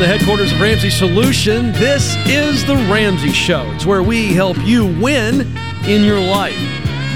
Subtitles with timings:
[0.00, 3.70] The headquarters of Ramsey Solution, this is The Ramsey Show.
[3.72, 5.42] It's where we help you win
[5.86, 6.58] in your life,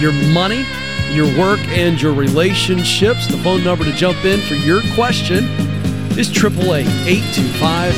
[0.02, 0.66] your money,
[1.10, 3.26] your work, and your relationships.
[3.26, 5.44] The phone number to jump in for your question
[6.18, 7.94] is 888 825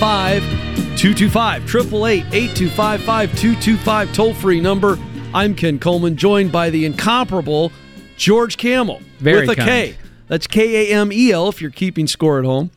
[0.00, 1.62] 5225.
[1.64, 4.14] 888 825 5225.
[4.14, 4.98] Toll free number.
[5.34, 7.70] I'm Ken Coleman, joined by the incomparable
[8.16, 9.02] George Kamel.
[9.18, 9.92] Very with a K.
[9.92, 10.08] kind.
[10.28, 12.70] That's K A M E L if you're keeping score at home.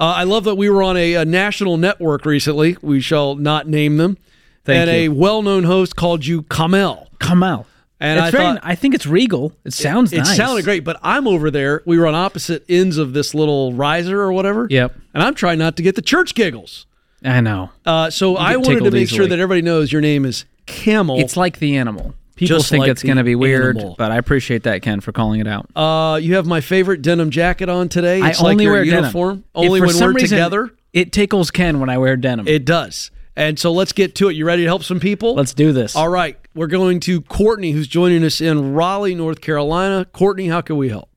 [0.00, 2.76] Uh, I love that we were on a, a national network recently.
[2.82, 4.16] We shall not name them.
[4.64, 4.96] Thank and you.
[4.96, 7.08] a well known host called you Kamel.
[7.18, 7.66] Kamel.
[8.00, 9.52] And it's I very, thought- I think it's regal.
[9.64, 10.36] It sounds It nice.
[10.36, 11.82] sounded great, but I'm over there.
[11.84, 14.68] We were on opposite ends of this little riser or whatever.
[14.70, 14.94] Yep.
[15.14, 16.86] And I'm trying not to get the church giggles.
[17.24, 17.70] I know.
[17.84, 21.18] Uh, so I wanted to make sure that everybody knows your name is Kamel.
[21.18, 22.14] It's like the animal.
[22.38, 23.96] People Just think like it's going to be weird, animal.
[23.98, 25.68] but I appreciate that, Ken, for calling it out.
[25.76, 28.20] uh, you have my favorite denim jacket on today.
[28.22, 29.28] It's I like only your wear uniform.
[29.38, 29.44] denim.
[29.54, 30.70] If Only for when some we're reason together.
[30.92, 32.46] It tickles Ken when I wear denim.
[32.48, 33.10] It does.
[33.36, 34.34] And so let's get to it.
[34.36, 35.34] You ready to help some people?
[35.34, 35.94] Let's do this.
[35.96, 36.36] All right.
[36.54, 40.04] We're going to Courtney, who's joining us in Raleigh, North Carolina.
[40.12, 41.08] Courtney, how can we help?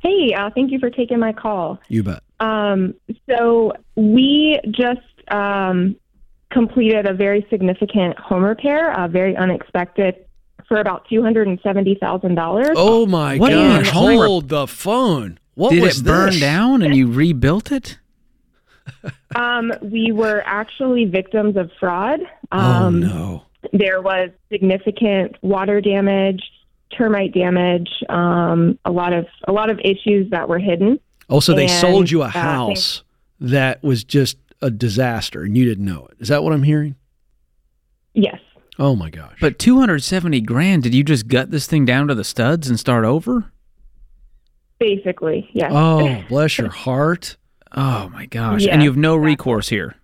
[0.00, 1.78] Hey, uh, thank you for taking my call.
[1.88, 2.22] You bet.
[2.40, 2.94] Um,
[3.30, 5.96] so we just um,
[6.54, 10.14] completed a very significant home repair, uh, very unexpected,
[10.68, 12.70] for about two hundred and seventy thousand dollars.
[12.76, 13.90] Oh my What do you mean gosh!
[13.90, 15.38] home rep- Hold the phone.
[15.54, 16.40] What Did was it burn this?
[16.40, 17.98] down and you rebuilt it?
[19.36, 22.20] Um, we were actually victims of fraud.
[22.52, 23.42] Oh Um, no!
[23.72, 26.40] There was significant water damage,
[26.96, 31.00] termite damage, um, a lot of a lot of issues that were hidden.
[31.28, 33.02] Oh, so they and, sold you a uh, house
[33.40, 36.16] that was just a disaster, and you didn't know it.
[36.20, 36.96] Is that what I'm hearing?
[38.14, 38.40] Yes.
[38.78, 39.38] Oh my gosh!
[39.40, 43.04] But 270 grand, did you just gut this thing down to the studs and start
[43.04, 43.52] over?
[44.78, 45.70] Basically, yes.
[45.72, 47.36] oh, bless your heart.
[47.76, 48.62] Oh my gosh.
[48.62, 49.30] Yeah, and you have no exactly.
[49.30, 49.96] recourse here.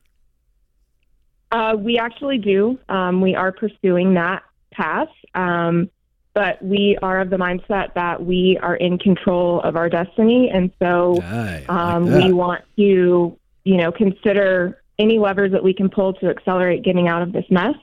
[1.53, 2.79] Uh, we actually do.
[2.89, 5.91] Um, we are pursuing that path, um,
[6.33, 10.71] but we are of the mindset that we are in control of our destiny, and
[10.81, 15.75] so Aye, I like um, we want to, you know, consider any levers that we
[15.75, 17.75] can pull to accelerate getting out of this mess.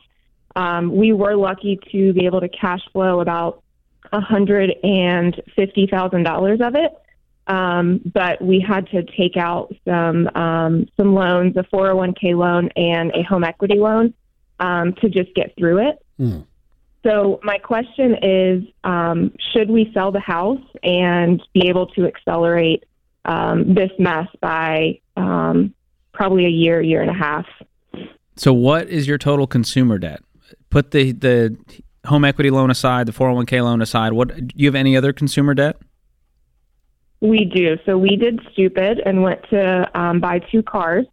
[0.56, 3.64] Um, we were lucky to be able to cash flow about
[4.12, 6.92] a hundred and fifty thousand dollars of it.
[7.48, 13.12] Um, but we had to take out some um, some loans, a 401k loan and
[13.16, 14.14] a home equity loan,
[14.60, 16.06] um, to just get through it.
[16.18, 16.40] Hmm.
[17.04, 22.84] So my question is, um, should we sell the house and be able to accelerate
[23.28, 25.74] um, this mess by um,
[26.14, 27.46] probably a year, year and a half?
[28.36, 30.22] So what is your total consumer debt?
[30.70, 31.58] Put the the
[32.06, 34.14] home equity loan aside, the 401k loan aside.
[34.14, 35.78] What do you have any other consumer debt?
[37.20, 37.78] We do.
[37.86, 41.06] So we did stupid and went to um, buy two cars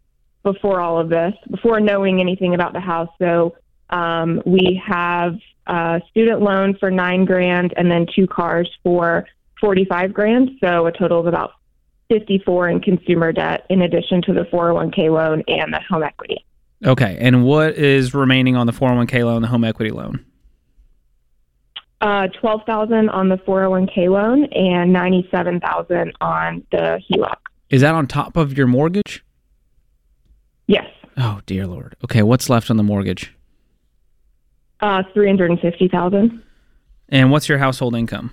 [0.43, 3.09] before all of this, before knowing anything about the house.
[3.19, 3.55] So
[3.89, 5.37] um, we have
[5.67, 9.25] a student loan for nine grand and then two cars for
[9.59, 10.51] 45 grand.
[10.63, 11.53] So a total of about
[12.09, 16.45] 54 in consumer debt in addition to the 401k loan and the home equity.
[16.85, 17.17] Okay.
[17.19, 20.23] And what is remaining on the 401k loan, the home equity loan?
[22.01, 27.37] Uh, 12,000 on the 401k loan and 97,000 on the HELOC.
[27.69, 29.23] Is that on top of your mortgage?
[30.67, 30.85] Yes.
[31.17, 31.95] Oh, dear Lord.
[32.03, 32.21] Okay.
[32.21, 33.33] What's left on the mortgage?
[34.81, 36.43] Uh, 350,000.
[37.09, 38.31] And what's your household income?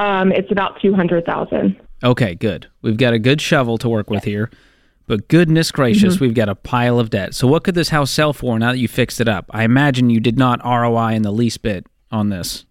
[0.00, 1.78] Um, it's about 200,000.
[2.02, 2.66] Okay, good.
[2.80, 4.50] We've got a good shovel to work with here.
[5.06, 7.34] But goodness gracious, we've got a pile of debt.
[7.34, 9.46] So what could this house sell for now that you fixed it up?
[9.50, 12.64] I imagine you did not ROI in the least bit on this.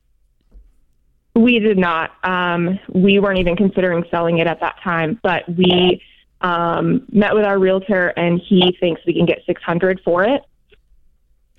[1.35, 2.11] We did not.
[2.23, 6.01] Um, we weren't even considering selling it at that time, but we
[6.41, 10.41] um, met with our realtor, and he thinks we can get 600 for it.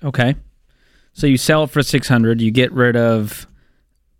[0.03, 0.35] Okay.
[1.13, 3.45] So you sell it for 600, you get rid of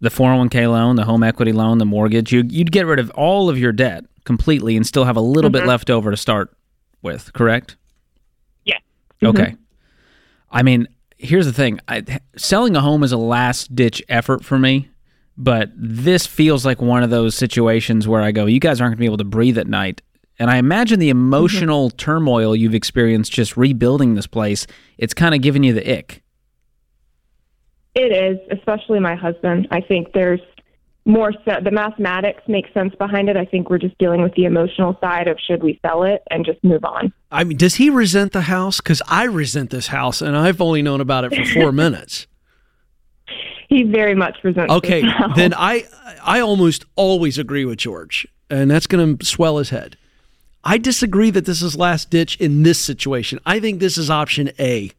[0.02, 2.34] the 401k loan, the home equity loan, the mortgage.
[2.34, 5.50] You you'd get rid of all of your debt completely and still have a little
[5.50, 5.70] bit mm-hmm.
[5.70, 6.54] left over to start
[7.02, 7.78] with, correct?
[8.66, 8.78] Yeah.
[9.22, 9.28] Mm-hmm.
[9.28, 9.56] Okay.
[10.52, 10.88] I mean,
[11.18, 11.80] here's the thing.
[11.88, 12.04] I,
[12.36, 14.90] selling a home is a last ditch effort for me,
[15.38, 18.98] but this feels like one of those situations where I go, you guys aren't going
[18.98, 20.02] to be able to breathe at night.
[20.40, 21.20] And I imagine the mm-hmm.
[21.20, 24.66] emotional turmoil you've experienced just rebuilding this place,
[24.98, 26.24] it's kind of giving you the ick.
[27.96, 29.68] It is, especially my husband.
[29.72, 30.40] I think there's
[31.04, 33.36] more so the mathematics make sense behind it.
[33.36, 36.46] I think we're just dealing with the emotional side of should we sell it and
[36.46, 37.12] just move on.
[37.32, 38.80] I mean, does he resent the house?
[38.80, 42.28] Because I resent this house, and I've only known about it for four minutes.
[43.68, 44.72] He very much resents.
[44.74, 45.02] Okay,
[45.36, 45.86] then I
[46.24, 48.28] I almost always agree with George.
[48.50, 49.98] and that's going to swell his head.
[50.64, 53.40] I disagree that this is last ditch in this situation.
[53.46, 54.92] I think this is option A.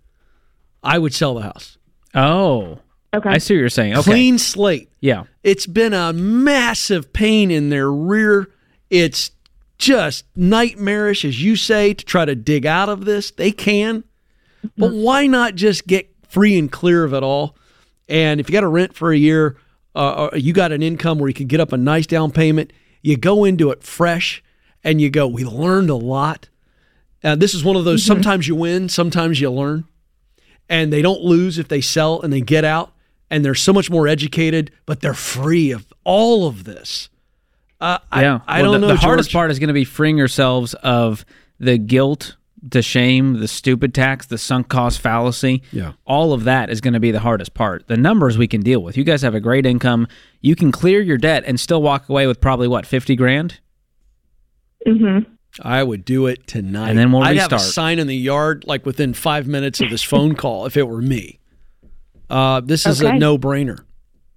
[0.83, 1.77] I would sell the house.
[2.15, 2.79] Oh,
[3.15, 3.29] Okay.
[3.29, 3.93] I see what you're saying.
[3.95, 4.11] Okay.
[4.11, 4.91] Clean slate.
[5.01, 5.25] Yeah.
[5.43, 8.51] It's been a massive pain in their rear.
[8.89, 9.33] It's
[9.77, 13.31] just nightmarish, as you say, to try to dig out of this.
[13.31, 14.05] They can,
[14.79, 17.57] but why not just get free and clear of it all?
[18.09, 19.57] And if you got to rent for a year,
[19.95, 22.73] uh, or you got an income where you can get up a nice down payment,
[23.03, 24.43] you go into it fresh
[24.85, 26.49] and you go, we learned a lot.
[27.23, 29.85] Uh, this is one of those sometimes you win, sometimes you learn.
[30.73, 32.93] And they don't lose if they sell and they get out
[33.31, 37.11] and they're so much more educated, but they're free of all of this.
[37.81, 38.41] Uh, Yeah.
[38.47, 38.95] I, I Well, don't the, know.
[38.95, 41.25] The hardest part is going to be freeing yourselves of
[41.61, 45.63] the guilt, the shame, the stupid tax, the sunk cost fallacy.
[45.73, 45.93] Yeah.
[46.07, 47.87] All of that is going to be the hardest part.
[47.89, 48.97] The numbers we can deal with.
[48.97, 50.07] You guys have a great income.
[50.41, 53.61] You can clear your debt and still walk away with probably what, 50 grand?
[54.87, 55.31] Mm-hmm.
[55.61, 56.91] I would do it tonight.
[56.91, 59.91] And then we'll I'd have a sign in the yard like within five minutes of
[59.91, 61.39] this phone call if it were me.
[62.31, 63.85] Uh, this is a no brainer.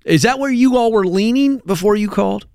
[0.04, 2.46] Is that where you all were leaning before you called?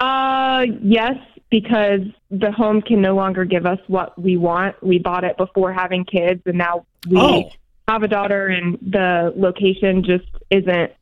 [0.00, 1.16] Uh, yes,
[1.50, 2.00] because
[2.30, 4.82] the home can no longer give us what we want.
[4.82, 7.50] We bought it before having kids, and now we Oh.
[7.88, 10.92] have a daughter, and the location just isn't.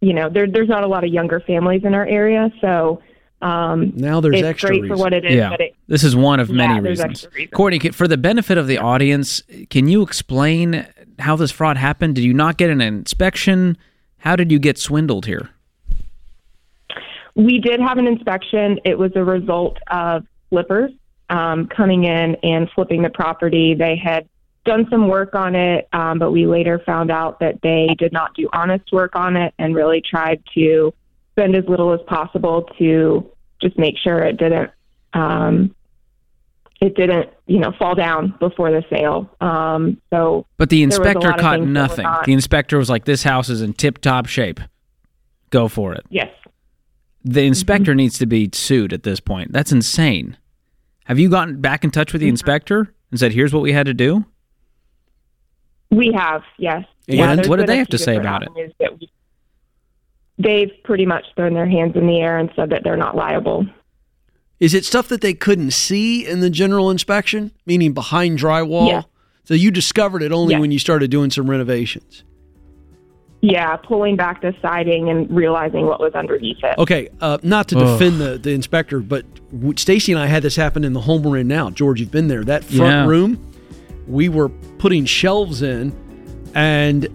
[0.00, 3.00] You know, there, there's not a lot of younger families in our area, so
[3.42, 4.96] um, Now there's it's extra great reason.
[4.96, 5.34] for what it is.
[5.34, 5.50] yeah.
[5.50, 7.24] But it, This is one of Yeah, many there's reasons.
[7.24, 7.50] extra reasons.
[7.54, 10.86] Courtney, for the benefit of the audience, can you explain
[11.18, 12.14] how this fraud happened?
[12.14, 13.76] Did you not get an inspection?
[14.18, 15.50] How did you get swindled here?
[17.34, 18.78] We did have an inspection.
[18.84, 20.90] It was a result of flippers
[21.30, 23.74] um, coming in and flipping the property.
[23.74, 24.28] They had
[24.64, 28.34] done some work on it, um, but we later found out that they did not
[28.34, 30.92] do honest work on it and really tried to
[31.32, 33.26] spend as little as possible to
[33.62, 34.70] just make sure it didn't.
[35.14, 35.74] Um,
[36.80, 39.30] it didn't, you know, fall down before the sale.
[39.40, 42.02] Um, so But the inspector caught things that were nothing.
[42.02, 44.58] not- The inspector was like, "This house is in tip-top shape.
[45.50, 46.28] Go for it." yes,
[47.24, 49.52] The inspector needs to be sued at this point.
[49.52, 50.36] That's insane.
[51.04, 53.86] Have you gotten back in touch with the inspector and said, "Here's what we had
[53.86, 54.24] to do"?
[55.90, 56.84] We have, yes.
[57.08, 59.10] And there's what did they have to say about it?
[60.44, 62.82] Avenues that we- They've pretty much thrown their hands in the air and said that
[62.84, 63.66] they're not liable.
[64.60, 68.88] Is it stuff that they couldn't see in the general inspection, meaning behind drywall?
[68.88, 69.02] Yeah.
[69.44, 70.60] So you discovered it only Yeah.
[70.60, 72.22] when you started doing some renovations.
[73.44, 76.78] Yeah, pulling back the siding and realizing what was underneath it.
[76.78, 77.98] Okay, uh, not to Ugh.
[77.98, 79.24] defend the, the inspector, but
[79.74, 81.68] Stacy and I had this happen in the home we're in now.
[81.70, 82.44] George, you've been there.
[82.44, 83.06] That front Yeah.
[83.08, 83.40] room,
[84.06, 84.48] we were
[84.78, 85.92] putting shelves in,
[86.54, 87.08] and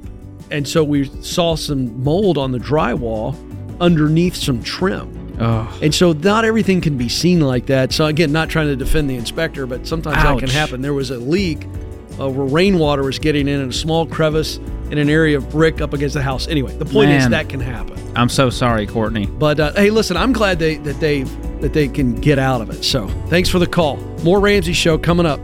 [0.51, 3.35] and so we saw some mold on the drywall
[3.79, 5.13] underneath some trim.
[5.39, 7.94] Oh, And so not everything can be seen like that.
[7.94, 10.81] So again, not trying to defend the inspector, but sometimes that can happen.
[10.81, 11.63] There was a leak
[12.19, 14.57] uh, where rainwater was getting in in a small crevice
[14.89, 16.47] in an area of brick up against the house.
[16.47, 17.97] Anyway, the point is that can happen.
[18.16, 19.27] I'm so sorry, Courtney.
[19.27, 21.21] But uh, hey, listen, I'm glad they that they
[21.61, 22.83] that they can get out of it.
[22.83, 23.97] So thanks for the call.
[24.23, 25.39] More Ramsey show coming up.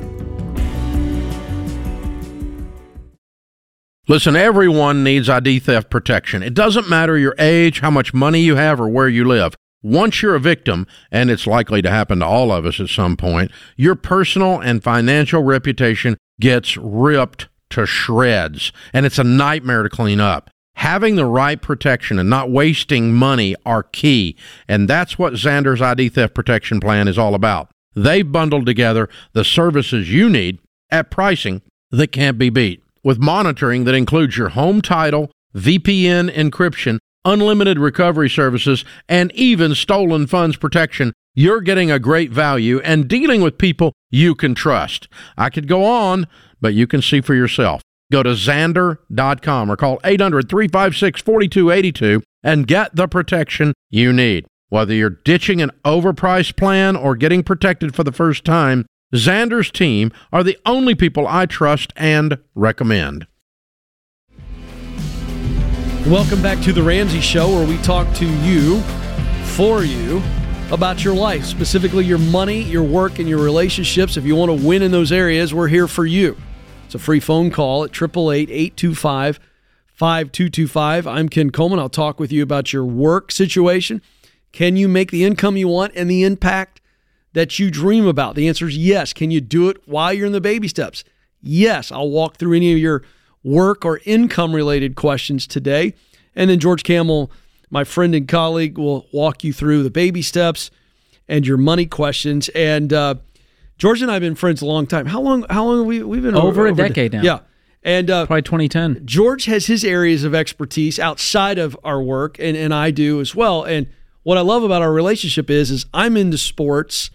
[4.13, 6.43] Listen, everyone needs ID theft protection.
[6.43, 9.55] It doesn't matter your age, how much money you have, or where you live.
[9.82, 13.17] Once you're a victim, and it's likely to happen to all of us at some
[13.17, 19.89] point, your personal and financial reputation gets ripped to shreds, and it's a nightmare to
[19.89, 20.51] clean up.
[20.75, 26.10] Having the right protection and not wasting money are key, and that's what Zander's ID
[26.10, 27.72] theft protection plan is all about.
[27.96, 30.60] They've bundled together the services you need
[30.91, 32.83] at pricing that can't be beat.
[33.03, 40.25] With monitoring that includes your home title, VPN encryption, unlimited recovery services, and even stolen
[40.25, 45.10] funds protection, you're getting a great value and dealing with people you can trust.
[45.38, 46.27] I could go on,
[46.62, 47.81] but you can see for yourself.
[48.10, 54.45] Go to Zander.com or call 800 356 4282 and get the protection you need.
[54.69, 60.12] Whether you're ditching an overpriced plan or getting protected for the first time, Zander's team
[60.32, 63.27] are the only people I trust and recommend.
[66.08, 68.82] Welcome back to the Ramsey Show, where we talk to you,
[69.55, 70.22] for you,
[70.72, 74.17] about your life, specifically your money, your work, and your relationships.
[74.17, 76.36] If you want to win in those areas, we're here for you.
[76.86, 79.39] It's a free phone call at 888 825
[79.93, 81.08] 5225.
[81.08, 81.79] I'm Ken Coleman.
[81.79, 84.01] I'll talk with you about your work situation.
[84.51, 86.73] Can you make the income you want and the impact
[87.34, 88.36] that you dream about?
[88.36, 89.13] The answer is yes.
[89.13, 91.04] Can you do it while you're in the baby steps?
[91.42, 91.92] Yes.
[91.92, 93.04] I'll walk through any of your
[93.44, 95.94] work or income related questions today.
[96.36, 97.32] And then George Kamel
[97.70, 100.72] My friend and colleague will walk you through the baby steps
[101.28, 102.50] and your money questions.
[102.50, 103.16] And uh,
[103.78, 105.06] George and I have been friends a long time.
[105.06, 105.46] How long?
[105.50, 107.22] How long have we we've been Over a decade now.
[107.22, 107.40] Yeah,
[107.84, 109.06] and uh, Probably 2010.
[109.06, 113.36] George has his areas of expertise outside of our work, and, and I do as
[113.36, 113.63] well.
[113.63, 113.88] And
[114.24, 117.10] what I love about our relationship is, is I'm into sports,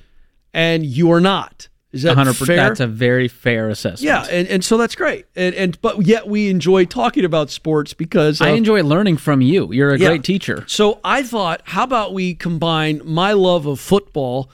[0.55, 1.69] and you are not.
[1.91, 2.47] Is that 100%.
[2.47, 2.57] fair?
[2.57, 4.03] That's a very fair assessment.
[4.03, 5.25] yeah, and, and so that's great.
[5.35, 9.73] And and but yet we enjoy talking about sports because I enjoy learning from you.
[9.73, 10.09] You're a Yeah.
[10.09, 10.65] great teacher.
[10.67, 14.51] So I thought, how about we combine my love of football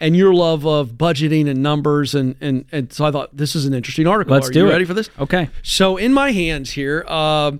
[0.00, 3.66] and your love of budgeting and numbers, and and and so I thought this is
[3.66, 4.32] an interesting article.
[4.32, 4.70] Let's Are do you it.
[4.70, 5.10] Ready for this?
[5.18, 5.50] Okay.
[5.62, 7.52] So in my hands here, uh,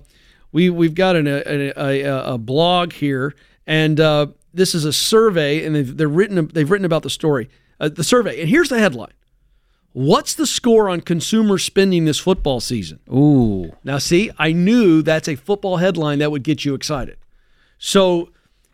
[0.51, 3.35] we we've got an, a, a, a, a blog here,
[3.67, 7.47] and uh, this is a survey, and they've they're written they've written about the story,
[7.79, 9.13] uh, the survey, and here's the headline:
[9.93, 12.99] What's the score on consumer spending this football season?
[13.11, 13.75] Ooh.
[13.83, 17.17] Now, see, I knew that's a football headline that would get you excited.
[17.77, 18.29] So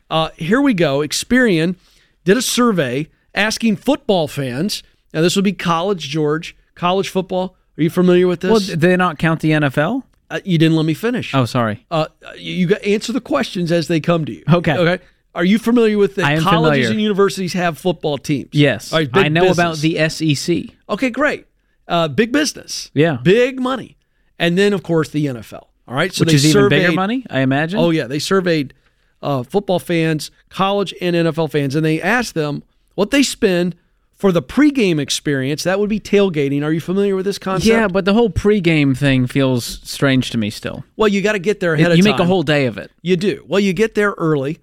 [0.09, 1.00] uh, here we go.
[1.00, 1.75] Experian
[2.24, 4.83] did a survey asking football fans.
[5.13, 7.55] Now, this would be college, George, college football.
[7.77, 8.51] Are you familiar with this?
[8.51, 10.03] Well, did they not count the NFL?
[10.29, 11.33] uh, you didn't let me finish.
[11.33, 11.85] Oh, sorry.
[11.91, 12.07] Uh,
[12.38, 14.43] you, you got answer the questions as they come to you.
[14.51, 14.77] Okay.
[14.77, 15.03] Okay.
[15.36, 16.89] Are you familiar with that colleges familiar.
[16.92, 18.50] and universities have football teams?
[18.54, 18.92] Yes.
[18.94, 20.74] Right, I know about the SEC.
[20.89, 21.46] Okay, great.
[21.88, 22.89] Uh, big business.
[22.94, 23.18] Yeah.
[23.22, 23.98] Big money.
[24.39, 25.68] And then, of course, the NFL.
[25.88, 26.13] All right.
[26.13, 27.80] So Which they is even bigger surveyed- money, I imagine.
[27.80, 28.74] Oh yeah, they surveyed
[29.22, 32.63] uh, football fans, college and NFL fans, and they asked them
[32.96, 33.75] what they spend
[34.13, 35.63] for the pregame experience.
[35.63, 36.63] That would be tailgating.
[36.63, 37.68] Are you familiar with this concept?
[37.68, 40.84] yeah, but the whole pregame thing feels strange to me still.
[40.96, 42.77] Well, you got to get there ahead you of You make a whole day of
[42.77, 42.92] it.
[43.01, 43.44] You do.
[43.48, 44.60] Well, you get there early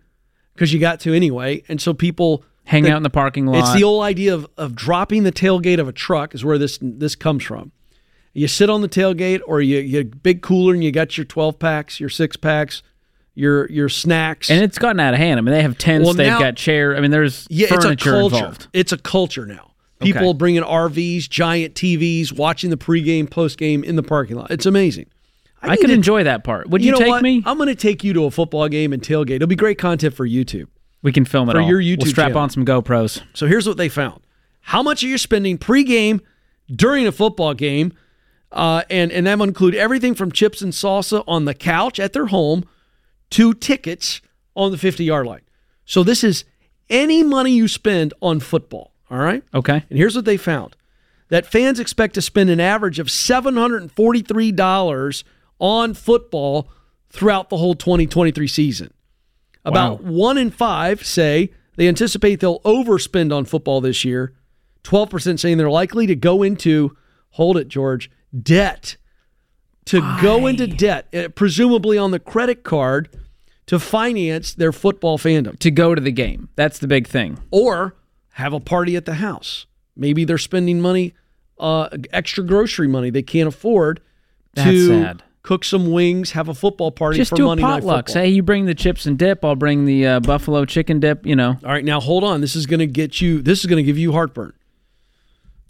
[0.54, 3.59] because you got to anyway, and so people Hang out in the parking lot.
[3.59, 6.78] It's the old idea of, of dropping the tailgate of a truck is where this
[6.80, 7.73] this comes from.
[8.35, 11.59] You sit on the tailgate, or you you big cooler, and you got your twelve
[11.59, 12.82] packs, your six packs,
[13.35, 15.38] your your snacks, and it's gotten out of hand.
[15.38, 16.97] I mean, they have tents, Well, they've now- got chair.
[16.97, 18.37] I mean, there's Yeah, it's a culture.
[18.37, 18.68] involved.
[18.73, 19.73] It's a culture now.
[20.00, 20.38] People Okay.
[20.38, 24.50] bringing RVs, giant TVs, watching the pregame, postgame in the parking lot.
[24.50, 25.06] It's amazing.
[25.62, 26.69] I, need could to- enjoy that part.
[26.69, 27.23] Would you, know take what?
[27.23, 27.42] me?
[27.47, 29.37] I'm going to take you to a football game and tailgate.
[29.37, 30.66] It'll be great content for YouTube.
[31.02, 31.69] we can film it for all.
[31.69, 32.42] your we'll YouTube strap channel.
[32.42, 33.23] on some GoPros.
[33.35, 34.21] So here's what they found:
[34.61, 36.21] how much are you spending pregame,
[36.75, 37.92] during a football game,
[38.50, 42.12] uh, and and that will include everything from chips and salsa on the couch at
[42.12, 42.64] their home
[43.31, 44.21] to tickets
[44.54, 45.40] on the 50 yard line.
[45.85, 46.45] So this is
[46.90, 48.92] any money you spend on football.
[49.11, 49.42] All right.
[49.54, 49.85] Okay.
[49.88, 50.76] And here's what they found
[51.28, 55.25] that fans expect to spend an average of $743
[55.62, 56.69] on football
[57.09, 58.92] throughout the whole 2023 season.
[59.64, 60.11] About Wow.
[60.11, 64.33] one in five say they anticipate they'll overspend on football this year.
[64.83, 66.97] 12% saying they're likely to go into,
[67.31, 68.97] hold it, George, debt.
[69.87, 73.09] To go into debt, uh, presumably on the credit card
[73.66, 76.49] to finance their football fandom To go to the game.
[76.57, 77.38] That's the big thing.
[77.50, 77.95] or
[78.37, 79.66] have a party at the house.
[79.97, 81.14] Maybe they're spending money,
[81.59, 84.00] uh, extra grocery money they can't afford
[84.57, 85.23] to That's sad.
[85.42, 88.08] Cook some wings, have a football party Just for do a Monday Night potluck.
[88.08, 89.44] Say you bring the chips and dip.
[89.44, 91.26] I'll bring the uh, buffalo chicken dip.
[91.26, 91.58] You know.
[91.64, 92.40] All right, now hold on.
[92.40, 93.42] This is going to get you.
[93.42, 94.52] This is going to give you heartburn.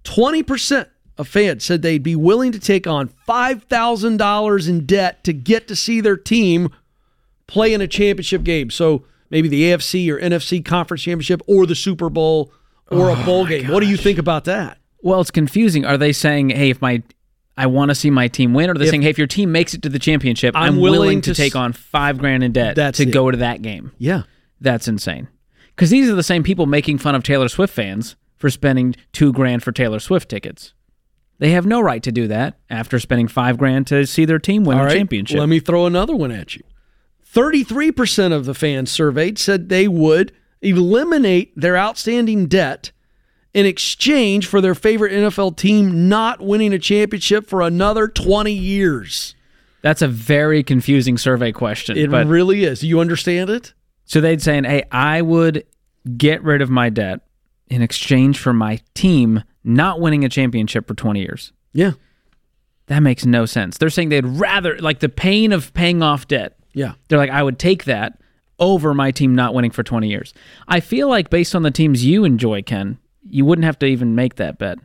[0.04, 0.88] Twenty percent
[1.18, 5.32] of fans said they'd be willing to take on five thousand dollars in debt to
[5.32, 6.70] get to see their team
[7.46, 8.70] play in a championship game.
[8.70, 12.52] So maybe the AFC or NFC conference championship, or the Super Bowl,
[12.90, 13.68] or Oh a bowl game.
[13.68, 14.78] What do you think about that?
[15.00, 15.84] Well, it's confusing.
[15.84, 17.02] Are they saying, "Hey, if my
[17.56, 19.26] I want to see my team win," or are they If- saying, "Hey, if your
[19.26, 21.72] team makes it to the championship, I'm I'm, willing willing, to to, take s- on
[21.72, 23.12] five grand in debt to it.
[23.12, 23.92] go to that game"?
[23.98, 24.22] Yeah.
[24.60, 25.28] That's insane.
[25.74, 29.32] Because these are the same people making fun of Taylor Swift fans for spending two
[29.32, 30.72] grand for Taylor Swift tickets.
[31.38, 34.62] They have no right to do that after spending five grand to see their team
[34.64, 34.96] win All a right.
[34.96, 35.38] championship.
[35.40, 36.62] Let me throw another one at you.
[37.34, 42.92] 33% of the fans surveyed said they would eliminate their outstanding debt
[43.54, 49.34] in exchange for their favorite NFL team not winning a championship for another 20 years.
[49.82, 51.96] That's a very confusing survey question.
[51.98, 52.82] It really is.
[52.82, 53.74] You understand it?
[54.04, 55.64] so they'd saying, "Hey, I would
[56.16, 57.20] get rid of my debt
[57.68, 61.92] in exchange for my team not winning a championship for 20 years." Yeah.
[62.86, 63.78] That makes no sense.
[63.78, 66.56] They're saying they'd rather like the pain of paying off debt.
[66.74, 66.94] Yeah.
[67.08, 68.18] They're like, I would take that
[68.58, 70.34] over my team not winning for 20 years.
[70.68, 74.14] I feel like based on the teams you enjoy, Ken, you wouldn't have to even
[74.14, 74.78] make that bet.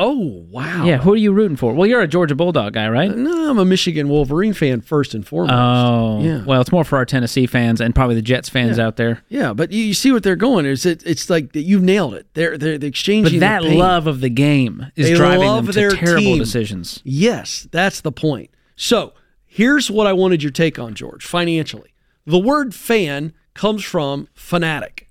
[0.00, 0.84] Oh, wow.
[0.84, 1.74] Yeah, who are you rooting for?
[1.74, 3.10] Well, you're a Georgia Bulldog guy, right?
[3.10, 5.54] No, I'm a Michigan Wolverine fan first and foremost.
[5.58, 6.44] Oh, Yeah.
[6.44, 9.24] Well, it's more for our Tennessee fans and probably the Jets fans out there.
[9.28, 10.66] yeah, but you, you see what they're going.
[10.66, 11.02] Is it?
[11.04, 12.28] It's like you've nailed it.
[12.34, 13.40] They're they're, they're exchanging.
[13.40, 16.38] But that love of the game is They driving love them to terrible team.
[16.38, 17.00] decisions.
[17.02, 18.50] Yes, that's the point.
[18.76, 19.14] So
[19.46, 21.92] here's what I wanted your take on, George, financially.
[22.24, 25.08] The word fan comes from fanatic.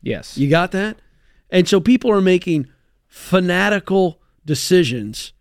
[0.00, 0.38] Yes.
[0.38, 0.98] You got that?
[1.50, 2.68] And so people are making
[3.06, 5.32] fanatical decisions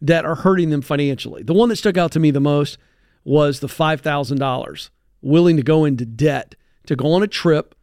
[0.00, 1.42] that are hurting them financially.
[1.42, 2.78] The one that stuck out to me the most
[3.24, 4.90] was the $5,000
[5.22, 6.54] willing to go into debt
[6.86, 7.74] to go on a trip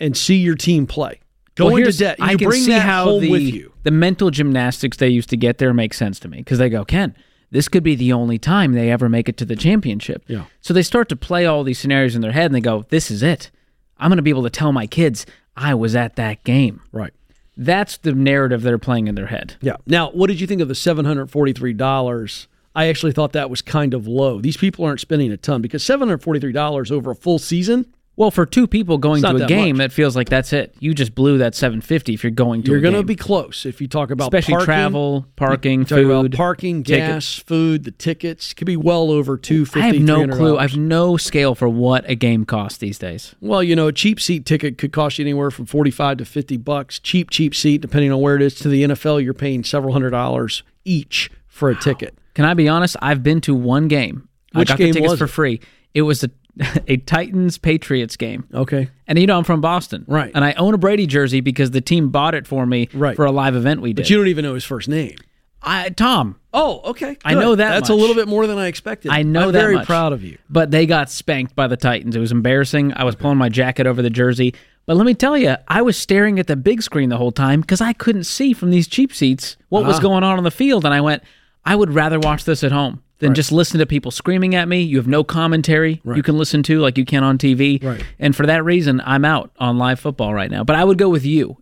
[0.00, 1.20] and see your team play.
[1.54, 2.18] Go Well, into debt.
[2.18, 3.72] You I can bring see that how home the, with you.
[3.82, 6.84] the mental gymnastics they used to get there makes sense to me because they go,
[6.84, 7.14] Ken,
[7.50, 10.24] this could be the only time they ever make it to the championship.
[10.28, 10.44] Yeah.
[10.60, 13.10] So they start to play all these scenarios in their head and they go, this
[13.10, 13.50] is it.
[13.98, 15.26] I'm going to be able to tell my kids
[15.58, 16.80] I was at that game.
[16.92, 17.12] Right.
[17.56, 19.56] That's the narrative they're playing in their head.
[19.60, 19.76] Yeah.
[19.86, 22.46] Now, what did you think of the $743?
[22.76, 24.40] I actually thought that was kind of low.
[24.40, 28.66] These people aren't spending a ton because $743 over a full season, Well, for two
[28.66, 29.86] people going to a game, much.
[29.86, 30.74] it feels like that's it.
[30.80, 33.80] You just blew that 750 if you're going to you're going to be close if
[33.80, 38.76] you talk about especially parking, travel, parking, food, parking, gas, food, the tickets could be
[38.76, 39.80] well over two fifty.
[39.80, 40.58] I have no clue.
[40.58, 43.36] I have no scale for what a game costs these days.
[43.40, 46.56] well, you know, a cheap seat ticket could cost you anywhere from forty-five to fifty
[46.56, 46.98] bucks.
[46.98, 48.56] Cheap, cheap seat, depending on where it is.
[48.56, 52.18] To the NFL, you're paying several hundred dollars each for a ticket.
[52.34, 52.96] Can I be honest?
[53.00, 54.28] I've been to one game.
[54.54, 55.60] Which I got game the tickets was for free.
[55.94, 56.30] It was a
[56.88, 58.46] a Titans Patriots game.
[58.52, 60.04] Okay, And you know I'm from Boston.
[60.08, 60.30] Right.
[60.34, 63.16] And I own a Brady jersey because the team bought it for me Right.
[63.16, 64.02] for a live event we did.
[64.02, 65.16] but you don't even know his first name.
[65.62, 66.36] I Tom.
[66.54, 67.16] Oh, okay.
[67.24, 69.10] I know that That's a little bit more than I expected.
[69.10, 69.86] I know I'm that very much.
[69.86, 70.38] proud of you.
[70.48, 72.14] But they got spanked by the Titans.
[72.14, 72.92] It was embarrassing.
[72.94, 74.54] I was pulling my jacket over the jersey.
[74.86, 77.60] But let me tell you, I was staring at the big screen the whole time
[77.60, 80.00] because I couldn't see from these cheap seats what was Ah.
[80.00, 80.84] going on on the field.
[80.84, 81.22] And I went,
[81.64, 84.80] I would rather watch this at home than just listen to people screaming at me.
[84.82, 87.82] You have no commentary you can listen to like you can on TV.
[87.82, 88.04] Right.
[88.18, 90.62] And for that reason, I'm out on live football right now.
[90.64, 91.56] But I would go with you.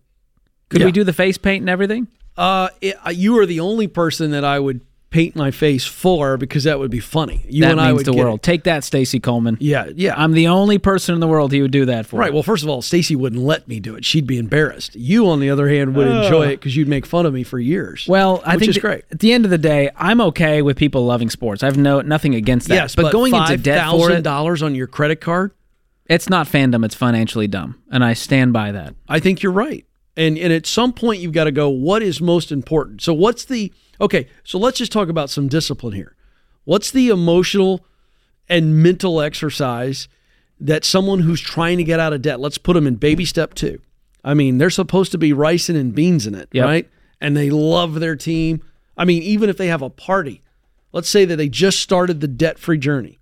[0.69, 0.85] Could Yeah.
[0.87, 2.07] we do the face paint and everything?
[2.35, 4.81] Uh, it, uh, you are the only person that I would
[5.17, 7.43] paint my face for because that would be funny.
[7.49, 8.41] You that and I means would the world.
[8.41, 8.43] it.
[8.43, 9.57] Take that, Stacy Coleman.
[9.59, 10.13] Yeah, yeah.
[10.15, 12.19] I'm the only person in the world he would do that for.
[12.19, 12.31] Right.
[12.31, 14.05] Well, first of all, Stacy wouldn't let me do it.
[14.05, 14.95] She'd be embarrassed.
[14.95, 17.59] You, on the other hand, would enjoy it because you'd make fun of me for
[17.59, 18.05] years.
[18.07, 19.05] Well, I think is th- great.
[19.09, 21.63] At the end of the day, I'm okay with people loving sports.
[21.63, 22.75] I've no nothing against that.
[22.75, 25.51] Yes, but, going into debt for it, dollars on your credit card.
[26.05, 26.85] it's not fandom.
[26.85, 28.93] It's financially dumb, and I stand by that.
[29.09, 29.83] I think you're right.
[30.15, 31.69] And and at some point you've got to go.
[31.69, 33.01] What is most important?
[33.01, 34.27] So what's the okay?
[34.43, 36.15] So let's just talk about some discipline here.
[36.65, 37.85] What's the emotional
[38.49, 40.07] and mental exercise
[40.59, 42.39] that someone who's trying to get out of debt?
[42.39, 43.79] Let's put them in baby step two.
[44.23, 46.65] I mean, they're supposed to be ricing and beans in it, Yep.
[46.65, 46.89] right?
[47.21, 48.61] And they love their team.
[48.97, 50.41] I mean, even if they have a party,
[50.91, 53.19] let's say that they just started the debt free journey.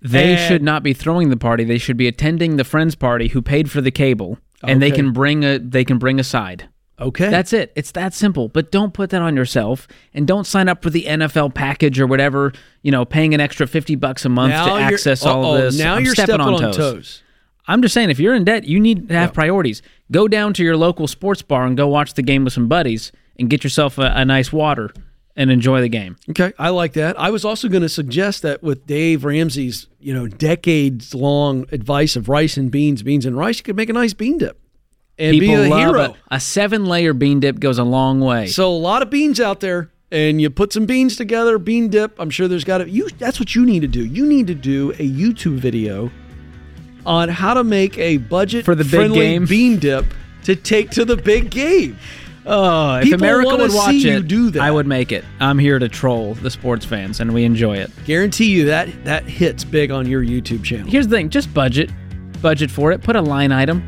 [0.00, 1.64] They And- should not be throwing the party.
[1.64, 5.12] They should be attending the friend's party who paid for the cable, and they can
[5.12, 6.68] bring a they can bring a side.
[7.00, 7.72] Okay, That's it.
[7.76, 8.48] It's that simple.
[8.48, 12.06] But don't put that on yourself, and don't sign up for the NFL package or
[12.06, 12.52] whatever.
[12.82, 15.78] You know, paying an extra fifty bucks a month to access all of this.
[15.78, 16.76] Now I'm you're stepping, stepping, on, toes.
[16.76, 17.22] toes.
[17.68, 19.82] I'm just saying, if you're in debt, you need to have priorities.
[20.10, 23.12] Go down to your local sports bar and go watch the game with some buddies
[23.38, 24.90] and get yourself a, a nice water
[25.36, 26.16] and enjoy the game.
[26.30, 27.18] Okay, I like that.
[27.20, 32.16] I was also going to suggest that with Dave Ramsey's, you know, decades long advice
[32.16, 34.58] of rice and beans, beans and rice, you could make a nice bean dip
[35.18, 36.02] and People be a love hero.
[36.02, 36.12] it.
[36.30, 38.46] A seven layer bean dip goes a long way.
[38.46, 42.18] So a lot of beans out there, and you put some beans together, bean dip.
[42.20, 43.08] I'm sure there's got to you.
[43.18, 44.04] That's what you need to do.
[44.04, 46.10] You need to do a YouTube video
[47.06, 49.46] on how to make a budget For the big game?
[49.46, 50.04] bean dip
[50.44, 51.98] to take to the big game.
[52.46, 54.62] oh, if people America would watch it, do that.
[54.62, 55.24] I would make it.
[55.40, 57.90] I'm here to troll the sports fans, and we enjoy it.
[58.06, 60.86] Guarantee you that that hits big on your YouTube channel.
[60.88, 61.90] Here's the thing: just budget,
[62.40, 63.02] budget for it.
[63.02, 63.82] Put a line item.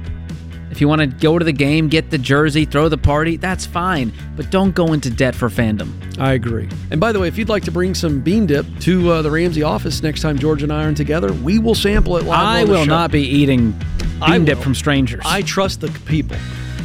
[0.70, 3.66] If you want to go to the game, get the jersey, throw the party, that's
[3.66, 4.12] fine.
[4.36, 5.92] But don't go into debt for fandom.
[6.18, 6.68] I agree.
[6.90, 9.30] And by the way, if you'd like to bring some bean dip to uh, the
[9.30, 12.38] Ramsey office next time George and I are together, we will sample it live.
[12.38, 12.90] I on the will show.
[12.90, 13.74] not be eating
[14.22, 14.64] I bean dip will.
[14.64, 15.22] from strangers.
[15.26, 16.36] I trust the people.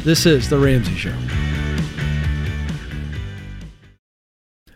[0.04, 1.14] This is the Ramsey Show.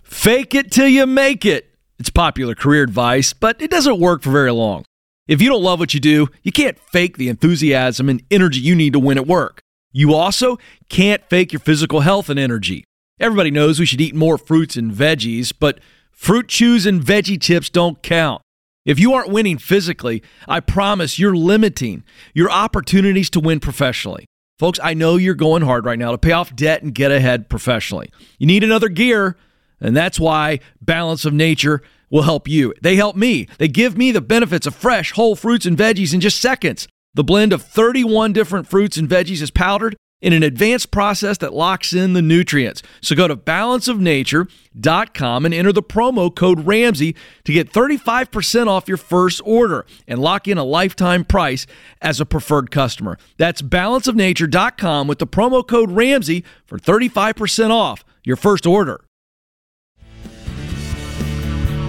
[0.02, 1.66] Fake it till you make it.
[1.98, 4.84] It's popular career advice, but it doesn't work for very long.
[5.30, 8.74] If you don't love what you do, you can't fake the enthusiasm and energy you
[8.74, 9.60] need to win at work.
[9.92, 12.82] You also can't fake your physical health and energy.
[13.20, 15.78] Everybody knows we should eat more fruits and veggies, but
[16.10, 18.42] fruit chews and veggie tips don't count.
[18.84, 22.02] If you aren't winning physically, I promise you're limiting
[22.34, 24.26] your opportunities to win professionally.
[24.58, 27.48] Folks, I know you're going hard right now to pay off debt and get ahead
[27.48, 28.10] professionally.
[28.40, 29.36] You need another gear,
[29.80, 32.74] and that's why Balance of Nature will help you.
[32.82, 33.46] They help me.
[33.58, 36.88] They give me the benefits of fresh, whole fruits and veggies in just seconds.
[37.14, 41.54] The blend of 31 different fruits and veggies is powdered in an advanced process that
[41.54, 42.82] locks in the nutrients.
[43.00, 48.98] So go to balanceofnature.com and enter the promo code Ramsey to get 35% off your
[48.98, 51.66] first order and lock in a lifetime price
[52.02, 53.18] as a preferred customer.
[53.38, 59.00] That's balanceofnature.com with the promo code Ramsey for 35% off your first order.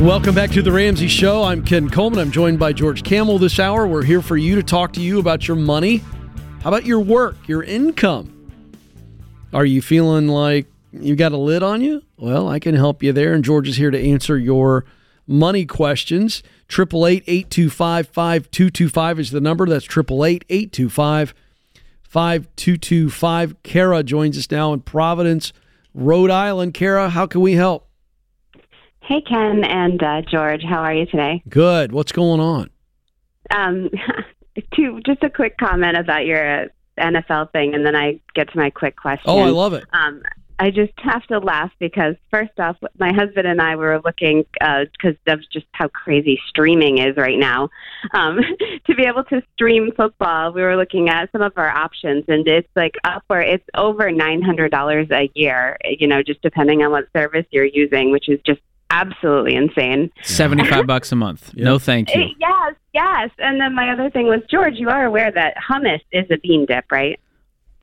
[0.01, 1.43] Welcome back to the Ramsey Show.
[1.43, 2.19] I'm Ken Coleman.
[2.19, 3.87] I'm joined by George Kamel this hour.
[3.87, 6.01] We're here for you to talk to you about your money
[6.61, 8.37] how about your work, your income?
[9.51, 12.03] Are you feeling like you got a lid on you?
[12.17, 13.33] Well, I can help you there.
[13.33, 14.85] And George is here to answer your
[15.25, 16.43] money questions.
[16.69, 19.65] 888 825 5225 is the number.
[19.65, 21.33] That's 888 825
[22.03, 23.63] 5225.
[23.63, 25.51] Kara joins us now in Providence,
[25.95, 26.75] Rhode Island.
[26.75, 27.90] Kara, how can we help?
[29.03, 30.61] Hey, Ken and uh, George.
[30.63, 31.41] How are you today?
[31.49, 31.91] Good.
[31.91, 32.69] What's going on?
[33.53, 33.89] Um,
[34.75, 36.67] to just a quick comment about your
[36.99, 39.25] NFL thing, and then I get to my quick question.
[39.25, 39.85] Oh, I love it.
[39.91, 40.21] Um,
[40.59, 45.15] I just have to laugh because first off, my husband and I were looking because
[45.27, 47.69] uh, of just how crazy streaming is right now.
[48.13, 48.39] Um,
[48.85, 52.47] to be able to stream football, we were looking at some of our options, and
[52.47, 55.77] it's like up where it's over nine hundred dollars a year.
[55.83, 58.61] You know, just depending on what service you're using, which is just
[58.91, 60.12] absolutely insane.
[60.21, 61.51] 75 bucks a month.
[61.62, 62.21] No, thank you.
[62.21, 63.30] Eh, yes, yes.
[63.38, 66.65] And then my other thing was, George, you are aware that hummus is a bean
[66.65, 67.19] dip, right?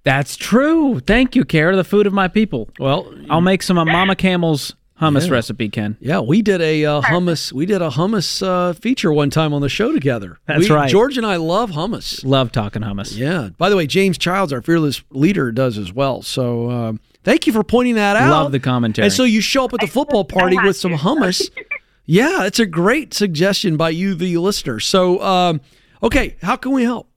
[0.04, 1.00] That's true.
[1.00, 2.68] Thank you, Kara, the food of my people.
[2.78, 5.32] Well, I'll make some of Mama Kamel's hummus yeah.
[5.32, 5.96] recipe, Ken.
[6.00, 7.52] Yeah, we did a uh, hummus.
[7.52, 10.38] We did a hummus uh, feature one time on the show together.
[10.46, 10.90] That's we, right.
[10.90, 12.24] George and I love hummus.
[12.24, 13.16] Love talking hummus.
[13.16, 13.50] Yeah.
[13.56, 16.22] By the way, James Childs, our fearless leader, does as well.
[16.22, 16.92] So uh,
[17.24, 18.30] thank you for pointing that out.
[18.30, 19.06] Love the commentary.
[19.06, 21.50] And so you show up at the football party with some hummus.
[22.06, 24.80] yeah, it's a great suggestion by you, the listener.
[24.80, 25.60] So, um,
[26.02, 27.08] okay, how can we help?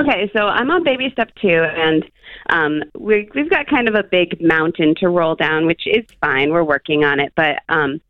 [0.00, 2.04] Okay, so I'm on baby step two, and
[2.48, 6.50] um, we, we've got kind of a big mountain to roll down, which is fine.
[6.52, 8.00] We're working on it, but um,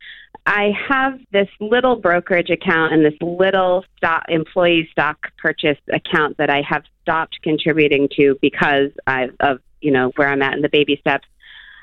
[0.45, 6.49] I have this little brokerage account and this little stock employee stock purchase account that
[6.49, 10.69] I have stopped contributing to because I've, of you know where I'm at in the
[10.69, 11.27] baby steps.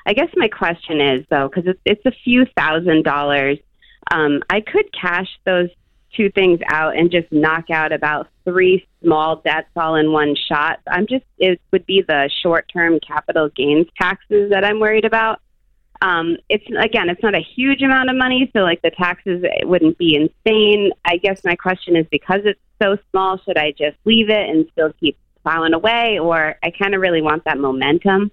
[0.07, 3.59] I guess my question is though, because it's, it's a few thousand dollars.
[4.11, 5.69] Um, I could cash those
[6.15, 10.79] two things out and just knock out about three small debts all in one shot.
[10.87, 15.41] I'm just it would be the short term capital gains taxes that I'm worried about.
[16.01, 19.97] Um, it's again, it's not a huge amount of money, so like the taxes wouldn't
[19.97, 20.91] be insane.
[21.05, 24.65] I guess my question is because it's so small, should I just leave it and
[24.71, 28.31] still keep plowing away, or I kind of really want that momentum.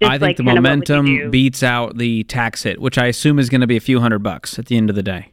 [0.00, 3.48] Just I think like the momentum beats out the tax hit, which I assume is
[3.48, 5.31] going to be a few hundred bucks at the end of the day.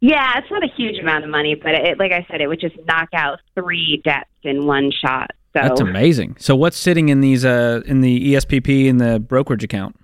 [0.00, 2.60] Yeah, it's not a huge amount of money, but it, like I said, it would
[2.60, 5.30] just knock out three debts in one shot.
[5.52, 6.36] So that's amazing.
[6.38, 9.96] So what's sitting in these uh in the ESPP in the brokerage account?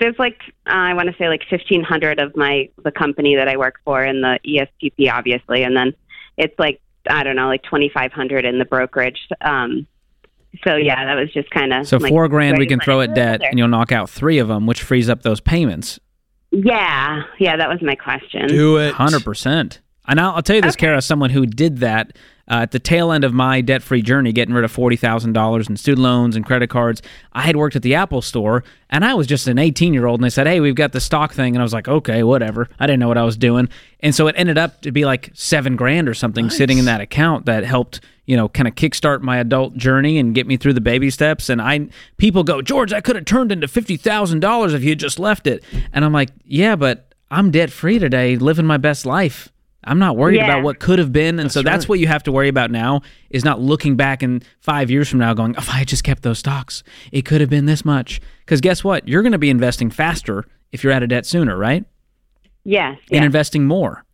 [0.00, 3.48] There's like uh, I want to say like fifteen hundred of my the company that
[3.48, 5.94] I work for in the ESPP, obviously, and then
[6.36, 6.80] it's like
[7.10, 9.18] I don't know, like twenty five hundred in the brokerage.
[9.40, 9.86] Um,
[10.66, 13.14] so yeah, that was just kind of so like, four grand we can throw at
[13.14, 15.98] debt, and you'll knock out three of them, which frees up those payments.
[16.50, 18.48] Yeah, yeah, that was my question.
[18.48, 19.80] Do it, hundred percent.
[20.06, 20.86] And I'll, I'll, tell you this, okay.
[20.86, 22.16] Kara, someone who did that
[22.50, 25.76] uh, at the tail end of my debt free journey, getting rid of $40,000 in
[25.76, 27.02] student loans and credit cards.
[27.32, 30.20] I had worked at the Apple store and I was just an 18 year old
[30.20, 31.54] and they said, Hey, we've got the stock thing.
[31.54, 32.68] And I was like, Okay, whatever.
[32.78, 33.68] I didn't know what I was doing.
[34.00, 36.56] And so it ended up to be like seven grand or something nice.
[36.56, 40.34] sitting in that account that helped, you know, kind of kickstart my adult journey and
[40.34, 41.48] get me through the baby steps.
[41.48, 45.46] And I, people go, George, I could have turned into $50,000 if you just left
[45.46, 45.64] it.
[45.92, 49.50] And I'm like, Yeah, but I'm debt free today, living my best life.
[49.84, 50.46] I'm not worried yeah.
[50.46, 51.88] about what could have been, and that's so that's right.
[51.90, 55.20] what you have to worry about now is not looking back in five years from
[55.20, 58.20] now, going, "If I had just kept those stocks, it could have been this much."
[58.40, 59.06] Because guess what?
[59.06, 61.84] You're going to be investing faster if you're out of debt sooner, right?
[62.64, 64.04] Yes, and investing more.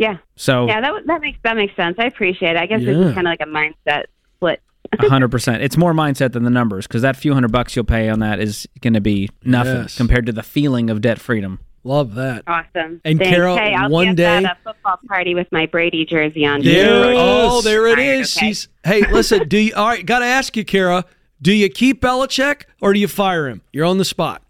[0.00, 0.16] Yeah.
[0.34, 1.96] So yeah, that that makes that makes sense.
[1.98, 2.56] I appreciate it.
[2.56, 2.92] I guess yeah.
[2.92, 4.04] it's kind of like a mindset
[4.36, 4.62] split.
[4.98, 5.62] hundred percent.
[5.62, 8.40] It's more mindset than the numbers because that few hundred bucks you'll pay on that
[8.40, 9.96] is going to be nothing yes.
[9.98, 11.60] compared to the feeling of debt freedom.
[11.82, 12.44] Love that.
[12.46, 13.00] Awesome.
[13.04, 13.34] And Thanks.
[13.34, 16.62] Carol, hey, I'll one be day at a football party with my Brady jersey on.
[16.62, 18.36] There, oh, there it is.
[18.36, 18.48] Okay.
[18.48, 18.68] She's.
[18.84, 19.48] Hey, listen.
[19.48, 19.74] Do you?
[19.74, 20.04] All right.
[20.04, 21.04] Got to ask you, Kara.
[21.40, 23.62] Do you keep Belichick or do you fire him?
[23.72, 24.42] You're on the spot.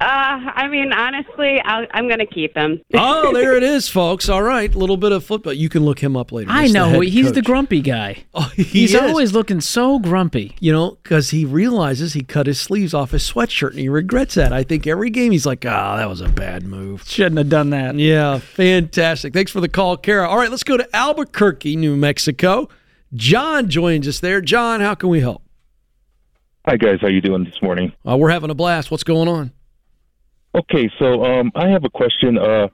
[0.00, 2.80] Uh, I mean, honestly, i am going to keep him.
[2.94, 4.30] oh, there it is, folks.
[4.30, 5.52] All right, a little bit of football.
[5.52, 6.50] You can look him up later.
[6.50, 7.34] I know the he's coach.
[7.34, 8.24] the grumpy guy.
[8.32, 9.00] Oh, he he's is.
[9.00, 10.54] always looking so grumpy.
[10.60, 14.36] You know, because he realizes he cut his sleeves off his sweatshirt and he regrets
[14.36, 14.52] that.
[14.52, 17.02] I think every game he's like, "Ah, oh, that was a bad move.
[17.06, 19.34] Shouldn't have done that." Yeah, fantastic.
[19.34, 20.28] Thanks for the call, Kara.
[20.28, 22.68] All right, let's go to Albuquerque, New Mexico.
[23.12, 24.40] John joins us there.
[24.40, 25.42] John, how can we help?
[26.66, 27.92] Hi guys, how you doing this morning?
[28.08, 28.90] Uh, we're having a blast.
[28.90, 29.52] What's going on?
[30.54, 32.36] Okay, so um, I have a question.
[32.36, 32.68] Uh,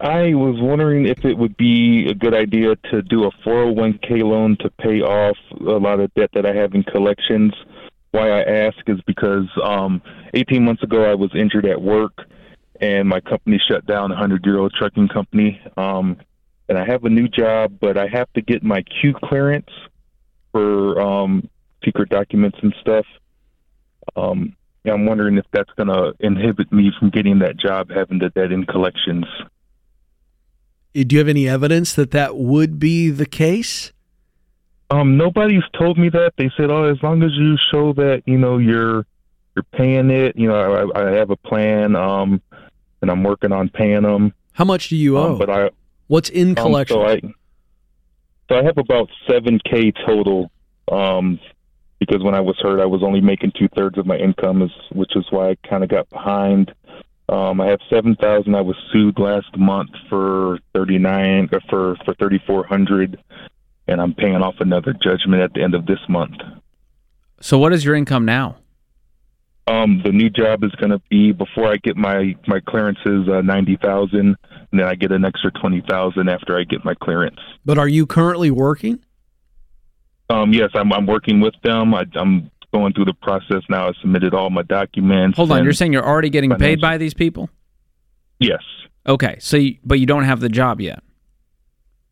[0.00, 4.56] I was wondering if it would be a good idea to do a 401k loan
[4.60, 7.52] to pay off a lot of debt that I have in collections.
[8.12, 10.00] Why I ask is because um,
[10.32, 12.12] 18 months ago I was injured at work,
[12.80, 15.60] and my company shut down, a hundred-year-old trucking company.
[15.76, 16.16] Um,
[16.68, 19.70] and I have a new job, but I have to get my Q clearance
[20.52, 21.48] for um,
[21.84, 23.06] secret documents and stuff.
[24.16, 24.56] Um,
[24.90, 28.52] I'm wondering if that's going to inhibit me from getting that job, having the debt
[28.52, 29.26] in collections.
[29.40, 29.44] Uh,
[30.94, 33.92] Do you have any evidence that that would be the case?
[34.90, 36.34] Um, nobody's told me that.
[36.38, 39.04] They said, "Oh, as long as you show that you know you're
[39.54, 42.40] you're paying it, you know, I, I have a plan, um,
[43.02, 45.32] and I'm working on paying them." How much do you owe?
[45.32, 45.70] Um, but I
[46.06, 46.96] What's in um, collection?
[46.96, 47.20] so I
[48.48, 50.50] so I have about seven k total.
[50.90, 51.40] Um,
[51.98, 54.70] because when I was hurt, I was only making two thirds of my income, is
[54.92, 56.72] which is why I kind of got behind.
[57.28, 58.54] Um, I have seven thousand.
[58.54, 63.18] I was sued last month for thirty nine or for for thirty four hundred,
[63.88, 66.36] and I'm paying off another judgment at the end of this month.
[67.40, 68.56] So what is your income now?
[69.68, 73.40] Um, the new job is going to be before I get my my clearances uh,
[73.40, 74.36] ninety thousand,
[74.70, 77.40] and then I get an extra twenty thousand after I get my clearance.
[77.64, 79.00] but are you currently working?
[80.28, 81.94] Um, yes, I'm I'm working with them.
[81.94, 83.88] I, I'm going through the process now.
[83.88, 85.36] I submitted all my documents.
[85.36, 87.48] Hold on, you're saying you're already getting paid by these people?
[88.38, 88.62] yes.
[89.08, 91.00] Okay, so you, but you don't have the job yet.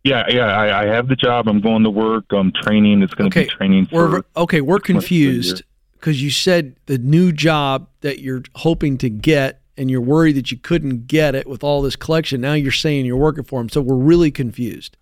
[0.04, 0.44] Yeah, yeah.
[0.46, 1.48] I, I have the job.
[1.48, 2.26] I'm going to work.
[2.30, 3.02] I'm training.
[3.02, 4.26] It's going to Okay, be training We're for.
[4.42, 4.60] okay.
[4.60, 5.30] We're six months to a year.
[5.32, 5.62] confused
[5.94, 10.52] because you said the new job that you're hoping to get, and you're worried that
[10.52, 12.40] you couldn't get it with all this collection.
[12.42, 14.96] Now you're saying you're working for them, so we're really confused.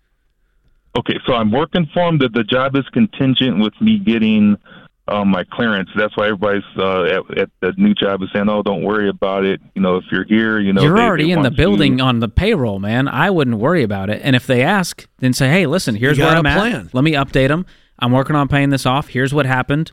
[0.97, 2.19] Okay, so I'm working for them.
[2.19, 4.57] That the job is contingent with me getting
[5.07, 5.89] um, my clearance.
[5.95, 9.43] That's why everybody's uh, at, at the new job is saying, "Oh, don't worry about
[9.43, 9.59] it.
[9.75, 12.03] You know, if you're here, you know." you're they- already they in the building you."
[12.03, 13.07] on the payroll, man.
[13.07, 14.21] I wouldn't worry about it.
[14.23, 16.93] And if they ask, then say, "Hey, listen, here's You where I'm a at.
[16.93, 17.65] Let me update them.
[17.99, 19.09] I'm working on paying this off.
[19.09, 19.91] Here's what happened.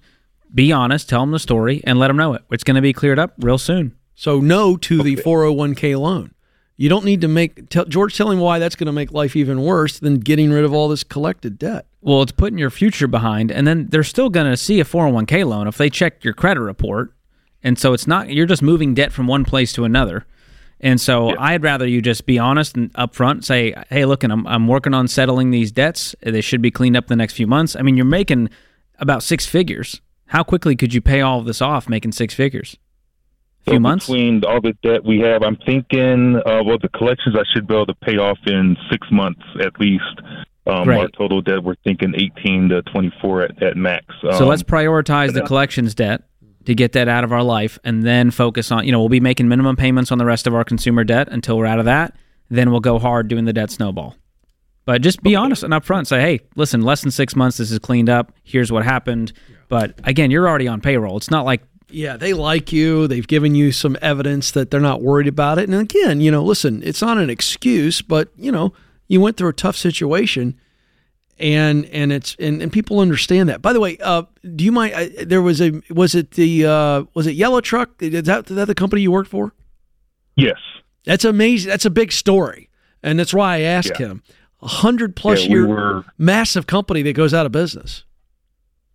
[0.54, 1.08] Be honest.
[1.08, 2.42] Tell them the story and let them know it.
[2.50, 3.96] It's going to be cleared up real soon.
[4.14, 6.34] So no to the 401k loan.
[6.80, 8.16] You don't need to make tell, George.
[8.16, 10.88] Tell him why that's going to make life even worse than getting rid of all
[10.88, 11.84] this collected debt.
[12.00, 15.46] Well, it's putting your future behind, and then they're still going to see a 401k
[15.46, 17.12] loan if they check your credit report.
[17.62, 20.24] And so it's not you're just moving debt from one place to another.
[20.80, 23.44] And so I'd rather you just be honest and upfront.
[23.44, 26.16] Say, hey, look, I'm I'm working on settling these debts.
[26.22, 27.76] They should be cleaned up the next few months.
[27.76, 28.48] I mean, you're making
[28.98, 30.00] about six figures.
[30.28, 32.78] How quickly could you pay all of this off, making six figures?
[33.66, 34.06] A So months.
[34.06, 37.74] between all the debt we have, I'm thinking, uh, well, the collections I should be
[37.74, 40.04] able to pay off in six months at least.
[40.66, 40.98] Um, Great.
[40.98, 44.06] Our total debt, we're thinking 18 to 24 at, at max.
[44.22, 46.22] So Um, let's prioritize the collections debt
[46.66, 49.20] to get that out of our life and then focus on, you know, we'll be
[49.20, 52.14] making minimum payments on the rest of our consumer debt until we're out of that.
[52.50, 54.16] Then we'll go hard doing the debt snowball.
[54.84, 56.06] But just be honest and upfront.
[56.06, 58.32] Say, hey, listen, less than six months, this is cleaned up.
[58.42, 59.32] Here's what happened.
[59.68, 61.16] But again, you're already on payroll.
[61.16, 63.06] It's not like, Yeah, they like you.
[63.06, 65.68] They've given you some evidence that they're not worried about it.
[65.68, 68.72] And again, you know, listen, it's not an excuse, but you know,
[69.08, 70.58] you went through a tough situation,
[71.38, 73.60] and and it's and, and people understand that.
[73.62, 74.22] By the way, uh,
[74.56, 74.94] do you mind?
[74.94, 77.90] Uh, there was a was it the uh, was it Yellow Truck?
[78.02, 79.52] Is that is that the company you worked for?
[80.36, 80.58] yes.
[81.04, 81.70] That's amazing.
[81.70, 82.68] That's a big story,
[83.02, 84.08] and that's why I asked Yeah.
[84.08, 84.22] him.
[84.60, 88.04] A hundred plus Yeah, we year were- massive company that goes out of business.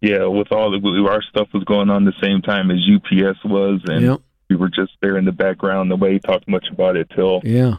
[0.02, 3.82] Yeah, with all the, our stuff was going on the same time as UPS was,
[3.86, 4.22] and Yep.
[4.50, 5.90] we were just there in the background.
[5.90, 7.78] Nobody talked much about it till Yeah.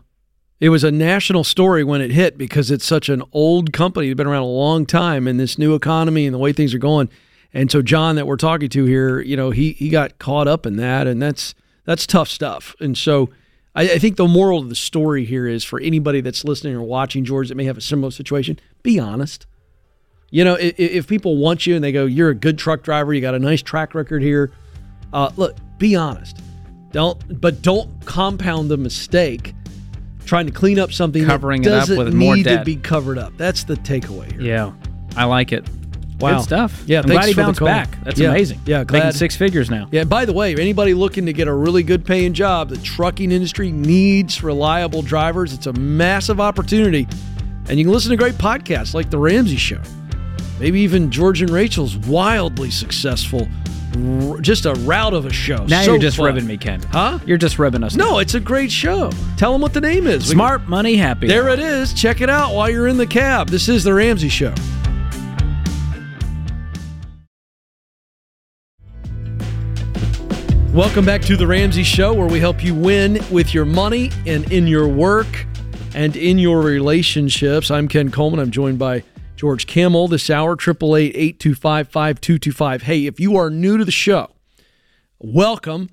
[0.58, 4.08] It was a national story when it hit because it's such an old company.
[4.08, 6.78] It's been around a long time in this new economy and the way things are
[6.78, 7.10] going.
[7.52, 10.64] And so John that we're talking to here, you know, he he got caught up
[10.64, 12.74] in that and that's that's tough stuff.
[12.80, 13.28] And so
[13.74, 16.82] I, I think the moral of the story here is for anybody that's listening or
[16.82, 19.46] watching George that may have a similar situation, be honest.
[20.30, 23.14] You know, if, if people want you and they go, "You're a good truck driver,
[23.14, 24.50] you got a nice track record here,"
[25.12, 26.40] uh, look, be honest.
[26.92, 29.54] Don't, but don't compound the mistake
[30.24, 33.18] trying to clean up something Covering that it up with need more to be covered
[33.18, 33.32] up.
[33.36, 34.40] That's the takeaway here.
[34.40, 34.72] yeah,
[35.16, 35.64] I like it.
[36.18, 36.36] Wow.
[36.38, 36.82] Good stuff.
[36.86, 37.68] Yeah, I'm thanks glad he for the bounced call.
[37.68, 38.02] back.
[38.02, 38.60] That's Yeah, amazing.
[38.64, 39.86] yeah, Making glad- six figures now.
[39.92, 40.04] Yeah.
[40.04, 43.70] By the way, anybody looking to get a really good paying job, the trucking industry
[43.70, 45.52] needs reliable drivers.
[45.52, 47.06] It's a massive opportunity,
[47.68, 49.80] and you can listen to great podcasts like the Ramsey Show,
[50.58, 53.48] maybe even George and Rachel's wildly successful.
[54.40, 55.64] Just a route of a show.
[55.64, 56.26] Now so you're just fun.
[56.26, 56.82] ribbing me, Ken.
[56.90, 57.18] Huh?
[57.24, 57.96] You're just ribbing us.
[57.96, 59.10] No, it's a great show.
[59.38, 60.28] Tell them what the name is.
[60.28, 61.26] Smart can, Money Happy.
[61.26, 61.94] There it is.
[61.94, 63.48] Check it out while you're in the cab.
[63.48, 64.54] This is The Ramsey Show.
[70.74, 74.52] Welcome back to The Ramsey Show, where we help you win with your money and
[74.52, 75.46] in your work
[75.94, 77.70] and in your relationships.
[77.70, 78.40] I'm Ken Coleman.
[78.40, 79.02] I'm joined by
[79.36, 82.82] George Kamel this hour, 888 825 5225.
[82.82, 84.30] Hey, if you are new to the show,
[85.18, 85.90] welcome.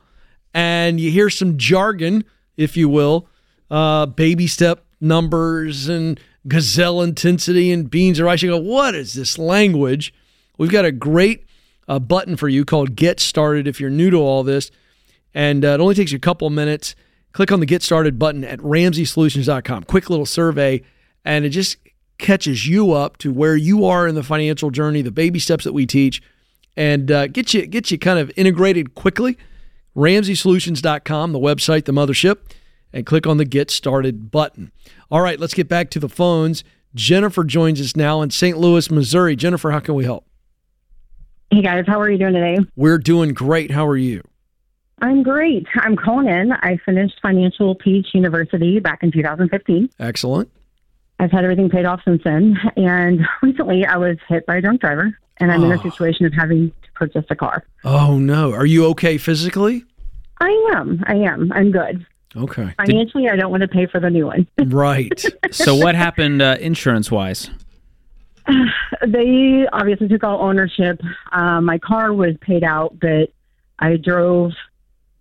[0.53, 2.23] And you hear some jargon,
[2.57, 3.27] if you will,
[3.69, 8.41] uh, baby step numbers and gazelle intensity and beans or rice.
[8.41, 10.13] You go, what is this language?
[10.57, 11.45] We've got a great
[11.87, 14.71] uh, button for you called Get Started if you're new to all this.
[15.33, 16.95] And uh, it only takes you a couple minutes.
[17.33, 19.83] Click on the Get Started button at RamseySolutions.com.
[19.83, 20.83] Quick little survey,
[21.25, 21.77] and it just
[22.17, 25.73] catches you up to where you are in the financial journey, the baby steps that
[25.73, 26.21] we teach,
[26.75, 29.37] and uh, get you get you kind of integrated quickly.
[29.95, 32.37] RamseySolutions.com, the website, the mothership,
[32.91, 34.71] and click on the Get Started button.
[35.11, 36.63] All right, let's get back to the phones.
[36.95, 38.57] Jennifer joins us now in St.
[38.57, 39.35] Louis, Missouri.
[39.35, 40.25] Jennifer, how can we help?
[41.51, 42.57] Hey guys, how are you doing today?
[42.75, 43.69] We're doing great.
[43.69, 44.23] How are you?
[45.03, 45.67] I'm great.
[45.75, 45.97] I'm
[46.27, 46.51] in.
[46.51, 49.89] I finished Financial Peace University back in 2015.
[49.99, 50.49] Excellent.
[51.19, 52.57] I've had everything paid off since then.
[52.75, 55.75] And recently I was hit by a drunk driver, and I'm in Oh.
[55.75, 57.63] a situation of having to purchase a car.
[57.83, 58.51] Oh, no.
[58.53, 59.83] Are you okay physically?
[60.41, 61.03] I am.
[61.07, 61.51] I am.
[61.53, 62.05] I'm good.
[62.35, 62.73] Okay.
[62.77, 64.47] Financially, I don't want to pay for the new one.
[64.67, 65.23] Right.
[65.51, 67.49] So what happened uh, insurance wise?
[69.07, 70.99] they obviously took all ownership.
[71.31, 73.31] Um, my car was paid out, but
[73.79, 74.51] I drove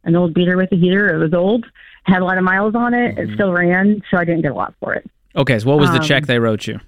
[0.04, 1.14] an old beater with a heater.
[1.14, 1.66] It was old,
[2.04, 3.18] had a lot of miles on it.
[3.18, 5.08] It still ran, so I didn't get a lot for it.
[5.36, 6.78] Okay, so what was the Um, check they wrote you?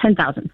[0.00, 0.50] Ten thousand.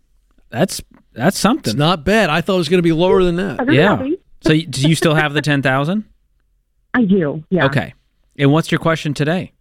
[0.51, 0.81] That's
[1.13, 1.77] that's it's something.
[1.77, 2.31] not bad.
[2.31, 3.73] I thought it was going to be lower than that.
[3.73, 4.03] Yeah.
[4.43, 6.05] So do you still have the ten thousand?
[6.95, 7.43] I do.
[7.51, 7.67] Yeah.
[7.67, 7.95] Okay.
[8.39, 9.53] And what's your question today?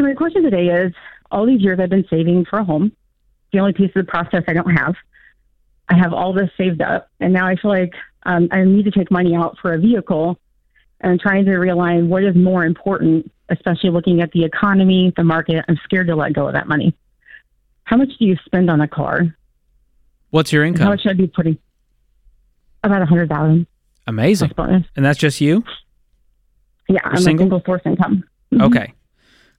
[0.00, 0.92] So my question today is:
[1.30, 2.92] All these years I've been saving for a home.
[3.52, 4.94] The only piece of the process I don't have.
[5.88, 7.92] I have all this saved up, and now I feel like
[8.24, 10.38] um, I need to take money out for a vehicle,
[11.04, 15.64] and trying to realign what is more important, especially looking at the economy, the market.
[15.68, 16.94] I'm scared to let go of that money.
[17.84, 19.36] How much do you spend on a car?
[20.30, 21.58] What's your And How much should I be putting?
[22.82, 23.66] About a hundred thousand
[24.06, 24.52] Amazing.
[24.56, 24.84] bonus.
[24.96, 25.62] And that's just you?
[26.88, 27.44] Yeah, I'm single?
[27.44, 28.24] a single source income.
[28.52, 28.62] Mhm.
[28.62, 28.92] Okay.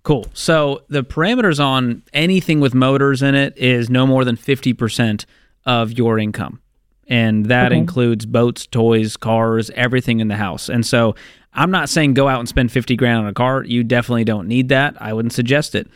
[0.03, 0.25] Cool.
[0.33, 5.25] So the parameters on anything with motors in it is no more than 50%
[5.65, 6.59] of your income.
[7.07, 7.77] And that Okay.
[7.77, 10.69] includes boats, toys, cars, everything in the house.
[10.69, 11.15] And so
[11.53, 13.63] I'm not saying go out and spend 50 grand on a car.
[13.63, 14.95] You definitely don't need that.
[14.99, 15.87] I wouldn't suggest it.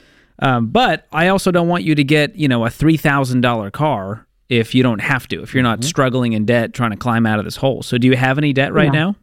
[0.41, 4.73] Um, but I also don't want you to get, you know, a $3,000 car if
[4.73, 7.45] you don't have to, if you're not struggling in debt trying to climb out of
[7.45, 7.81] this hole.
[7.83, 8.99] So do you have any debt right No.
[9.11, 9.15] now?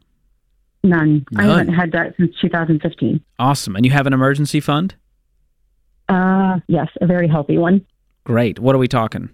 [0.84, 1.24] None.
[1.36, 3.20] I haven't had that since 2015.
[3.38, 3.74] Awesome.
[3.76, 4.94] And you have an emergency fund?
[6.08, 7.80] Uh, yes, a very healthy one.
[8.24, 8.58] Great.
[8.60, 9.30] What are we talking?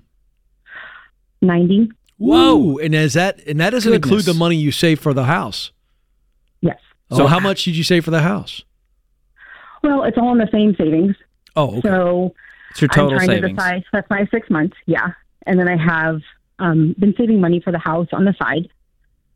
[1.42, 1.90] 90.
[2.22, 2.78] Whoa!
[2.78, 5.72] And is that and that doesn't include the money you save for the house.
[6.60, 6.78] Yes.
[7.12, 7.26] So Oh.
[7.26, 8.62] how much did you save for the house?
[9.82, 11.16] Well, it's all in the same savings.
[11.56, 11.88] Oh, okay.
[11.88, 12.34] So
[12.70, 13.56] It's your total I'm trying to savings.
[13.58, 13.84] decide.
[13.92, 14.76] That's my six months.
[14.86, 15.12] Yeah.
[15.46, 16.20] And then I have
[16.60, 18.68] um, been saving money for the house on the side,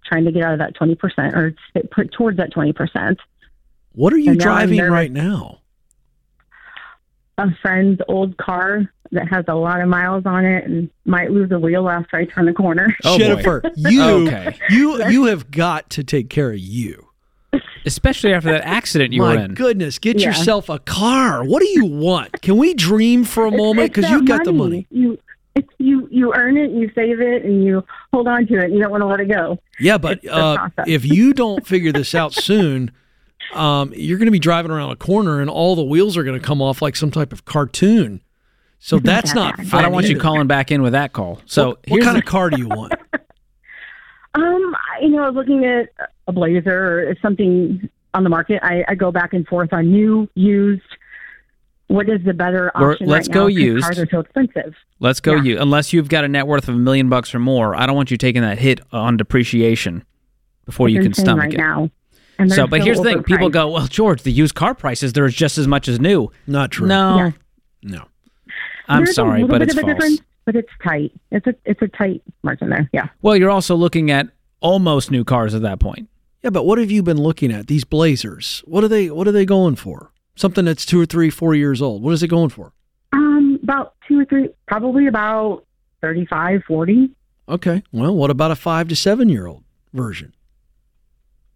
[0.05, 1.55] trying to get out of that 20% or
[1.90, 3.16] put towards that 20%.
[3.92, 5.59] what are you and driving right now?
[7.38, 11.51] A friend's old car that has a lot of miles on it and might lose
[11.53, 12.94] a wheel after I turn the corner.
[13.05, 13.25] Oh, boy.
[13.25, 14.57] Jennifer, you Okay.
[14.70, 17.03] you you have got to take care of you.
[17.85, 19.55] Especially after that accident you My were in.
[19.55, 20.29] goodness, get Yeah.
[20.29, 21.44] yourself a car.
[21.44, 22.40] What do you want?
[22.42, 23.92] Can we dream for a moment?
[23.92, 24.87] Because that you got the money.
[24.90, 25.16] You,
[25.55, 28.72] it's, you, you earn it, you save it, and you hold on to it.
[28.72, 29.59] You don't want to let it go.
[29.79, 32.90] Yeah, but uh, if you don't figure this out soon,
[33.55, 36.39] um, you're going to be driving around a corner and all the wheels are going
[36.39, 38.21] to come off like some type of cartoon.
[38.79, 39.69] So that's not bad.
[39.69, 39.79] fun.
[39.81, 41.40] I don't want you calling back in with that call.
[41.47, 42.92] So what, what kind the- of car do you want?
[44.35, 45.88] Um, you know, I was looking at
[46.27, 48.61] a blazer or something on the market.
[48.63, 50.83] I, I go back and forth on new, used.
[51.87, 53.55] What is the better We're- option let's right go now?
[53.55, 53.85] 'Cause used.
[53.85, 54.75] Cars are so expensive.
[55.01, 55.42] let's go Yeah.
[55.42, 55.59] you.
[55.61, 58.11] Unless you've got a net worth of a million bucks or more, I don't want
[58.11, 60.05] you taking that hit on depreciation
[60.67, 61.59] before It's you can insane stomach right it.
[61.59, 61.90] now.
[62.39, 65.29] And So, but here's the thing: people go, "Well, George, the used car prices they're
[65.29, 66.87] just as much as new." Not true.
[66.87, 67.31] No, Yeah.
[67.83, 68.05] No.
[68.89, 70.21] I'm There's sorry, but it's false.
[70.45, 71.13] but it's tight.
[71.31, 72.89] It's a it's a tight margin there.
[72.93, 73.09] Yeah.
[73.23, 74.29] Well, you're also looking at
[74.61, 76.09] almost new cars at that point.
[76.43, 77.67] Yeah, but what have you been looking at?
[77.67, 78.63] These Blazers.
[78.67, 79.11] What are they?
[79.11, 80.13] What are they going for?
[80.37, 82.03] Something that's two or three, four years old.
[82.03, 82.73] What is it going for?
[83.13, 85.65] Um, about two or three, probably about
[86.03, 87.11] 35, 40.
[87.49, 87.83] Okay.
[87.91, 90.35] Well, what about a five to seven year old version?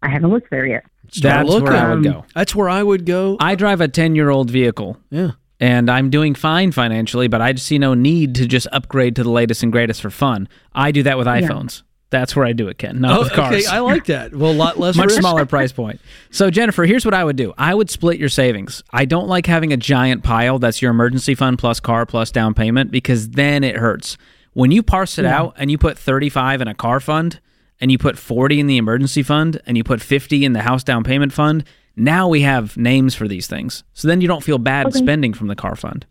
[0.01, 0.83] I haven't looked there yet.
[1.11, 1.65] Start That's looking.
[1.67, 2.25] where I would go.
[2.33, 3.37] That's where I would go.
[3.39, 4.97] I drive a 10 year old vehicle.
[5.09, 5.31] yeah.
[5.59, 9.29] and I'm doing fine financially, but I see no need to just upgrade to the
[9.29, 10.47] latest and greatest for fun.
[10.73, 11.41] I do that with Yeah.
[11.41, 11.83] iPhones.
[12.09, 12.99] That's where I do it, Ken.
[12.99, 13.53] Not Oh, with cars.
[13.55, 14.35] okay, I like that.
[14.35, 15.19] Well, a lot less much risk.
[15.19, 16.01] smaller price point.
[16.29, 17.53] So Jennifer, here's what I would do.
[17.57, 18.83] I would split your savings.
[18.91, 22.53] I don't like having a giant pile that's your emergency fund plus car plus down
[22.53, 24.17] payment because then it hurts.
[24.53, 27.39] When you parse it out and you put 35 in a car fund
[27.81, 30.83] and you put 40 in the emergency fund and you put 50 in the house
[30.83, 31.65] down payment fund,
[31.97, 33.83] now we have names for these things.
[33.93, 34.99] So then you don't feel bad Okay.
[34.99, 36.05] spending from the car fund.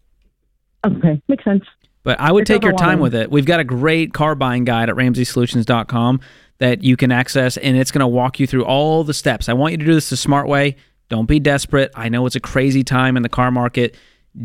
[0.84, 1.64] Okay, makes sense.
[2.02, 3.30] But I would take your time with it.
[3.30, 6.20] We've got a great car buying guide at ramseysolutions.com
[6.58, 9.48] that you can access, and it's going to walk you through all the steps.
[9.48, 10.76] I want you to do this the smart way.
[11.08, 11.90] Don't be desperate.
[11.94, 13.96] I know it's a crazy time in the car market.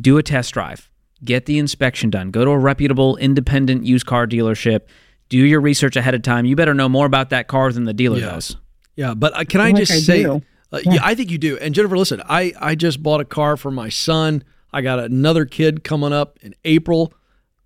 [0.02, 0.90] Do a test drive,
[1.24, 4.82] get the inspection done, go to a reputable, independent used car dealership.
[5.30, 6.46] Do your research ahead of time.
[6.46, 8.26] You better know more about that car than the dealer Yeah.
[8.32, 8.56] does.
[8.96, 10.40] Yeah, but uh, can I Like just I say, uh,
[10.86, 11.00] yeah.
[11.04, 11.58] I think you do.
[11.58, 14.44] And Jennifer, listen, I I just bought a car for my son.
[14.72, 17.14] I got another kid coming up in April.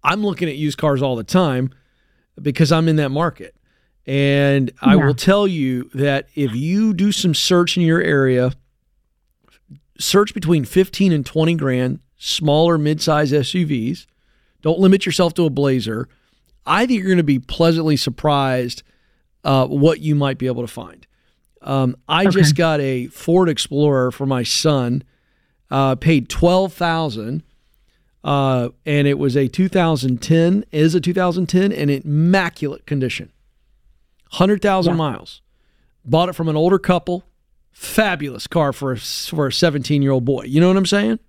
[0.04, 1.72] I'm looking at used cars all the time
[2.42, 3.56] because I'm in that market.
[4.08, 5.06] And I Yeah.
[5.06, 8.54] will tell you that if you do some search in your area,
[10.00, 14.06] search between 15 and 20 grand, smaller mid-size SUVs.
[14.62, 16.08] Don't limit yourself to a Blazer.
[16.70, 18.84] I think you're going to be pleasantly surprised
[19.44, 21.08] uh, what you might be able to find.
[21.62, 25.04] Um, I just got a Ford Explorer for my son.
[25.72, 27.44] Uh, paid twelve thousand,
[28.24, 30.66] uh, and it was a 2010.
[30.72, 33.32] Is a 2010 in immaculate condition,
[34.32, 35.42] hundred thousand miles.
[36.06, 37.26] Bought it from an older couple.
[37.72, 40.44] Fabulous car for a, for a 17 year old boy.
[40.46, 41.20] You know what I'm saying?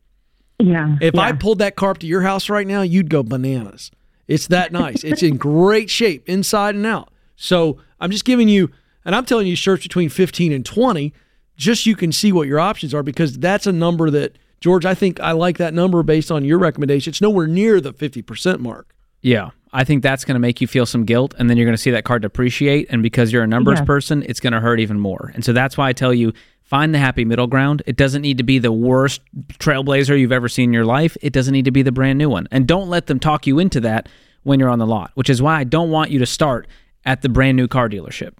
[0.58, 0.96] Yeah.
[1.00, 1.20] If yeah.
[1.20, 3.90] I pulled that car up to your house right now, you'd go bananas.
[4.30, 5.04] It's that nice.
[5.04, 7.10] it's in great shape inside and out.
[7.36, 8.70] So I'm just giving you,
[9.04, 11.12] and I'm telling you, search between 15 and 20,
[11.56, 14.84] just so you can see what your options are because that's a number that, George,
[14.86, 17.10] I think I like that number based on your recommendation.
[17.10, 18.94] It's nowhere near the 50% mark.
[19.22, 19.50] Yeah.
[19.72, 21.80] I think that's going to make you feel some guilt, and then you're going to
[21.82, 22.86] see that card depreciate.
[22.90, 23.84] And because you're a numbers Yeah.
[23.84, 25.30] person, it's going to hurt even more.
[25.34, 26.32] And so that's why I tell you
[26.70, 27.82] find the happy middle ground.
[27.84, 29.20] It doesn't need to be the worst
[29.54, 32.30] trailblazer you've ever seen in your life, it doesn't need to be the brand new
[32.30, 32.46] one.
[32.52, 34.08] And don't let them talk you into that
[34.44, 36.68] when you're on the lot, which is why I don't want you to start
[37.04, 38.34] at the brand new car dealership.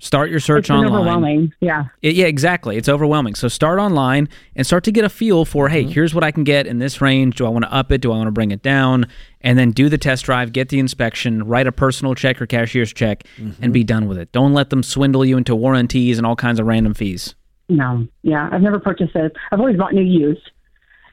[0.00, 0.92] Start your search it's online.
[0.92, 1.52] overwhelming.
[1.60, 1.86] Yeah.
[2.02, 2.76] It- yeah, exactly.
[2.76, 3.34] It's overwhelming.
[3.34, 5.92] So start online and start to get a feel for, hey, mm-hmm.
[5.92, 7.36] here's what I can get in this range.
[7.36, 8.00] Do I want to up it?
[8.00, 9.06] Do I want to bring it down?
[9.40, 12.92] And then do the test drive, get the inspection, write a personal check or cashier's
[12.92, 13.62] check, mm-hmm.
[13.62, 14.30] and be done with it.
[14.30, 17.34] Don't let them swindle you into warranties and all kinds of random fees.
[17.68, 18.06] No.
[18.22, 18.48] Yeah.
[18.50, 19.36] I've never purchased it.
[19.52, 20.50] I've always bought new used,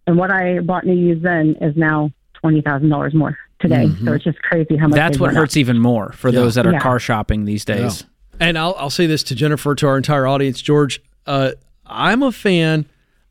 [0.07, 3.89] and what I bought new used then is now twenty thousand dollars more today.
[4.03, 4.95] So it's just crazy how much.
[4.95, 5.41] That's what went up.
[5.41, 6.79] hurts even more for those that are Yeah.
[6.79, 8.05] car shopping these days.
[8.39, 11.01] And I'll, I'll say this to Jennifer, to our entire audience, George.
[11.25, 11.51] Uh,
[11.85, 12.85] I'm a fan.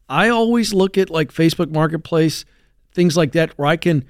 [0.08, 2.44] I always look at like Facebook Marketplace,
[2.94, 4.04] things like that, where I can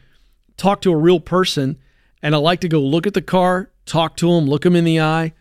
[0.57, 1.79] talk to a real person,
[2.23, 4.85] and I like to go look at the car, talk to them, look them in
[4.85, 5.33] the eye,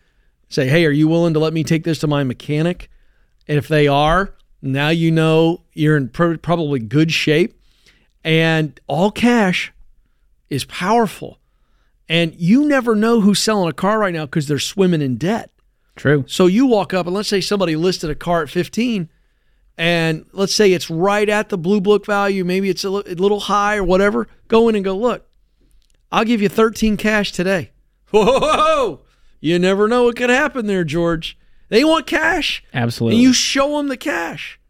[0.48, 2.90] say, "Hey, are you willing to let me take this to my mechanic?"
[3.46, 7.60] And if they are, now you know you're in pro- probably good shape.
[8.22, 9.72] And all cash
[10.48, 11.38] is powerful.
[12.08, 15.50] And you never know who's selling a car right now because they're swimming in debt.
[15.96, 16.24] True.
[16.26, 19.08] So you walk up and let's say somebody listed a car at 15
[19.76, 23.40] and let's say it's right at the blue book value, maybe it's a a little
[23.40, 24.28] high or whatever.
[24.48, 25.26] Go in and go, look,
[26.12, 27.72] I'll give you 13 cash today.
[28.10, 29.00] Whoa,
[29.40, 31.36] you never know what could happen there, George.
[31.74, 32.62] They want cash.
[32.72, 33.16] Absolutely.
[33.16, 34.60] And you show them the cash,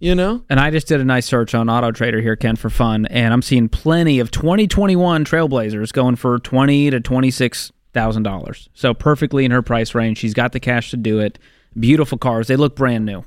[0.00, 0.42] you know?
[0.50, 3.32] And I just did a nice search on Auto Trader here, Ken, for fun, and
[3.32, 8.68] I'm seeing plenty of 2021 Trailblazers going for twenty to twenty six thousand dollars.
[8.74, 10.18] So perfectly in her price range.
[10.18, 11.38] She's got the cash to do it.
[11.78, 12.48] Beautiful cars.
[12.48, 13.24] They look brand new.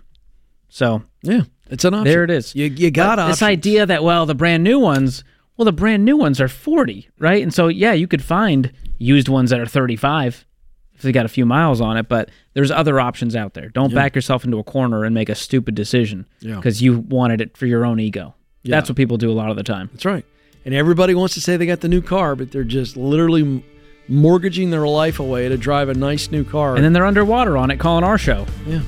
[0.67, 2.03] So Yeah, it's an option.
[2.11, 2.53] there it is.
[2.53, 5.23] You, you got this idea that well, the brand new ones,
[5.55, 7.41] well, the brand new ones are forty, right?
[7.41, 10.45] And so yeah, you could find used ones that are thirty five
[11.05, 12.09] if they got a few miles on it.
[12.09, 13.69] But there's other options out there.
[13.69, 16.55] Don't back yourself into a corner and make a stupid decision Yeah.
[16.55, 18.33] because you wanted it for your own ego.
[18.63, 18.75] Yeah.
[18.77, 19.89] That's what people do a lot of the time.
[19.93, 20.25] That's right.
[20.65, 23.63] And everybody wants to say they got the new car, but they're just literally
[24.07, 26.75] mortgaging their life away to drive a nice new car.
[26.75, 28.45] And then they're underwater on it calling our show.
[28.67, 28.81] yeah.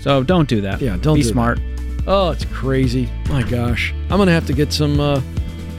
[0.00, 0.80] So don't do that.
[0.80, 1.32] Yeah, don't be do that.
[1.32, 1.60] smart.
[2.06, 3.06] Oh, it's crazy.
[3.28, 3.92] My gosh.
[4.08, 5.20] I'm going to have to get some uh,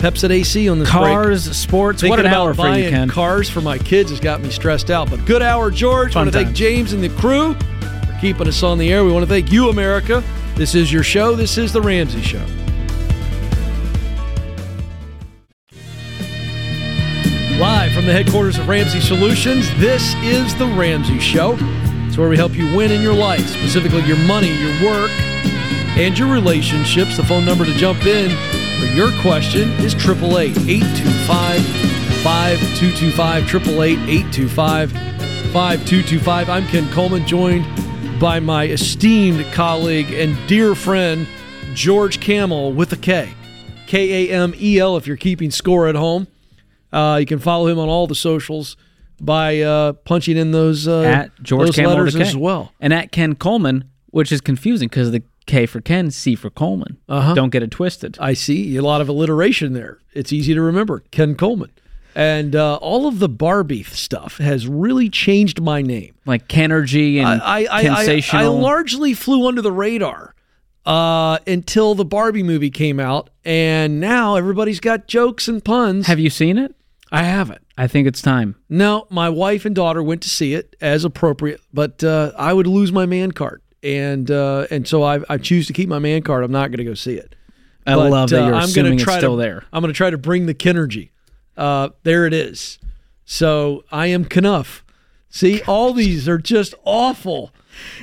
[0.01, 1.03] Pepsi AC on this break.
[1.03, 3.07] Cars, sports, Thinking what an hour for you, Ken.
[3.07, 5.11] cars for my kids has got me stressed out.
[5.11, 6.13] But good hour, George.
[6.13, 6.55] Fun want to thank.
[6.55, 9.05] James and the crew for keeping us on the air.
[9.05, 10.23] We want to thank you, America.
[10.55, 11.35] This is your show.
[11.35, 12.43] This is The Ramsey Show.
[17.59, 21.57] Live from the headquarters of Ramsey Solutions, this is The Ramsey Show.
[22.07, 26.17] It's where we help you win in your life, specifically your money, your work, and
[26.17, 27.17] your relationships.
[27.17, 28.31] The phone number to jump in
[28.82, 31.61] for your question is 888 825
[32.23, 33.43] 5225.
[33.43, 34.91] 888 825
[35.53, 36.49] 5225.
[36.49, 37.63] I'm Ken Coleman, joined
[38.19, 41.27] by my esteemed colleague and dear friend,
[41.75, 43.29] George Kamel with a K.
[43.86, 46.25] K A M E L if you're keeping score at home.
[46.91, 48.77] Uh, you can follow him on all the socials
[49.19, 52.29] by uh, punching in those, uh, at George those Kamel letters with a K.
[52.29, 52.73] as well.
[52.79, 56.97] and at Ken Coleman, which is confusing because the K for Ken, C for Coleman.
[57.09, 57.33] Uh-huh.
[57.33, 58.17] Don't get it twisted.
[58.19, 59.99] I see a lot of alliteration there.
[60.13, 61.03] It's easy to remember.
[61.11, 61.71] Ken Coleman.
[62.13, 66.15] And uh, all of the Barbie stuff has really changed my name.
[66.25, 70.35] Like Kenergy and I, I, I, I, I largely flew under the radar
[70.85, 76.07] uh, until the Barbie movie came out, and now everybody's got jokes and puns.
[76.07, 76.75] Have you seen it?
[77.11, 77.61] I haven't.
[77.77, 78.55] I think it's time.
[78.69, 82.67] No, my wife and daughter went to see it as appropriate, but uh, I would
[82.67, 86.21] lose my man card, and uh, and so I, I choose to keep my man
[86.21, 86.43] card.
[86.43, 87.36] I'm not going to go see it.
[87.86, 89.63] I But, love that uh, you're I'm assuming gonna try it's still to, there.
[89.73, 91.09] I'm going to try to bring the Kenergy.
[91.57, 92.79] Uh, there it is.
[93.25, 94.84] So I am Kenough.
[95.29, 97.51] See, all these are just awful.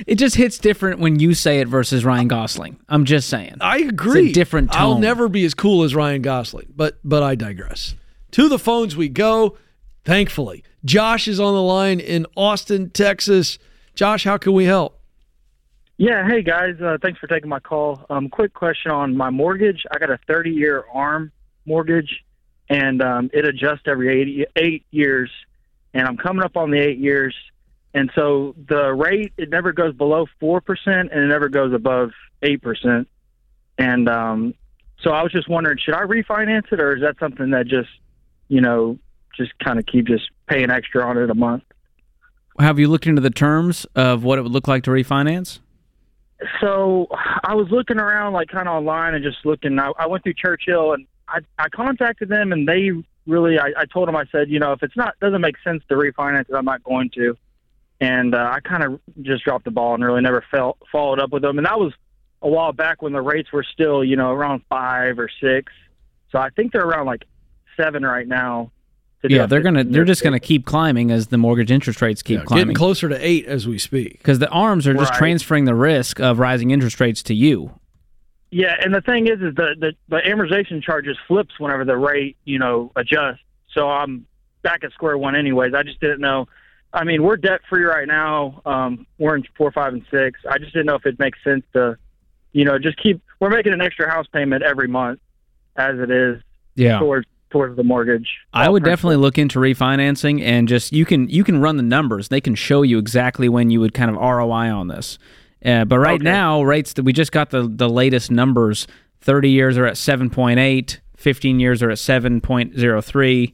[0.07, 2.79] It just hits different when you say it versus Ryan Gosling.
[2.89, 3.57] I'm just saying.
[3.61, 4.27] I agree.
[4.27, 4.81] It's a different tone.
[4.81, 7.95] I'll never be as cool as Ryan Gosling, but but I digress.
[8.31, 9.57] To the phones we go.
[10.05, 13.59] Thankfully, Josh is on the line in Austin, Texas.
[13.93, 14.98] Josh, how can we help?
[16.01, 18.05] Yeah, hey guys, uh, thanks for taking my call.
[18.09, 19.85] Um, quick question on my mortgage.
[19.91, 21.29] I got a 30 year ARM
[21.65, 22.23] mortgage,
[22.69, 25.29] and um, it adjusts every eight, eight years,
[25.93, 27.35] and I'm coming up on the eight years,
[27.93, 32.11] and so the rate it never goes below four percent, and it never goes above
[32.43, 33.09] eight percent,
[33.77, 34.53] and um,
[35.03, 37.89] so I was just wondering, should I refinance it, or is that something that just,
[38.47, 38.97] you know,
[39.35, 41.63] just kind of keep just paying extra on it a month?
[42.57, 45.59] Have you looked into the terms of what it would look like to refinance?
[46.61, 47.07] So
[47.43, 49.77] I was looking around, like kind of online, and just looking.
[49.79, 52.91] I, I went through Churchill, and I, I contacted them, and they
[53.27, 53.59] really.
[53.59, 55.95] I, I told them, I said, you know, if it's not doesn't make sense to
[55.95, 57.37] refinance it, I'm not going to.
[58.01, 61.31] And uh, I kind of just dropped the ball and really never felt, followed up
[61.31, 61.57] with them.
[61.57, 61.93] And that was
[62.41, 65.73] a while back when the rates were still, you know, around five or six.
[66.31, 67.25] So I think they're around like
[67.75, 68.71] seven right now.
[69.21, 72.21] To Yeah, a they're gonna they're just gonna keep climbing as the mortgage interest rates
[72.21, 72.65] keep Yeah, climbing.
[72.67, 74.13] getting closer to eight as we speak.
[74.19, 75.17] Because the arms are just Right.
[75.19, 77.71] transferring the risk of rising interest rates to you.
[78.51, 82.37] Yeah, and the thing is, is the, the the amortization charges flips whenever the rate
[82.45, 83.41] you know adjusts.
[83.73, 84.25] So I'm
[84.63, 85.73] back at square one, anyways.
[85.73, 86.47] I just didn't know.
[86.91, 88.61] I mean, we're debt free right now.
[88.65, 90.39] Um, we're in four, five, and six.
[90.49, 91.97] I just didn't know if it makes sense to,
[92.53, 93.21] you know, just keep.
[93.39, 95.19] We're making an extra house payment every month,
[95.75, 96.41] as it is
[96.75, 96.97] Yeah.
[96.97, 98.27] towards towards the mortgage.
[98.53, 99.09] I would Principal.
[99.11, 102.27] definitely look into refinancing and just you can you can run the numbers.
[102.29, 105.17] They can show you exactly when you would kind of ROI on this.
[105.65, 106.23] Uh, but right Okay.
[106.23, 108.87] now, rates that we just got the the latest numbers.
[109.21, 111.01] Thirty years are at seven point eight.
[111.17, 113.53] Fifteen years are at seven point zero three.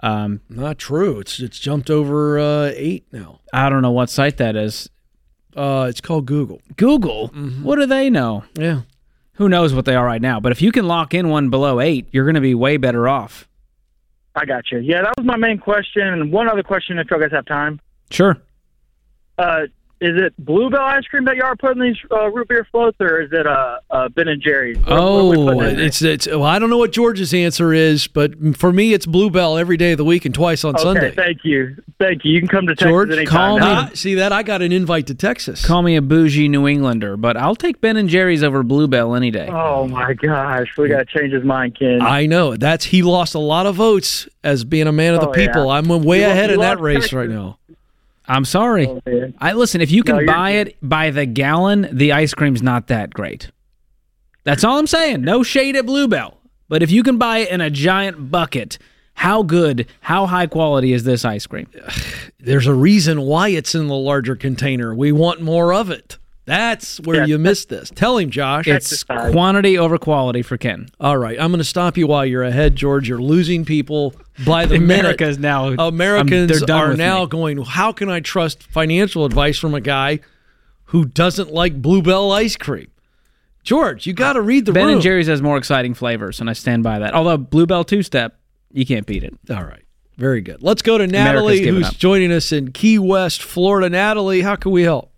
[0.00, 1.20] Um, Not true.
[1.20, 3.40] It's it's jumped over uh, eight now.
[3.54, 4.90] I don't know what site that is.
[5.56, 6.60] Uh, it's called Google.
[6.76, 7.30] Google.
[7.30, 7.62] Mm-hmm.
[7.62, 8.44] What do they know?
[8.58, 8.82] Yeah.
[9.36, 10.40] Who knows what they are right now?
[10.40, 13.08] But if you can lock in one below eight, you're going to be way better
[13.08, 13.48] off.
[14.34, 14.78] I got you.
[14.78, 16.06] Yeah, that was my main question.
[16.06, 17.80] And one other question, if you guys have time.
[18.10, 18.36] Sure.
[19.38, 19.62] Uh,
[20.00, 23.22] is it Bluebell ice cream that y'all are putting these uh, root beer floats, or
[23.22, 24.76] is it uh, uh, Ben and Jerry's?
[24.78, 25.80] What- what are we Oh, putting in it?
[25.80, 26.26] It's it's.
[26.26, 29.92] Well, I don't know what George's answer is, but for me, it's Bluebell every day
[29.92, 31.10] of the week and twice on okay, Sunday.
[31.12, 32.32] thank you, thank you.
[32.32, 33.26] You can come to Texas George, anytime.
[33.26, 33.88] call now.
[33.88, 33.94] me.
[33.94, 34.32] See that?
[34.32, 35.64] I got an invite to Texas.
[35.64, 39.30] Call me a bougie New Englander, but I'll take Ben and Jerry's over Bluebell any
[39.30, 39.48] day.
[39.50, 42.02] Oh my gosh, we got to change his mind, Ken.
[42.02, 45.28] I know that's he lost a lot of votes as being a man of the
[45.28, 45.66] Oh, people.
[45.66, 45.72] yeah.
[45.72, 47.12] I'm way You lo- ahead you in that lost race Texas.
[47.14, 47.58] right now.
[48.28, 48.86] I'm sorry.
[48.86, 49.00] Oh.
[49.38, 49.80] I listen.
[49.80, 53.50] If you can No, buy it by the gallon, the ice cream's not that great.
[54.44, 55.22] That's all I'm saying.
[55.22, 56.36] No shade at Bluebell,
[56.68, 58.78] but if you can buy it in a giant bucket,
[59.14, 61.68] how good, how high quality is this ice cream?
[62.38, 64.94] There's a reason why it's in the larger container.
[64.94, 66.18] We want more of it.
[66.46, 67.26] That's where Yeah.
[67.26, 67.90] you missed this.
[67.94, 68.66] Tell him, Josh.
[68.68, 70.88] It's quantity over quality for Ken.
[71.00, 73.08] All right, I'm going to stop you while you're ahead, George.
[73.08, 74.14] You're losing people
[74.46, 75.00] by the minute.
[75.00, 77.26] America's now Americans they're done now me.
[77.28, 80.20] going, how can I trust financial advice from a guy
[80.90, 82.88] who doesn't like Bluebell ice cream?
[83.64, 84.92] George, you got to read the Ben room.
[84.94, 87.12] and Jerry's has more exciting flavors, and I stand by that.
[87.14, 88.38] Although Bluebell Two Step,
[88.72, 89.34] you can't beat it.
[89.50, 89.82] All right.
[90.16, 90.62] Very good.
[90.62, 91.96] Let's go to Natalie, who's up.
[91.96, 93.90] joining us in Key West, Florida.
[93.90, 95.10] Natalie, how can we help?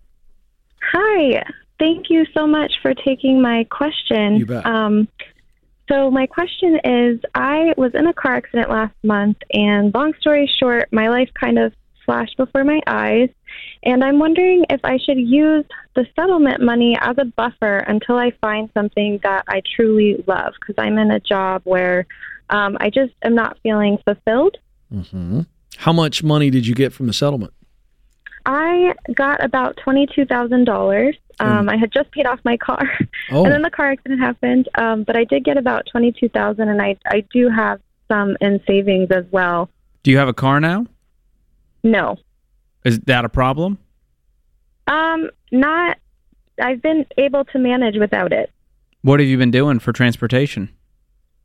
[0.91, 1.43] Hi.
[1.77, 4.35] Thank you so much for taking my question.
[4.35, 4.65] You bet.
[4.65, 5.07] Um,
[5.87, 10.51] so my question is, I was in a car accident last month, and long story
[10.59, 11.73] short, my life kind of
[12.05, 13.29] flashed before my eyes,
[13.83, 15.65] and I'm wondering if I should use
[15.95, 20.75] the settlement money as a buffer until I find something that I truly love, because
[20.77, 22.05] I'm in a job where
[22.49, 24.57] um, I just am not feeling fulfilled.
[24.93, 25.41] Mm-hmm.
[25.77, 27.53] How much money did you get from the settlement?
[28.49, 31.15] I got about twenty-two thousand dollars.
[31.39, 32.81] Um, I had just paid off my car,
[33.31, 33.43] Oh.
[33.45, 34.67] and then the car accident happened.
[34.75, 37.79] Um, but I did get about twenty-two thousand, and I I do have
[38.09, 39.69] some in savings as well.
[40.03, 40.87] Do you have a car now?
[41.83, 42.17] No,
[42.83, 43.77] Is that a problem?
[44.87, 45.97] um, not.
[46.61, 48.51] I've been able to manage without it.
[49.01, 50.69] What have you been doing for transportation?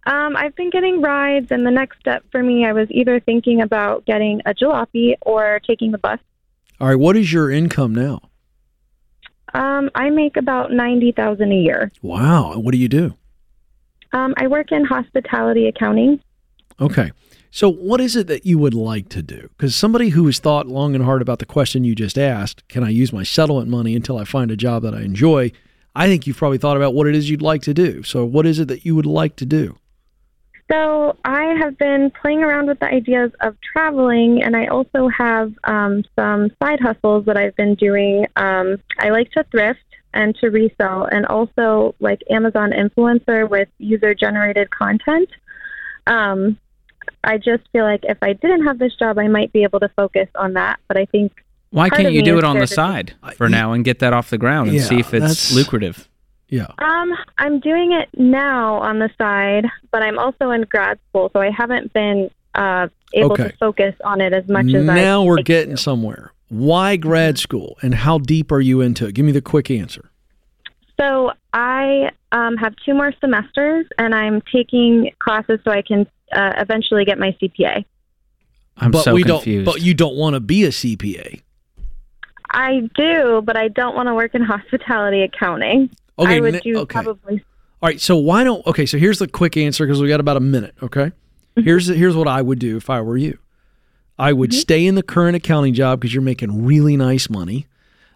[0.07, 3.61] Um, I've been getting rides, and the next step for me, I was either thinking
[3.63, 6.19] about getting a jalopy or taking the bus.
[6.81, 8.21] All right, what is your income now?
[9.55, 11.93] Um, I make about ninety thousand a year.
[12.03, 12.59] Wow.
[12.59, 13.15] What do you do?
[14.13, 16.21] Um, I work in hospitality accounting.
[16.81, 17.13] Okay.
[17.51, 19.49] So, what is it that you would like to do?
[19.57, 22.83] Because somebody who has thought long and hard about the question you just asked, can
[22.83, 25.53] I use my settlement money until I find a job that I enjoy?
[25.95, 28.03] I think you've probably thought about what it is you'd like to do.
[28.03, 29.79] So, what is it that you would like to do?
[30.71, 35.53] So I have been playing around with the ideas of traveling, and I also have
[35.65, 38.27] um, some side hustles that I've been doing.
[38.37, 39.81] Um, I like to thrift
[40.15, 45.29] and to resell, and also like Amazon influencer with user generated content.
[46.07, 46.59] Um,
[47.23, 49.89] I just feel like if I didn't have this job, I might be able to
[49.91, 50.81] focus on that.
[50.89, 51.33] But I think
[51.71, 54.39] Why can't you do it on the side for now and get that off the
[54.39, 56.09] ground and Yeah, see if it's lucrative?
[56.55, 56.69] Yeah.
[56.79, 61.41] Um, I'm doing it now on the side, but I'm also in grad school, so
[61.41, 63.49] I haven't been uh, able Okay.
[63.49, 64.95] to focus on it as much as I.
[64.95, 65.83] now we're like getting to.
[65.83, 66.33] somewhere.
[66.51, 69.17] Why grad school and how deep are you into it?
[69.17, 70.13] Give me the quick answer.
[71.01, 76.53] So I um, have two more semesters, and I'm taking classes so I can uh,
[76.59, 77.85] eventually get my CPA.
[78.77, 79.65] I'm but so we confused.
[79.67, 81.41] don't but you don't want to be a CPA.
[82.49, 85.91] I do, but I don't want to work in hospitality accounting.
[86.19, 86.93] Okay, I would do okay.
[87.03, 87.45] probably.
[87.83, 90.37] All right, so why don't okay, so here's the quick answer because we got about
[90.37, 91.07] a minute, okay?
[91.57, 91.63] Mm-hmm.
[91.63, 93.39] Here's here's what I would do if I were you.
[94.19, 94.59] I would Mm-hmm.
[94.61, 97.67] stay in the current accounting job because you're making really nice money.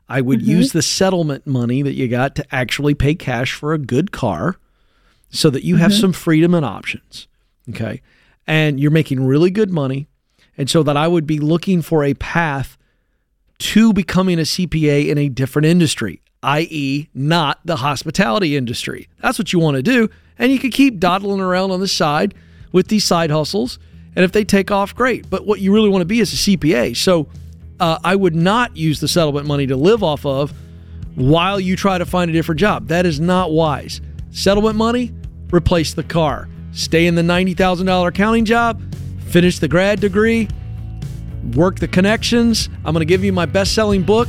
[0.09, 0.51] I would Mm-hmm.
[0.51, 4.57] use the settlement money that you got to actually pay cash for a good car
[5.31, 6.01] so that you have Mm-hmm.
[6.01, 7.27] some freedom and options.
[7.69, 8.01] Okay.
[8.47, 10.07] And you're making really good money.
[10.57, 12.79] And so that I would be looking for a path
[13.59, 19.09] to becoming a CPA in a different industry, i.e., not the hospitality industry.
[19.21, 20.09] That's what you want to do.
[20.39, 22.35] And you can keep dawdling around on the side
[22.73, 23.79] with these side hustles.
[24.15, 25.29] And if they take off, great.
[25.29, 26.97] But what you really want to be is a CPA.
[26.97, 27.29] So
[27.81, 30.53] uh, I would not use the settlement money to live off of
[31.15, 32.89] while you try to find a different job.
[32.89, 34.01] That is not wise.
[34.31, 35.13] Settlement money,
[35.53, 36.49] replace the car.
[36.73, 38.81] Stay in the $90,000 accounting job,
[39.27, 40.49] finish the grad degree,
[41.55, 42.69] work the connections.
[42.85, 44.29] I'm going to give you my best selling book,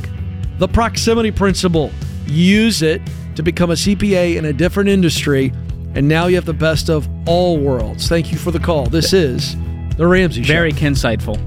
[0.60, 1.90] The Proximity Principle.
[2.26, 3.00] Use it
[3.34, 5.54] to become a CPA in a different industry.
[5.94, 8.08] And now you have the best of all worlds.
[8.08, 8.84] Thank you for the call.
[8.84, 9.56] This is
[9.96, 10.52] The Ramsey Show.
[10.52, 11.38] Very insightful.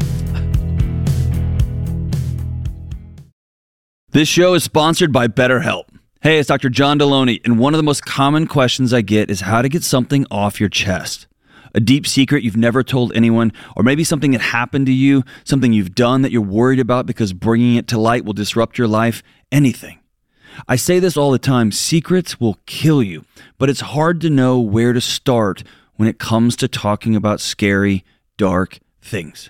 [4.10, 5.84] This show is sponsored by BetterHelp.
[6.22, 6.70] Hey, it's Dr.
[6.70, 9.84] John Delony, and one of the most common questions I get is how to get
[9.84, 11.28] something off your chest.
[11.74, 15.74] A deep secret you've never told anyone, or maybe something that happened to you, something
[15.74, 19.24] you've done that you're worried about because bringing it to light will disrupt your life,
[19.52, 20.00] anything.
[20.68, 23.26] I say this all the time secrets will kill you,
[23.58, 25.64] but it's hard to know where to start
[25.96, 28.04] when it comes to talking about scary,
[28.38, 29.50] dark things.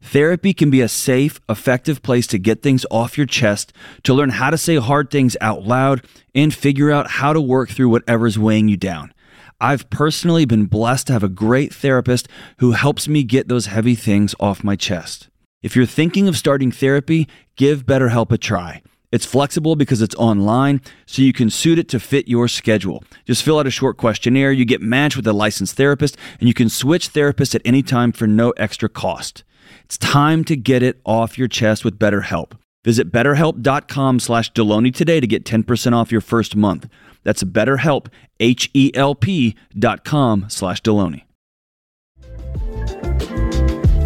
[0.00, 3.72] Therapy can be a safe, effective place to get things off your chest,
[4.02, 6.04] to learn how to say hard things out loud,
[6.34, 9.13] and figure out how to work through whatever's weighing you down.
[9.60, 12.28] I've personally been blessed to have a great therapist
[12.58, 15.28] who helps me get those heavy things off my chest.
[15.62, 18.82] If you're thinking of starting therapy, give BetterHelp a try.
[19.12, 23.04] It's flexible because it's online, so you can suit it to fit your schedule.
[23.26, 26.54] Just fill out a short questionnaire, you get matched with a licensed therapist, and you
[26.54, 29.44] can switch therapists at any time for no extra cost.
[29.84, 32.58] It's time to get it off your chest with BetterHelp.
[32.84, 36.88] Visit betterhelp.com slash Delony today to get 10% off your first month.
[37.24, 38.06] That's betterhelp,
[38.38, 41.24] H-E-L-P dot com slash Delony.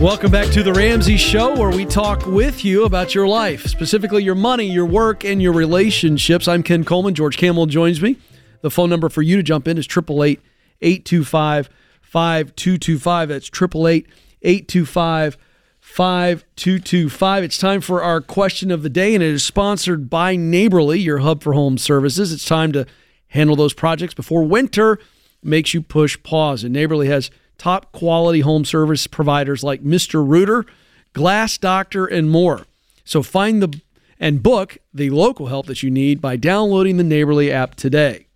[0.01, 4.23] Welcome back to the Ramsey Show, where we talk with you about your life, specifically
[4.23, 6.47] your money, your work, and your relationships.
[6.47, 7.15] I'm Ken Coleman.
[7.15, 8.17] George Kamel joins me.
[8.63, 10.41] The phone number for you to jump in is 888
[10.81, 11.69] 825
[12.01, 13.29] 5225.
[13.29, 14.07] That's 888
[14.43, 15.37] 825
[15.81, 17.43] 5225.
[17.43, 21.19] It's time for our question of the day, and it is sponsored by Neighborly, your
[21.19, 22.33] hub for home services.
[22.33, 22.87] It's time to
[23.29, 24.99] handle those projects before winter
[25.43, 26.65] makes you push pause.
[26.65, 30.27] And Neighborly has top quality home service providers like Mr.
[30.27, 30.65] Rooter,
[31.13, 32.67] Glass Doctor, and more.
[33.05, 33.81] So find the
[34.21, 38.27] and book the local help that you need by downloading the Neighborly app today.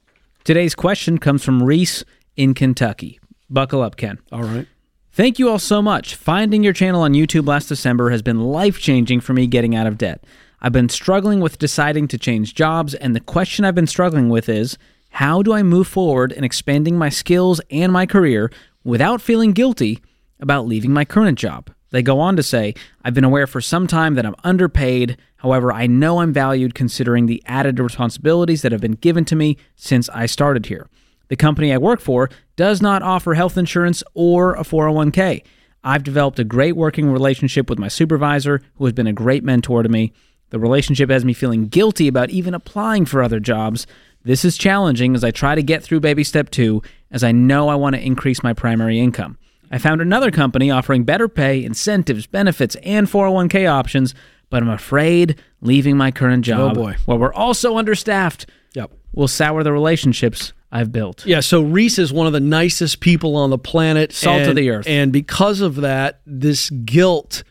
[0.45, 2.05] Today's question comes from Reese
[2.36, 3.20] in Kentucky.
[3.51, 4.18] Buckle up, Ken.
[4.30, 4.66] All right.
[5.12, 6.14] Thank you all so much.
[6.14, 9.86] Finding your channel on YouTube last December has been life changing for me getting out
[9.86, 10.24] of debt.
[10.65, 14.49] I've been struggling with deciding to change jobs, and the question I've been struggling with
[14.49, 14.79] is
[15.11, 18.49] how do I move forward in expanding my skills and my career
[18.85, 19.99] without feeling guilty
[20.39, 21.73] about leaving my current job?
[21.91, 25.19] They go on to say, I've been aware for some time that I'm underpaid.
[25.39, 29.57] However, I know I'm valued considering the added responsibilities that have been given to me
[29.75, 30.89] since I started here.
[31.27, 35.43] The company I work for does not offer health insurance or a 401k.
[35.83, 39.83] I've developed a great working relationship with my supervisor, who has been a great mentor
[39.83, 40.13] to me.
[40.53, 43.86] The relationship has me feeling guilty about even applying for other jobs.
[44.22, 47.68] This is challenging as I try to get through baby step two, as I know
[47.68, 49.38] I want to increase my primary income.
[49.70, 54.14] I found another company offering better pay, incentives, benefits, and 401k options,
[54.50, 56.96] but I'm afraid leaving my current job, Oh boy.
[57.07, 58.44] where we're also understaffed,
[58.74, 58.92] Yep.
[59.14, 61.24] will sour the relationships I've built.
[61.24, 64.12] Yeah, so Reese is one of the nicest people on the planet.
[64.12, 64.86] Salt of the earth.
[64.86, 67.42] And because of that, this guilt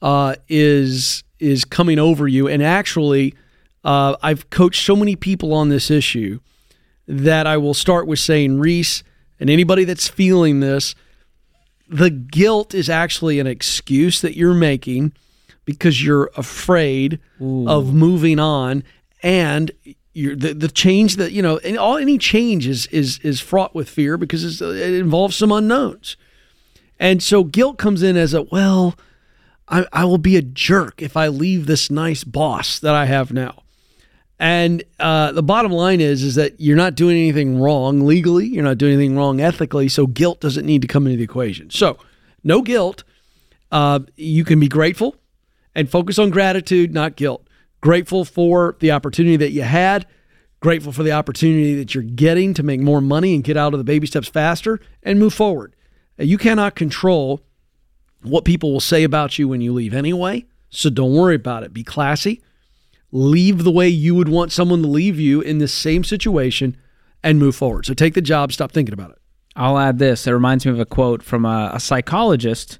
[0.00, 2.46] uh, is is coming over you.
[2.48, 3.34] And actually,
[3.84, 6.40] uh, I've coached so many people on this issue
[7.08, 9.02] that I will start with saying, Reese,
[9.40, 10.94] and anybody that's feeling this,
[11.88, 15.12] the guilt is actually an excuse that you're making
[15.64, 17.18] because you're afraid
[17.68, 18.84] of moving on.
[19.22, 19.72] And
[20.12, 23.74] you're, the, the change that you know and all any change is is is fraught
[23.74, 26.16] with fear because it's, it involves some unknowns.
[26.98, 28.96] And so guilt comes in as a well
[29.70, 33.32] I, I will be a jerk if i leave this nice boss that i have
[33.32, 33.62] now.
[34.40, 38.46] And uh, the bottom line is is that you're not doing anything wrong legally.
[38.46, 39.86] You're not doing anything wrong ethically.
[39.90, 41.68] So guilt doesn't need to come into the equation.
[41.68, 41.98] So
[42.42, 43.04] no guilt.
[43.70, 45.14] Uh, you can be grateful
[45.74, 47.46] and focus on gratitude not guilt.
[47.82, 50.06] Grateful for the opportunity that you had.
[50.60, 53.78] Grateful for the opportunity that you're getting to make more money and get out of
[53.78, 55.76] the baby steps faster and move forward.
[56.16, 57.42] You cannot control
[58.22, 61.72] what people will say about you when you leave anyway so don't worry about it
[61.72, 62.42] be classy
[63.12, 66.76] leave the way you would want someone to leave you in this same situation
[67.22, 67.86] and move forward.
[67.86, 69.18] So take the job, stop thinking about it.
[69.56, 70.26] I'll add this.
[70.26, 72.78] It reminds me of a quote from a, a psychologist,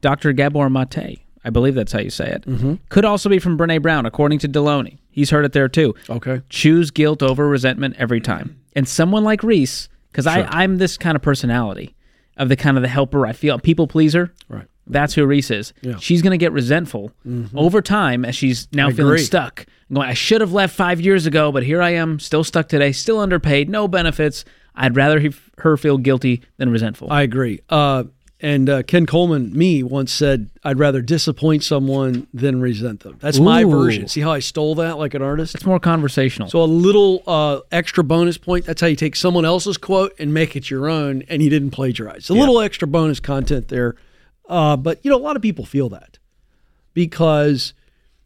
[0.00, 0.32] Dr.
[0.32, 1.20] Gabor Mate.
[1.44, 2.42] I believe that's how you say it.
[2.42, 2.74] Mm-hmm.
[2.88, 4.98] Could also be from Brene Brown, according to Delony.
[5.10, 5.94] He's heard it there too.
[6.10, 6.42] Okay.
[6.48, 8.60] Choose guilt over resentment every time.
[8.74, 11.94] And someone like Reese, because I'm this kind of personality
[12.38, 14.32] of the kind of the helper I feel, people pleaser.
[14.48, 14.66] Right.
[14.86, 15.74] That's who Reese is.
[15.82, 15.90] Yeah.
[15.90, 15.98] Mm-hmm.
[15.98, 17.12] She's going to get resentful
[17.54, 19.24] over time as she's now I feeling agree.
[19.24, 19.66] stuck.
[19.92, 22.92] Going, I should have left five years ago, but here I am, still stuck today,
[22.92, 24.46] still underpaid, no benefits.
[24.74, 27.12] I'd rather he, her feel guilty than resentful.
[27.12, 27.60] I agree.
[27.68, 28.04] Uh,
[28.40, 33.16] and uh, Ken Coleman, me, once said, I'd rather disappoint someone than resent them.
[33.20, 33.70] That's my Ooh.
[33.70, 34.06] version.
[34.06, 35.56] See how I stole that like an artist?
[35.56, 36.48] it's more conversational.
[36.48, 38.64] So a little uh, extra bonus point.
[38.64, 41.72] That's how you take someone else's quote and make it your own, and you didn't
[41.72, 42.30] plagiarize.
[42.30, 43.96] A little extra bonus content there.
[44.48, 46.18] Uh, but you know, a lot of people feel that
[46.94, 47.74] because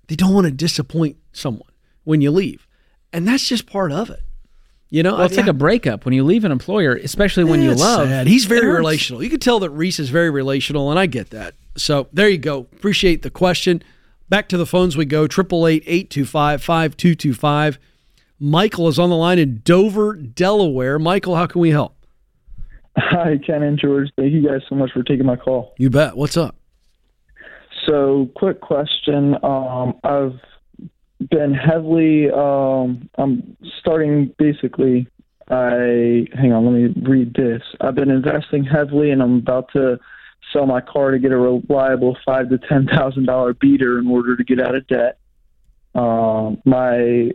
[0.09, 1.71] they don't want to disappoint someone
[2.05, 2.67] when you leave,
[3.15, 4.23] and that's just part of it.
[4.93, 7.62] You know, well, it's I- like a breakup when you leave an employer, especially when
[7.62, 8.09] you love.
[8.09, 8.26] sad.
[8.26, 9.22] He's very relational.
[9.22, 11.55] You can tell that Reese is very relational, and I get that.
[11.78, 12.61] So there you go.
[12.76, 13.82] Appreciate the question.
[14.28, 15.26] Back to the phones we go.
[15.26, 17.78] Triple eight eight two five five two two five.
[18.38, 20.99] Michael is on the line in Dover, Delaware.
[20.99, 21.97] Michael, how can we help?
[22.99, 24.11] Hi, Ken and George.
[24.18, 25.72] Thank you guys so much for taking my call.
[25.78, 26.18] You bet.
[26.18, 26.57] What's up?
[27.86, 29.36] So, quick question.
[29.43, 30.38] Um, I've
[31.31, 32.31] been heavily.
[32.31, 35.09] Um, I'm starting basically.
[35.49, 36.64] I hang on.
[36.64, 37.62] Let me read this.
[37.81, 39.99] I've been investing heavily, and I'm about to
[40.53, 44.37] sell my car to get a reliable five to ten thousand dollar beater in order
[44.37, 45.18] to get out of debt.
[45.95, 47.33] Um, my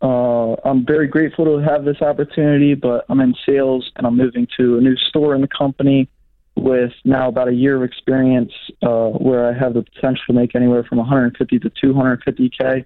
[0.00, 4.46] uh, I'm very grateful to have this opportunity, but I'm in sales and I'm moving
[4.58, 6.08] to a new store in the company
[6.56, 8.52] with now about a year of experience
[8.82, 12.84] uh, where I have the potential to make anywhere from 150 to 250k,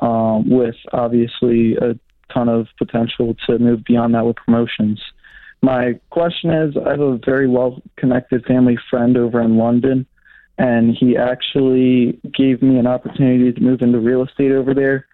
[0.00, 1.98] um, with obviously a
[2.32, 5.00] ton of potential to move beyond that with promotions.
[5.62, 10.06] My question is I have a very well connected family friend over in London,
[10.58, 15.06] and he actually gave me an opportunity to move into real estate over there.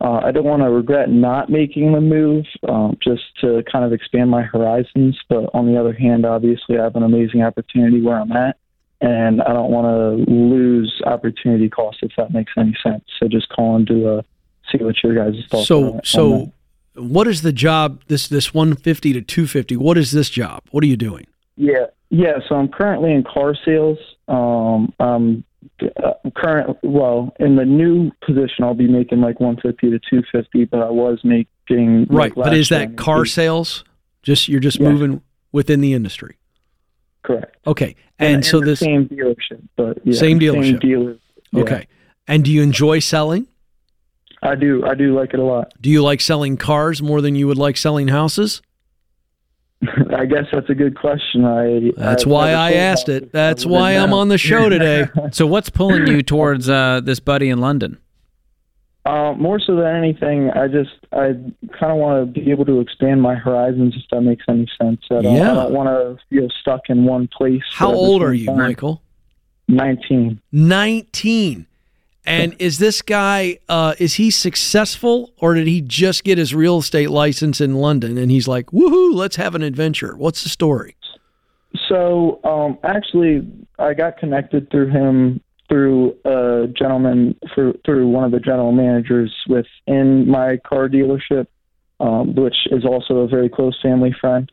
[0.00, 3.92] Uh, I don't want to regret not making the move um, just to kind of
[3.92, 5.18] expand my horizons.
[5.28, 8.56] But on the other hand, obviously, I have an amazing opportunity where I'm at,
[9.00, 9.86] and I don't want
[10.26, 13.04] to lose opportunity cost if that makes any sense.
[13.18, 14.24] So just call and do a
[14.70, 15.68] see what your guys' thoughts.
[15.68, 16.52] So, on so
[16.94, 18.02] what is the job?
[18.08, 19.76] This this one fifty to two fifty.
[19.76, 20.62] What is this job?
[20.70, 21.26] What are you doing?
[21.56, 22.38] Yeah, yeah.
[22.48, 23.98] So I'm currently in car sales.
[24.26, 25.44] Um, um,
[25.80, 30.80] uh, current well in the new position, I'll be making like 150 to 250, but
[30.80, 33.84] I was making like, Right, but is that car sales?
[34.22, 34.90] Just you're just Yeah.
[34.90, 35.22] moving
[35.52, 36.36] within the industry.
[37.28, 37.56] Correct.
[37.66, 40.80] Okay, In- and in so the this same dealership, but yeah, Same dealership.
[40.80, 41.16] dealer.
[41.52, 41.60] yeah.
[41.62, 41.86] Okay.
[42.26, 43.46] And do you enjoy selling?
[44.42, 44.82] I do.
[44.86, 45.72] I do like it a lot.
[45.80, 48.62] Do you like selling cars more than you would like selling houses?
[50.16, 51.44] I guess that's a good question.
[51.44, 53.30] I That's I've why never I asked it.
[53.32, 54.16] That's other than why I'm that.
[54.16, 55.06] on the show today.
[55.32, 57.98] So what's pulling you towards uh, this buddy in London?
[59.08, 61.32] Uh, more so than anything, I just I
[61.78, 65.00] kind of want to be able to expand my horizons if that makes any sense.
[65.10, 65.52] I don't, Yeah.
[65.52, 67.62] I don't want to feel stuck in one place.
[67.72, 68.58] How old are you, time.
[68.58, 69.02] Michael?
[69.66, 70.42] Nineteen.
[70.52, 71.66] 19.
[72.26, 76.78] And is this guy uh is he successful or did he just get his real
[76.78, 80.96] estate license in London and he's like, "Woohoo, let's have an adventure." What's the story?
[81.88, 83.46] So um, actually,
[83.78, 89.34] I got connected through him through a gentleman for, through one of the general managers
[89.48, 91.46] within my car dealership,
[92.00, 94.50] um, which is also a very close family friend.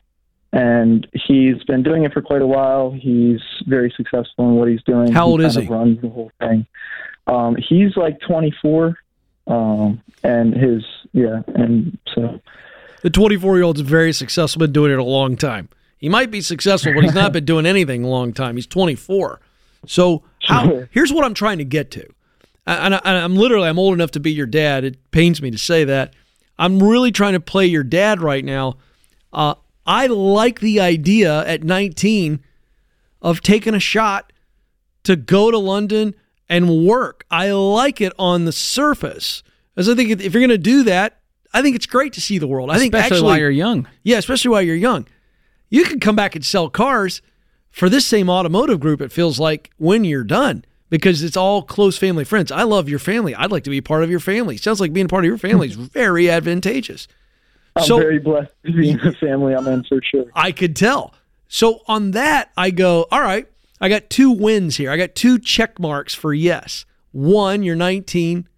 [0.52, 2.90] And he's been doing it for quite a while.
[2.90, 5.12] He's very successful in what he's doing.
[5.12, 5.66] How old he is he?
[5.66, 6.66] Runs the whole thing.
[7.26, 8.96] Um, he's like 24,
[9.48, 12.40] um, and his yeah, and so
[13.02, 15.68] The 24-year-old's very successful, been doing it a long time.
[15.98, 18.56] He might be successful, but he's not been doing anything a long time.
[18.56, 19.40] He's 24.
[19.86, 22.06] So how, here's what I'm trying to get to.
[22.66, 24.84] And, I, and I'm literally, I'm old enough to be your dad.
[24.84, 26.14] It pains me to say that.
[26.58, 28.76] I'm really trying to play your dad right now.
[29.32, 29.54] Uh,
[29.86, 32.40] I like the idea at 19
[33.22, 34.32] of taking a shot
[35.04, 36.14] to go to London
[36.48, 37.24] and work.
[37.30, 39.42] I like it on the surface.
[39.76, 41.18] As I think if you're going to do that,
[41.52, 42.70] I think it's great to see the world.
[42.70, 43.86] I think Especially actually, while you're young.
[44.02, 45.06] yeah, especially while you're young.
[45.70, 47.22] You can come back and sell cars
[47.76, 51.98] for this same automotive group, it feels like, when you're done because it's all close
[51.98, 52.50] family friends.
[52.50, 53.34] I love your family.
[53.34, 54.56] I'd like to be part of your family.
[54.56, 57.06] Sounds like being part of your family is very advantageous.
[57.76, 60.24] I'm So- very blessed to be in the family I'm in for sure.
[60.34, 61.12] I could tell.
[61.48, 63.46] So on that, I go, all right,
[63.80, 64.90] I got two wins here.
[64.90, 66.86] I got two check marks for yes.
[67.12, 68.48] One, you're 19.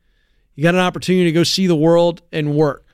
[0.54, 2.84] You got an opportunity to go see the world and work.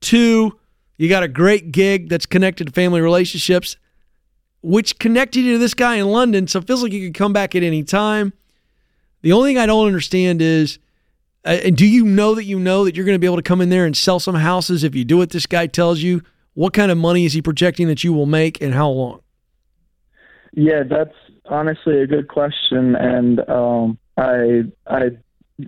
[0.00, 0.58] Two,
[0.98, 3.76] you got a great gig that's connected to family relationships,
[4.62, 6.46] which connected you to this guy in London.
[6.46, 8.32] So it feels like you could come back at any time.
[9.22, 10.78] The only thing I don't understand is,
[11.44, 13.42] uh, and do you know that you know that you're going to be able to
[13.42, 16.22] come in there and sell some houses if you do what this guy tells you?
[16.54, 19.20] What kind of money is he projecting that you will make and how long?
[20.52, 21.14] Yeah, that's
[21.46, 25.10] honestly a good question, and um, I, I,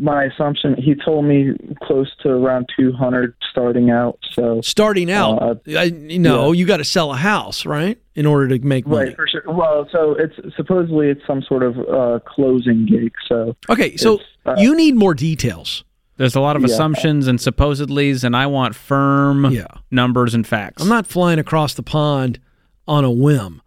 [0.01, 0.75] my assumption.
[0.77, 1.51] He told me
[1.83, 4.19] close to around two hundred starting out.
[4.33, 8.27] So Starting out, Uh, I, you know, you got to sell a house, right, in
[8.27, 9.09] order to make money.
[9.09, 9.43] right for sure.
[9.47, 13.13] Well, so it's supposedly it's some sort of uh, closing gig.
[13.29, 15.85] So Okay, so uh, you need more details.
[16.19, 16.69] There's a lot of Yeah.
[16.69, 19.67] assumptions and supposedlys, and I want firm Yeah.
[19.91, 20.83] numbers and facts.
[20.83, 22.39] I'm not flying across the pond
[22.87, 23.63] on a whim,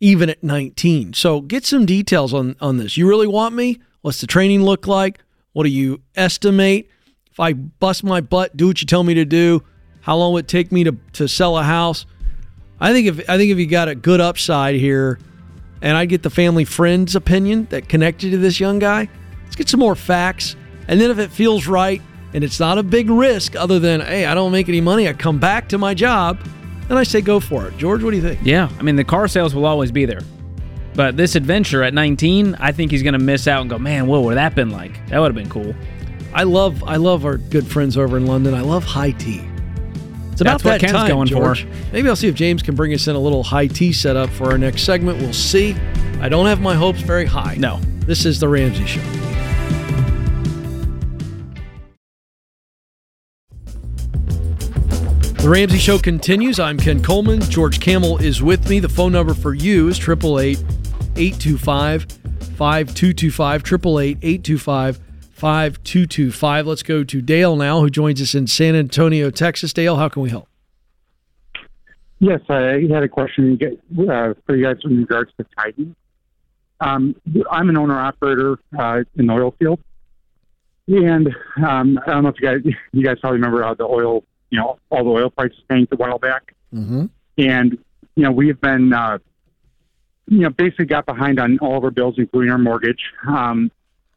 [0.00, 1.12] even at 19.
[1.12, 2.96] So get some details on on this.
[2.96, 3.78] You really want me?
[4.00, 5.20] What's the training look like?
[5.52, 6.90] What do you estimate?
[7.30, 9.62] If I bust my butt, do what you tell me to do.
[10.00, 12.06] How long would it take me to to sell a house?
[12.80, 15.18] I think if I think if you got a good upside here,
[15.80, 19.08] and I get the family friends opinion that connected to this young guy,
[19.44, 20.56] let's get some more facts.
[20.88, 22.02] And then if it feels right
[22.34, 25.12] and it's not a big risk, other than hey, I don't make any money, I
[25.12, 26.40] come back to my job,
[26.88, 27.76] then I say go for it.
[27.78, 28.40] George, what do you think?
[28.42, 30.22] Yeah, I mean the car sales will always be there,
[30.94, 34.06] but this adventure at 19, I think he's going to miss out and go, man,
[34.06, 35.06] what would that have been like?
[35.08, 35.74] That would have been cool.
[36.34, 38.54] I love I love our good friends over in London.
[38.54, 39.46] I love high tea.
[40.32, 41.54] It's about That's what that Ken's time, going for.
[41.92, 44.50] Maybe I'll see if James can bring us in a little high tea setup for
[44.50, 45.18] our next segment.
[45.18, 45.76] We'll see.
[46.20, 47.56] I don't have my hopes very high.
[47.58, 47.80] No.
[48.06, 49.00] This is the Ramsey Show.
[55.42, 56.58] The Ramsey Show continues.
[56.58, 57.40] I'm Ken Coleman.
[57.42, 58.78] George Kamel is with me.
[58.78, 60.81] The phone number for you is 888
[61.16, 62.06] 825
[62.56, 63.60] 5225.
[63.60, 65.00] 888 825
[65.32, 66.66] 5225.
[66.66, 69.72] Let's go to Dale now, who joins us in San Antonio, Texas.
[69.72, 70.48] Dale, how can we help?
[72.20, 73.58] Yes, I had a question
[74.08, 75.96] uh, for you guys in regards to tithing.
[76.80, 77.16] Um,
[77.50, 79.80] I'm an owner operator uh, in the oil field,
[80.86, 81.28] and
[81.66, 84.58] um, I don't know if you guys you guys probably remember how the oil, you
[84.58, 87.06] know, all the oil prices tanked a while back, Mm-hmm.
[87.38, 87.72] and
[88.16, 89.18] you know we've been, uh,
[90.26, 93.70] you know, basically got behind on all of our bills, including our mortgage, um,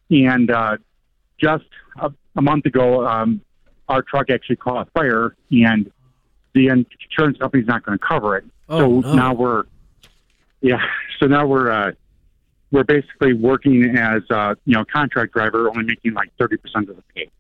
[0.10, 0.78] and uh,
[1.40, 1.66] just
[2.00, 3.42] a, a month ago, um,
[3.90, 5.92] our truck actually caught fire, and
[6.54, 8.46] the insurance company's not going to cover it.
[8.70, 9.16] Oh, so no.
[9.16, 9.64] now we're,
[10.62, 10.82] yeah.
[11.22, 11.92] So now we're uh,
[12.72, 16.98] we're basically working as uh, you know contract driver, only making like thirty percent of
[16.98, 17.32] the pay.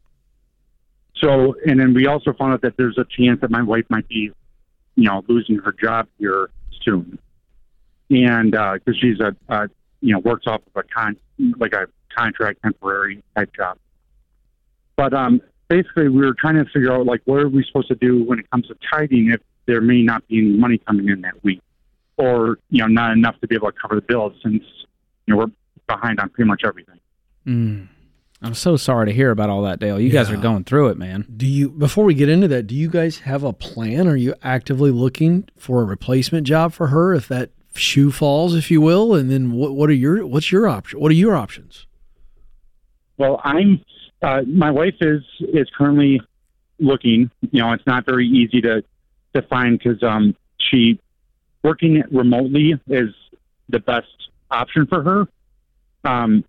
[1.17, 4.07] So and then we also found out that there's a chance that my wife might
[4.07, 4.31] be,
[4.95, 6.49] you know, losing her job here
[6.83, 7.19] soon,
[8.09, 9.69] and because she's a, a
[10.01, 11.17] you know works off of a con
[11.57, 13.77] like a contract temporary type job.
[14.95, 17.95] But um, basically, we were trying to figure out like what are we supposed to
[17.95, 21.21] do when it comes to tithing if there may not be any money coming in
[21.21, 21.61] that week,
[22.17, 24.63] or you know not enough to be able to cover the bills since
[25.25, 25.51] you know we're
[25.87, 26.99] behind on pretty much everything.
[27.45, 27.87] Mm.
[28.41, 29.99] I'm so sorry to hear about all that, Dale.
[29.99, 31.25] You guys are going through it, man.
[31.35, 34.07] Do you before we get into that, do you guys have a plan?
[34.07, 38.71] Are you actively looking for a replacement job for her if that shoe falls, if
[38.71, 39.13] you will?
[39.13, 40.99] And then what what are your what's your option?
[40.99, 41.85] What are your options?
[43.17, 43.83] Well, I'm.
[44.21, 46.21] Uh, my wife is is currently
[46.79, 47.29] looking.
[47.51, 48.83] You know, it's not very easy to
[49.33, 50.99] to find because um, she
[51.63, 53.09] working remotely is
[53.69, 54.07] the best
[54.51, 55.27] option for her.
[56.03, 56.45] Um,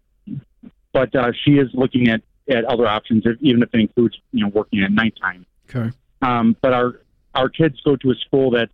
[0.92, 4.48] but uh, she is looking at at other options, even if it includes you know
[4.48, 5.44] working at nighttime.
[5.68, 5.90] Okay.
[6.22, 7.00] Um, but our
[7.34, 8.72] our kids go to a school that's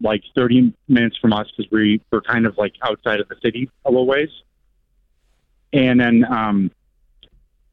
[0.00, 3.70] like 30 minutes from us because we we're kind of like outside of the city
[3.84, 4.30] a little ways.
[5.72, 6.70] And then um,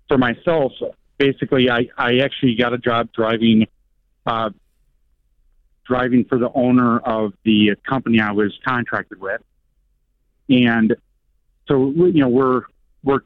[0.08, 0.72] for myself,
[1.18, 3.68] basically, I I actually got a job driving,
[4.26, 4.52] uh,
[5.86, 9.42] driving for the owner of the company I was contracted with,
[10.50, 10.96] and
[11.68, 12.64] so you know we're
[13.04, 13.22] we're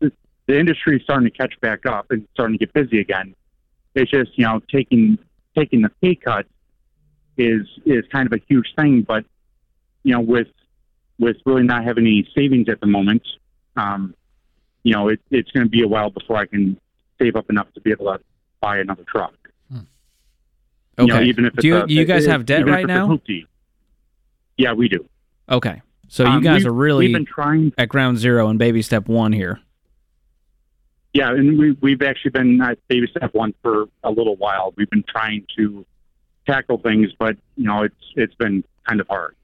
[0.00, 3.34] the industry is starting to catch back up and starting to get busy again.
[3.94, 5.18] It's just you know taking
[5.56, 6.46] taking the pay cut
[7.38, 9.24] is is kind of a huge thing, but
[10.02, 10.48] you know with
[11.18, 13.22] with really not having any savings at the moment,
[13.76, 14.14] um,
[14.82, 16.78] you know it, it's going to be a while before I can
[17.20, 18.20] save up enough to be able to
[18.60, 19.34] buy another truck.
[19.70, 21.26] You know, Okay.
[21.26, 23.20] even if it's do you, a- you guys it- have debt right now?
[24.56, 25.08] Yeah, we do.
[25.48, 25.80] Okay.
[26.08, 29.06] So you Um, guys are really we've been trying at ground zero and baby step
[29.08, 29.60] one here.
[31.14, 34.74] Yeah, and we we've actually been at baby step one for a little while.
[34.76, 35.86] We've been trying to
[36.48, 39.36] tackle things, but you know it's it's been kind of hard.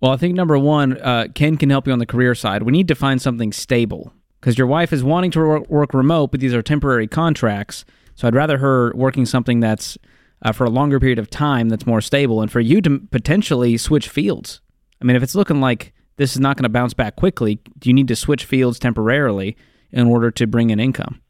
[0.00, 2.62] Well, I think number one, uh, Ken can help you on the career side.
[2.62, 6.32] We need to find something stable because your wife is wanting to work, work remote,
[6.32, 7.84] but these are temporary contracts.
[8.14, 9.96] So I'd rather her working something that's
[10.42, 13.76] uh, for a longer period of time that's more stable, and for you to potentially
[13.76, 14.60] switch fields.
[15.00, 17.88] I mean, if it's looking like this is not going to bounce back quickly, do
[17.88, 19.56] you need to switch fields temporarily
[19.90, 21.20] in order to bring in income?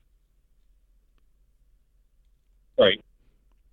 [2.78, 3.02] Right.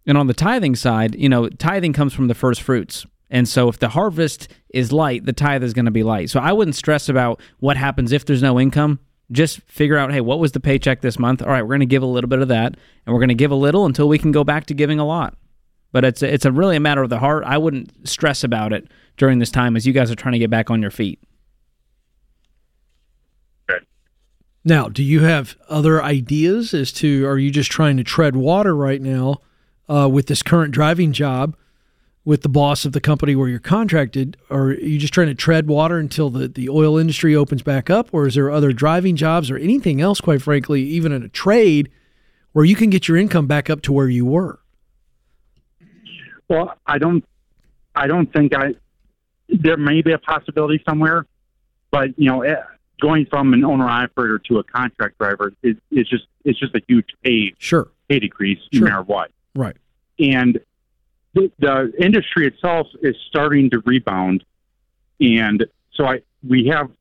[0.06, 3.06] And on the tithing side, you know, tithing comes from the first fruits.
[3.30, 6.30] And so if the harvest is light, the tithe is going to be light.
[6.30, 9.00] So I wouldn't stress about what happens if there's no income.
[9.32, 11.42] Just figure out, hey, what was the paycheck this month?
[11.42, 12.76] All right, we're going to give a little bit of that,
[13.06, 15.06] and we're going to give a little until we can go back to giving a
[15.06, 15.36] lot.
[15.92, 17.44] But it's a, it's a really a matter of the heart.
[17.46, 18.88] I wouldn't stress about it
[19.18, 21.20] during this time as you guys are trying to get back on your feet.
[24.66, 28.76] Now, do you have other ideas as to are you just trying to tread water
[28.76, 29.42] right now
[29.90, 31.56] uh, with this current driving job
[32.26, 34.38] with the boss of the company where you're contracted?
[34.50, 37.90] Or are you just trying to tread water until the, the oil industry opens back
[37.90, 38.10] up?
[38.14, 41.90] Or is there other driving jobs or anything else, quite frankly, even in a trade
[42.54, 44.60] where you can get your income back up to where you were?
[46.50, 47.26] Well, I don't
[47.96, 48.76] I don't think I
[49.50, 51.26] there may be a possibility somewhere,
[51.92, 52.56] but you know, eh,
[53.02, 56.82] going from an owner operator to a contract driver is, is just it's just a
[56.88, 58.82] huge pay sure pay decrease Sure.
[58.82, 59.32] no matter what.
[59.56, 59.76] Right.
[60.20, 60.60] and
[61.34, 64.44] the, the industry itself is starting to rebound,
[65.20, 66.92] and so I we have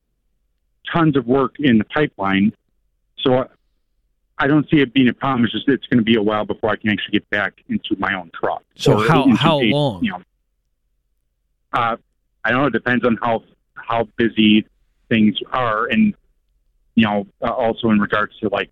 [0.92, 2.52] tons of work in the pipeline.
[3.18, 3.46] So I,
[4.38, 5.44] I don't see it being a problem.
[5.44, 7.94] It's just it's going to be a while before I can actually get back into
[7.98, 8.62] my own truck.
[8.76, 10.02] So Or how- how a- long?
[10.04, 10.22] You know,
[11.72, 11.96] uh,
[12.44, 12.66] I don't know.
[12.68, 13.42] It depends on how
[13.74, 14.64] how busy
[15.08, 16.14] things are, and
[16.94, 18.70] you know, uh, also in regards to like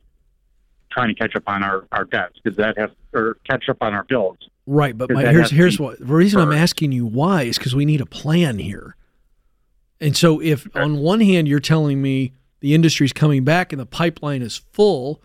[0.90, 3.94] trying to catch up on our our debts because that has or catch up on
[3.94, 4.38] our bills.
[4.66, 7.84] Right, but my, here's here's what the reason I'm asking you why is because we
[7.84, 8.96] need a plan here.
[10.00, 13.86] And so, if on one hand you're telling me the industry's coming back and the
[13.86, 15.22] pipeline is full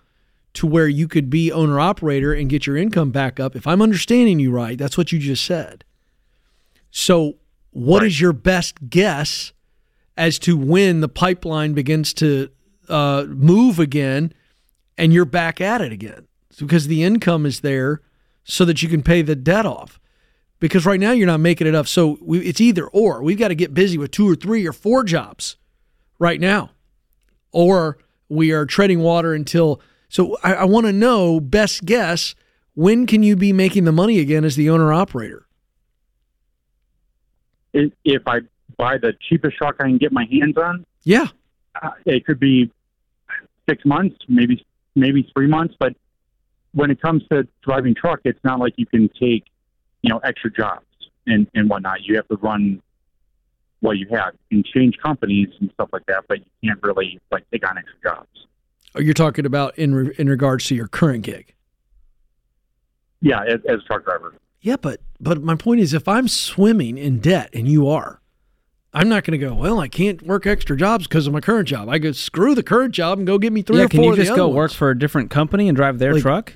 [0.53, 3.81] to where you could be owner operator and get your income back up, if I'm
[3.81, 5.83] understanding you right, that's what you just said.
[6.91, 7.35] So,
[7.71, 9.53] what is your best guess
[10.17, 12.49] as to when the pipeline begins to
[12.89, 14.33] uh, move again
[14.97, 16.27] and you're back at it again?
[16.57, 18.01] Because the income is there
[18.43, 19.99] so that you can pay the debt off.
[20.59, 21.87] Because right now you're not making enough.
[21.87, 23.21] So we, it's either or.
[23.21, 25.57] We've got to get busy with two or three or four jobs
[26.17, 26.71] right now,
[27.51, 27.97] or
[28.29, 29.81] we are treading water until.
[30.07, 32.35] So I, I want to know best guess
[32.73, 35.45] when can you be making the money again as the owner operator?
[38.05, 38.39] if I
[38.77, 41.27] buy the cheapest truck I can get my hands on, Yeah.
[41.81, 42.71] uh, it could be
[43.69, 44.65] six months, maybe
[44.95, 45.75] maybe three months.
[45.79, 45.95] But
[46.73, 49.45] when it comes to driving truck, it's not like you can take
[50.01, 50.85] you know extra jobs
[51.27, 52.03] and and whatnot.
[52.03, 52.81] You have to run
[53.81, 54.33] what you have.
[54.51, 57.95] and change companies and stuff like that, but you can't really like take on extra
[58.03, 58.47] jobs.
[58.95, 61.53] Or you're talking about in re- in regards to your current gig.
[63.21, 64.35] Yeah, as, as a truck driver.
[64.61, 68.21] Yeah, but but my point is, if I'm swimming in debt and you are,
[68.95, 69.53] I'm not going to go.
[69.53, 71.89] Well, I can't work extra jobs because of my current job.
[71.89, 74.05] I go screw the current job and go get me three yeah, or can four
[74.05, 74.55] you of the just go ones.
[74.55, 76.53] work for a different company and drive their Like- truck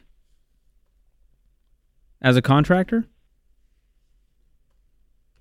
[2.22, 3.06] as a contractor?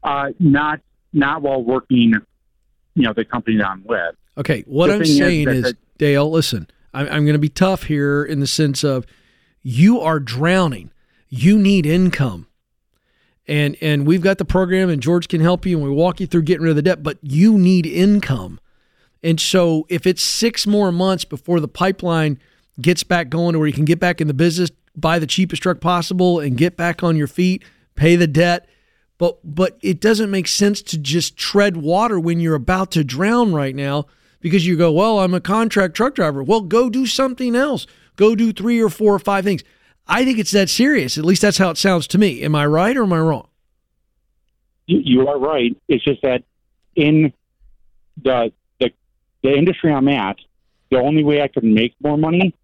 [0.03, 0.81] Uh, not
[1.13, 2.15] not while working,
[2.95, 4.15] you know, the company that I'm with.
[4.37, 7.39] Okay, what The I'm saying is that is, the- Dale, listen, I'm, I'm going to
[7.39, 9.07] be tough here in the sense of
[9.63, 10.91] you are drowning.
[11.29, 12.47] You need income.
[13.49, 16.27] And and we've got the program and George can help you and we walk you
[16.27, 18.61] through getting rid of the debt, but you need income.
[19.23, 22.39] And so if it's 6 more months before the pipeline
[22.81, 25.63] gets back going to where you can get back in the business, buy the cheapest
[25.63, 27.65] truck possible and get back on your feet,
[27.97, 28.69] pay the debt,
[29.17, 33.53] but but it doesn't make sense to just tread water when you're about to drown
[33.53, 34.07] right now
[34.41, 36.43] because you go, well, I'm a contract truck driver.
[36.43, 37.87] Well, go do something else.
[38.17, 39.65] Go do three or four or five things.
[40.09, 41.19] I think it's that serious.
[41.19, 42.43] At least that's how it sounds to me.
[42.43, 43.49] Am I right or am I wrong?
[44.87, 45.77] You, you are right.
[45.89, 46.43] It's just that
[46.97, 47.33] in
[48.23, 48.91] the the
[49.43, 50.37] the industry I'm at,
[50.91, 52.55] the only way I can make more money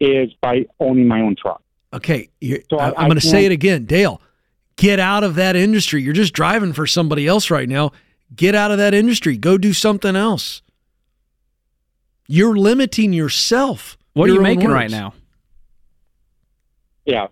[0.00, 1.62] is by owning my own truck.
[1.92, 4.20] Okay, you're, So I- I, am going to say it again, Dale.
[4.76, 6.02] Get out of that industry.
[6.02, 7.92] You're just driving for somebody else right now.
[8.34, 9.36] Get out of that industry.
[9.36, 10.62] Go do something else.
[12.28, 13.98] You're limiting yourself.
[14.12, 14.74] What are Your you making words.
[14.74, 15.14] right now?
[17.04, 17.28] Yeah.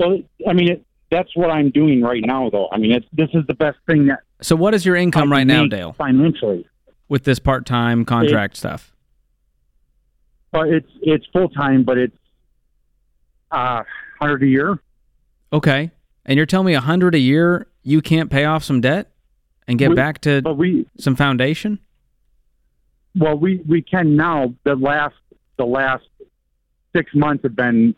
[0.00, 2.68] So I mean, it, that's what I'm doing right now, though.
[2.72, 5.46] I mean, it's, this is the best thing that So what is your income right
[5.46, 6.66] now, Dale, financially.
[7.08, 8.92] with this part-time contract stuff?
[10.50, 12.16] But it's it's full time, but it's
[13.50, 13.82] uh
[14.20, 14.78] hundred a year.
[15.52, 15.90] Okay.
[16.26, 19.10] And you're telling me a hundred a year you can't pay off some debt
[19.68, 21.78] and get We- back to we some foundation?
[23.16, 24.54] well we we can now.
[24.64, 25.14] The last
[25.56, 26.04] the last
[26.96, 27.94] six months have been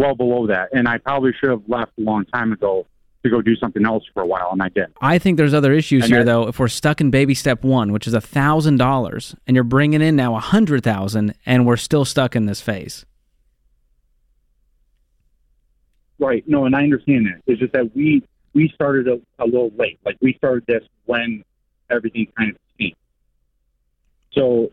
[0.00, 2.86] well below that, and I probably should have left a long time ago
[3.22, 4.96] to go do something else for a while, and I didn't.
[5.00, 6.48] I think there's other issues And here though.
[6.48, 10.00] If we're stuck in baby step one, which is a thousand dollars, and you're bringing
[10.00, 13.04] in now a hundred thousand, and we're still stuck in this phase.
[16.18, 16.42] Right.
[16.46, 17.42] No, and I understand that.
[17.46, 18.22] It's just that we
[18.54, 20.00] we started a, a little late.
[20.04, 21.44] Like we started this when
[21.90, 22.96] everything kind of changed.
[24.32, 24.70] So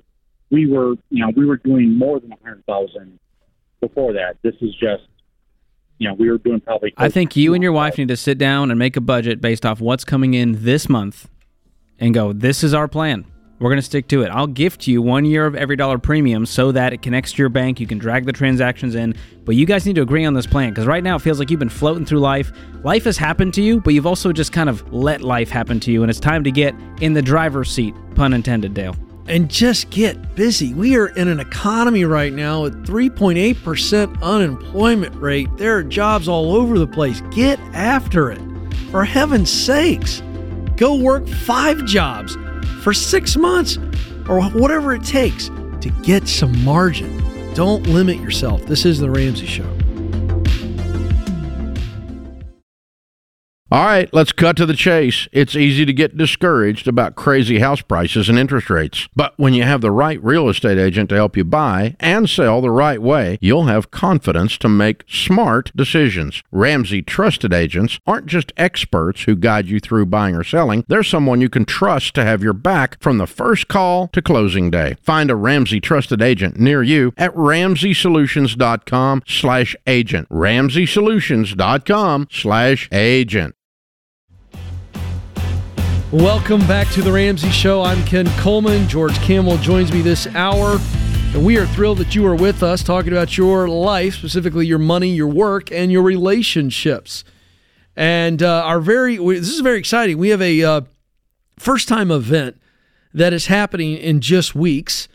[0.50, 3.20] we were, you know, we were doing more than a hundred thousand
[3.82, 4.38] before that.
[4.42, 5.04] This is just,
[5.98, 6.94] you know, we were doing probably.
[6.98, 9.66] I think you and your wife need to sit down and make a budget based
[9.66, 11.30] off what's coming in this month,
[12.00, 12.34] and go.
[12.34, 13.26] This is our plan.
[13.60, 14.28] We're going to stick to it.
[14.28, 17.80] I'll gift you one year of EveryDollar premium so that it connects to your bank.
[17.80, 19.16] You can drag the transactions in.
[19.46, 21.50] But you guys need to agree on this plan because right now it feels like
[21.50, 22.52] you've been floating through life.
[22.84, 25.92] Life has happened to you, but you've also just kind of let life happen to
[25.92, 26.04] you.
[26.04, 28.96] And it's time to get in the driver's seat, pun intended, Dale.
[29.28, 30.74] And just get busy.
[30.74, 35.50] We are in an economy right now at 3.8% unemployment rate.
[35.58, 37.22] There are jobs all over the place.
[37.32, 38.42] Get after it.
[38.92, 40.22] For heaven's sakes,
[40.78, 42.38] go work five jobs
[42.82, 43.78] for six months
[44.30, 45.50] or whatever it takes
[45.82, 47.18] to get some margin.
[47.54, 48.66] Don't limit yourself.
[48.66, 49.77] This is The Ramsey Show.
[53.70, 55.28] All right, let's cut to the chase.
[55.34, 59.10] It's easy to get discouraged about crazy house prices and interest rates.
[59.14, 62.62] But when you have the right real estate agent to help you buy and sell
[62.62, 66.42] the right way, you'll have confidence to make smart decisions.
[66.50, 71.42] Ramsey trusted agents aren't just experts who guide you through buying or selling, they're someone
[71.42, 74.96] you can trust to have your back from the first call to closing day.
[75.04, 79.76] Find a Ramsey trusted agent near you at ramseysolutions.com slash
[86.12, 87.82] Welcome back to the Ramsey Show.
[87.82, 88.88] I'm Ken Coleman.
[88.88, 90.78] George Kamel joins me this hour.
[91.34, 94.80] And we are thrilled that you are with us talking about your life, specifically your
[94.80, 97.26] money, your work, and your relationships.
[97.98, 100.18] And uh, our very, this is very exciting.
[100.18, 100.82] We have a uh,
[101.60, 102.62] first time event
[103.14, 105.10] that is happening in just weeks.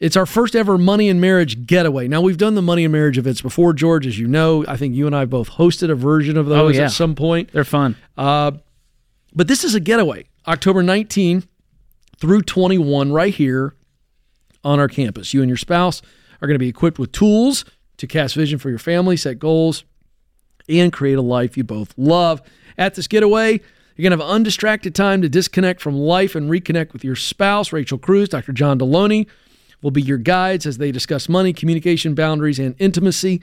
[0.00, 2.08] It's our first ever money and marriage getaway.
[2.08, 4.64] Now, we've done the money and marriage events before, George, as you know.
[4.66, 6.86] I think you and I both hosted a version of those Oh, yeah.
[6.86, 7.52] at some point.
[7.52, 7.96] They're fun.
[8.16, 8.52] Uh,
[9.34, 11.44] but this is a getaway, October 19
[12.18, 13.74] through 21, right here
[14.62, 15.34] on our campus.
[15.34, 16.00] You and your spouse
[16.40, 17.64] are going to be equipped with tools
[17.98, 19.84] to cast vision for your family, set goals,
[20.68, 22.40] and create a life you both love.
[22.78, 23.60] At this getaway,
[23.96, 27.72] you're going to have undistracted time to disconnect from life and reconnect with your spouse.
[27.72, 28.52] Rachel Cruz, Dr.
[28.52, 29.26] John Delony
[29.82, 33.42] will be your guides as they discuss money, communication, boundaries, and intimacy.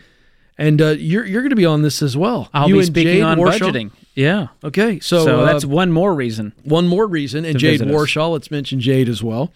[0.58, 2.50] And uh, you're, you're going to be on this as well.
[2.54, 3.92] I'll you be speaking on budgeting.
[4.16, 4.48] Yeah.
[4.64, 6.54] Okay, so, So, uh, that's one more reason.
[6.64, 7.94] one more reason, and Jade visit us.
[7.96, 8.32] Warshaw.
[8.32, 9.52] Let's mention Jade as well.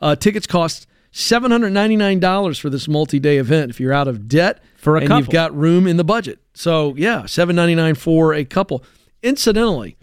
[0.00, 5.00] Uh, tickets cost $799 for this multi-day event if you're out of debt For a
[5.00, 5.20] and couple.
[5.24, 6.38] you've got room in the budget.
[6.54, 8.82] So, yeah, $799 for a couple.
[9.22, 9.96] Incidentally,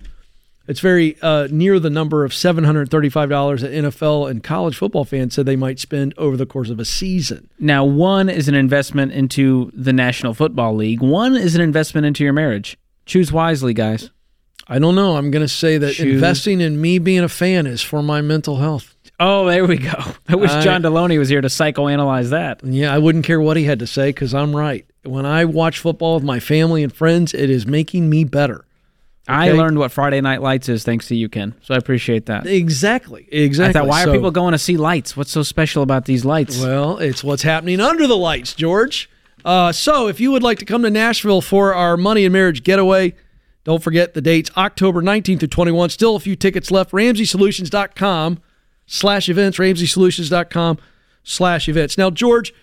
[0.68, 5.46] it's very uh, near the number of $735 that NFL and college football fans said
[5.46, 7.50] they might spend over the course of a season.
[7.60, 11.02] Now, one is an investment into the National Football League.
[11.02, 12.78] One is an investment into your marriage.
[13.06, 14.10] Choose wisely, guys.
[14.68, 15.16] I don't know.
[15.16, 18.22] I'm going to say that Choose- investing in me being a fan is for my
[18.22, 18.96] mental health.
[19.20, 19.94] Oh, there we go.
[20.28, 22.64] I wish I- John Delony was here to psychoanalyze that.
[22.64, 24.86] Yeah, I wouldn't care what he had to say because I'm right.
[25.04, 28.66] When I watch football with my family and friends, it is making me better.
[29.28, 31.56] I learned what Friday Night Lights is thanks to you, Ken.
[31.64, 32.46] So I appreciate that.
[32.46, 33.28] Exactly.
[33.32, 33.70] Exactly.
[33.70, 35.16] I thought, why So- are people going to see lights?
[35.18, 36.60] What's so special about these lights?
[36.60, 39.10] Well, it's what's happening under the lights, George.
[39.46, 42.64] Uh, so, if you would like to come to Nashville for our Money and Marriage
[42.64, 43.14] Getaway,
[43.64, 45.92] don't forget the dates October 19th through 21.
[45.92, 46.92] Still a few tickets left.
[46.92, 48.40] RamseySolutions.com
[48.88, 49.60] slash events.
[49.60, 50.80] RamseySolutions.com
[51.24, 51.96] slash events.
[51.96, 52.56] Now, George,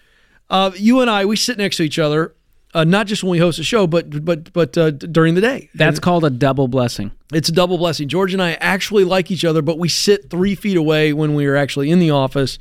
[0.51, 2.35] uh, you and I, we sit next to each other,
[2.75, 5.71] uh, not just when we host a show, but but but uh, during the day.
[5.77, 7.13] That's called a double blessing.
[7.33, 8.09] It's a double blessing.
[8.09, 11.47] George and I actually like each other, but we sit three feet away when we
[11.47, 12.59] are actually in the office,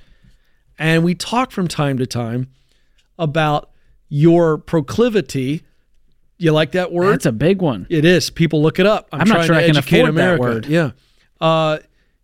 [0.78, 2.50] and we talk from time to time
[3.18, 3.71] about
[4.14, 5.64] your proclivity.
[6.38, 7.14] You like that word?
[7.14, 7.88] That's a big one.
[7.90, 8.30] It is.
[8.30, 9.08] People look it up.
[9.12, 10.42] I'm not trying sure to I can educate afford that America.
[10.42, 10.66] word.
[10.68, 10.92] Yeah.
[11.40, 11.78] Uh,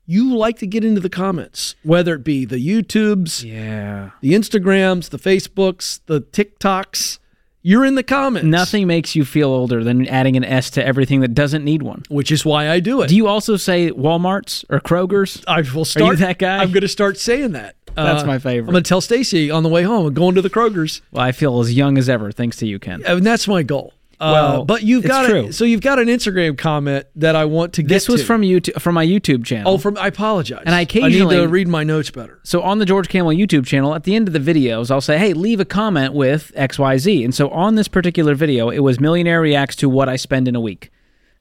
[0.05, 4.11] you like to get into the comments, whether it be the YouTubes, Yeah.
[4.21, 7.19] the Instagrams, the Facebooks, the TikToks.
[7.61, 8.45] You're in the comments.
[8.47, 12.03] Nothing makes you feel older than adding an S to everything that doesn't need one.
[12.09, 13.07] Which is why I do it.
[13.07, 15.43] Do you also say Walmart's or Kroger's?
[15.47, 16.17] I will start.
[16.19, 16.57] that guy?
[16.57, 17.75] I'm going to start saying that.
[17.97, 18.69] That's Uh, my favorite.
[18.69, 20.05] I'm going to tell Stacy on the way home.
[20.05, 22.79] I'm going to the Kroger's, Well, I feel as young as ever thanks to you,
[22.79, 23.01] Ken.
[23.05, 23.93] and that's my goal.
[24.19, 25.47] Uh, Well, but you've it's got true.
[25.47, 27.89] A, so you've got an Instagram comment that I want to get.
[27.89, 28.25] This was to.
[28.27, 29.73] from YouTube, from my YouTube channel.
[29.73, 30.63] Oh, from I apologize.
[30.65, 32.39] And I I occasionally- need to read my notes better.
[32.43, 35.19] So on the George Kamel YouTube channel, at the end of the videos, I'll say,
[35.19, 39.39] "Hey, leave a comment with XYZ." And so on this particular video, it was millionaire
[39.39, 40.89] reacts to what I spend in a week.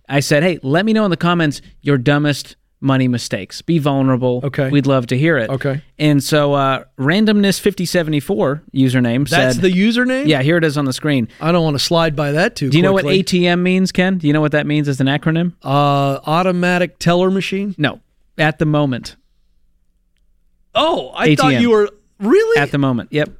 [0.06, 3.62] I said, "Hey, let me know in the comments your dumbest money mistakes.
[3.62, 4.40] Be vulnerable.
[4.44, 4.68] Okay.
[4.70, 5.82] we'd love to hear it." Okay.
[5.98, 10.26] And so uh, randomness5074 username That's said, the username.
[10.26, 12.70] "Yeah, here it is on the screen." I don't want to slide by that too.
[12.70, 13.04] Do you know what.
[13.04, 14.18] ATM means, Ken?
[14.18, 15.54] Do you know what that means as an acronym?
[15.62, 17.74] Uh, automatic teller machine.
[17.78, 18.00] No,
[18.38, 19.16] at the moment.
[20.74, 21.36] Oh, I ATM.
[21.38, 21.88] thought you were
[22.18, 22.60] really.
[22.60, 23.12] At the moment.
[23.12, 23.30] Yep.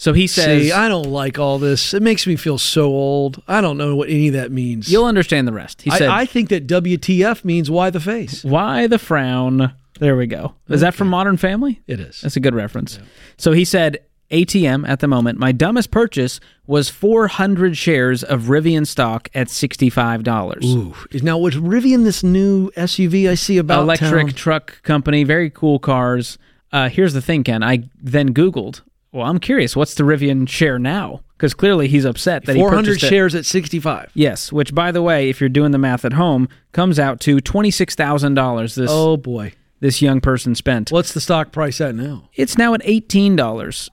[0.00, 1.92] So he says, See, I don't like all this.
[1.92, 3.42] It makes me feel so old.
[3.46, 4.90] I don't know what any of that means.
[4.90, 8.42] "You'll understand the rest." He I, said, I think that WTF means why the face.
[8.42, 9.74] Why the frown?
[9.98, 10.54] There we go.
[10.70, 11.82] Is that from Modern Family?
[11.86, 12.22] It is.
[12.22, 12.98] That's a good reference.
[13.36, 13.98] So he said,
[14.30, 20.64] ATM at the moment, my dumbest purchase was 400 shares of Rivian stock at $65.
[20.64, 20.94] Ooh.
[21.22, 24.34] Now, was Rivian this new SUV I see about Electric town?
[24.34, 26.38] truck company, very cool cars.
[26.72, 27.62] Uh, here's the thing, Ken.
[27.62, 28.80] I then Googled,
[29.12, 31.20] well, I'm curious, what's the Rivian share now?
[31.36, 33.08] Because clearly he's upset that he 400 purchased it.
[33.08, 34.10] shares at 65.
[34.14, 37.38] Yes, which, by the way, if you're doing the math at home, comes out to
[37.38, 39.52] $26,000 this, Oh boy.
[39.80, 40.90] this young person spent.
[40.92, 42.28] What's the stock price at now?
[42.34, 43.88] It's now at eighteen dollars,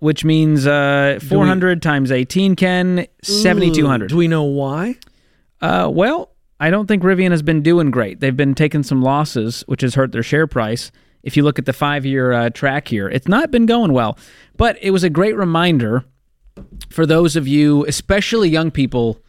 [0.00, 4.10] which means uh, four hundred times eighteen, Ken, seventy two hundred.
[4.10, 4.96] Do we know why?
[5.60, 8.20] Uh, well, I don't think Rivian has been doing great.
[8.20, 10.90] They've been taking some losses, which has hurt their share price.
[11.22, 14.18] If you look at the five year uh, track here, it's not been going well.
[14.56, 16.04] But it was a great reminder
[16.90, 19.22] for those of you, especially young people,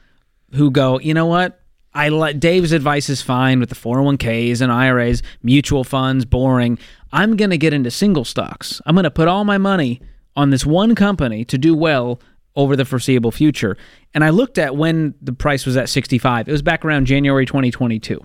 [0.53, 1.61] who go, you know what?
[1.93, 6.77] I let Dave's advice is fine with the 401ks and IRAs, mutual funds, boring.
[7.11, 8.81] I'm going to get into single stocks.
[8.85, 10.01] I'm going to put all my money
[10.35, 12.21] on this one company to do well
[12.55, 13.77] over the foreseeable future.
[14.13, 16.47] And I looked at when the price was at 65.
[16.47, 18.23] It was back around January 2022.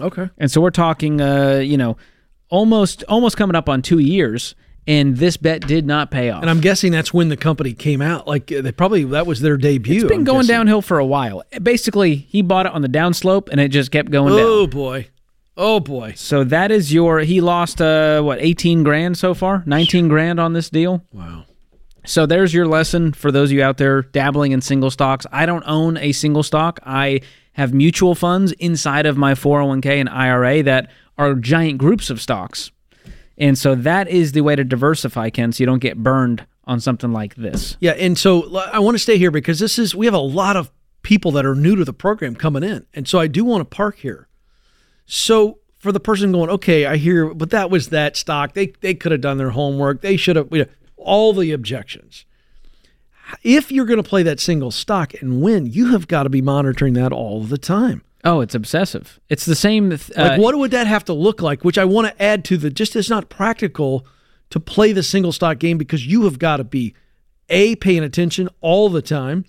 [0.00, 0.30] Okay.
[0.38, 1.96] And so we're talking uh, you know,
[2.50, 4.54] almost almost coming up on 2 years
[4.86, 6.42] and this bet did not pay off.
[6.42, 8.26] And I'm guessing that's when the company came out.
[8.26, 10.00] Like uh, they probably that was their debut.
[10.02, 10.54] It's been I'm going guessing.
[10.56, 11.42] downhill for a while.
[11.62, 14.46] Basically, he bought it on the downslope and it just kept going down.
[14.46, 15.08] Oh boy.
[15.56, 16.14] Oh boy.
[16.16, 17.20] So that is your.
[17.20, 21.04] He lost uh what eighteen grand so far, nineteen grand on this deal.
[21.12, 21.44] Wow.
[22.06, 25.26] So there's your lesson for those of you out there dabbling in single stocks.
[25.30, 26.80] I don't own a single stock.
[26.84, 27.20] I
[27.52, 32.70] have mutual funds inside of my 401k and IRA that are giant groups of stocks.
[33.36, 36.78] And so that is the way to diversify, Ken, so you don't get burned on
[36.80, 37.76] something like this.
[37.80, 40.56] Yeah, and so I want to stay here because this is we have a lot
[40.56, 40.70] of
[41.02, 43.64] people that are new to the program coming in, and so I do want to
[43.64, 44.28] park here.
[45.06, 48.52] So for the person going, okay, I hear, but that was that stock.
[48.52, 50.02] They they could have done their homework.
[50.02, 50.48] They should have.
[50.52, 50.70] You know,
[51.00, 52.26] all the objections.
[53.42, 56.42] If you're going to play that single stock and win, you have got to be
[56.42, 58.02] monitoring that all the time.
[58.24, 59.18] Oh, it's obsessive.
[59.28, 59.92] It's the same.
[59.92, 61.64] Uh, Like, what would that have to look like?
[61.64, 64.06] Which I want to add to the just it's not practical
[64.50, 66.94] to play the single stock game because you have got to be
[67.48, 69.44] a paying attention all the time,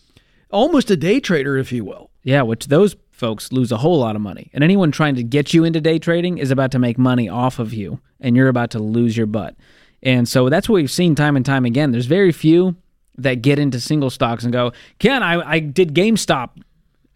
[0.52, 2.10] almost a day trader, if you will.
[2.24, 4.50] Yeah, which those folks lose a whole lot of money.
[4.54, 7.60] And anyone trying to get you into day trading is about to make money off
[7.60, 9.56] of you, and you're about to lose your butt.
[10.02, 11.92] And so that's what we've seen time and time again.
[11.92, 12.76] There's very few
[13.18, 16.50] that get into single stocks and go, Ken, I, I did GameStop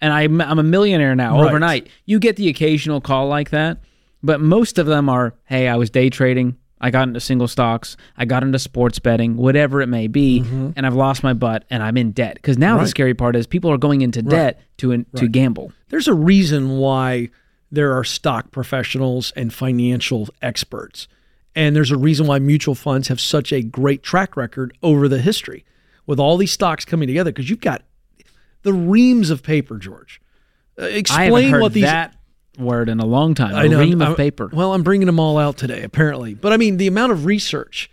[0.01, 1.47] and I'm, I'm a millionaire now Right.
[1.47, 1.87] overnight.
[2.05, 3.77] You get the occasional call like that,
[4.21, 6.57] but most of them are, hey, I was day trading.
[6.81, 7.95] I got into single stocks.
[8.17, 10.39] I got into sports betting, whatever it may be,
[10.75, 12.35] and I've lost my butt and I'm in debt.
[12.35, 12.89] Because now the Mm-hmm.
[12.89, 15.31] Scary part is people are going into debt to to Right.
[15.31, 15.71] gamble.
[15.89, 17.29] There's a reason why
[17.71, 21.07] there are stock professionals and financial experts.
[21.55, 25.19] And there's a reason why mutual funds have such a great track record over the
[25.19, 25.63] history
[26.05, 27.83] with all these stocks coming together because you've got
[28.63, 30.21] the reams of paper, George.
[30.79, 32.15] Uh, I explain heard what these that
[32.57, 33.53] word in a long time.
[33.53, 34.49] A I know, ream of paper.
[34.51, 36.33] Well, I'm bringing them all out today, apparently.
[36.33, 37.89] But I mean, the amount of research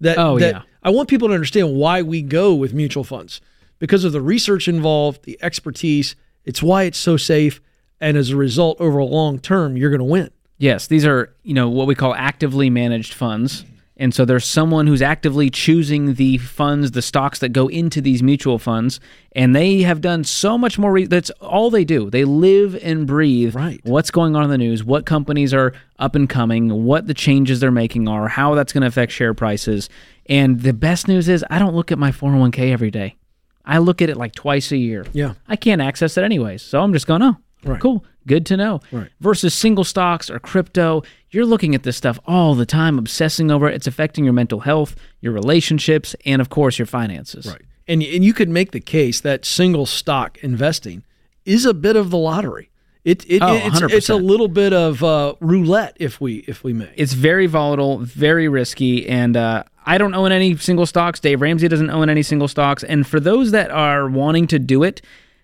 [0.00, 0.62] that, Oh, that yeah.
[0.82, 3.40] I want people to understand why we go with mutual funds
[3.78, 6.16] because of the research involved, the expertise.
[6.44, 7.60] It's why it's so safe,
[8.00, 10.30] and as a result, over a long term, you're going to win.
[10.58, 13.64] Yes, these are, you know, what we call actively managed funds.
[13.98, 18.22] And so there's someone who's actively choosing the funds, the stocks that go into these
[18.22, 19.00] mutual funds,
[19.32, 20.92] and they have done so much more.
[20.92, 22.10] Re- that's all they do.
[22.10, 23.80] They live and breathe Right.
[23.84, 27.60] what's going on in the news, what companies are up and coming, what the changes
[27.60, 29.88] they're making are, how that's going to affect share prices.
[30.26, 33.16] And the best news is, I don't look at my 401k every day.
[33.64, 35.06] I look at it like twice a year.
[35.14, 35.34] Yeah.
[35.48, 36.60] I can't access it anyways.
[36.62, 37.36] So I'm just going, oh,
[37.72, 37.80] Right.
[37.80, 38.04] cool.
[38.26, 38.80] Good to know.
[38.90, 39.08] Right.
[39.20, 43.68] Versus single stocks or crypto, you're looking at this stuff all the time, obsessing over
[43.68, 43.74] it.
[43.74, 47.46] It's affecting your mental health, your relationships, and of course, your finances.
[47.46, 47.62] Right.
[47.88, 51.04] And and you could make the case that single stock investing
[51.44, 52.70] is a bit of the lottery.
[53.04, 56.72] It, it Oh, it's, it's a little bit of uh, roulette, if we if we
[56.72, 56.90] may.
[56.96, 61.20] It's very volatile, very risky, and uh, I don't own any single stocks.
[61.20, 62.82] Dave Ramsey doesn't own any single stocks.
[62.82, 65.02] And for those that are wanting to do it,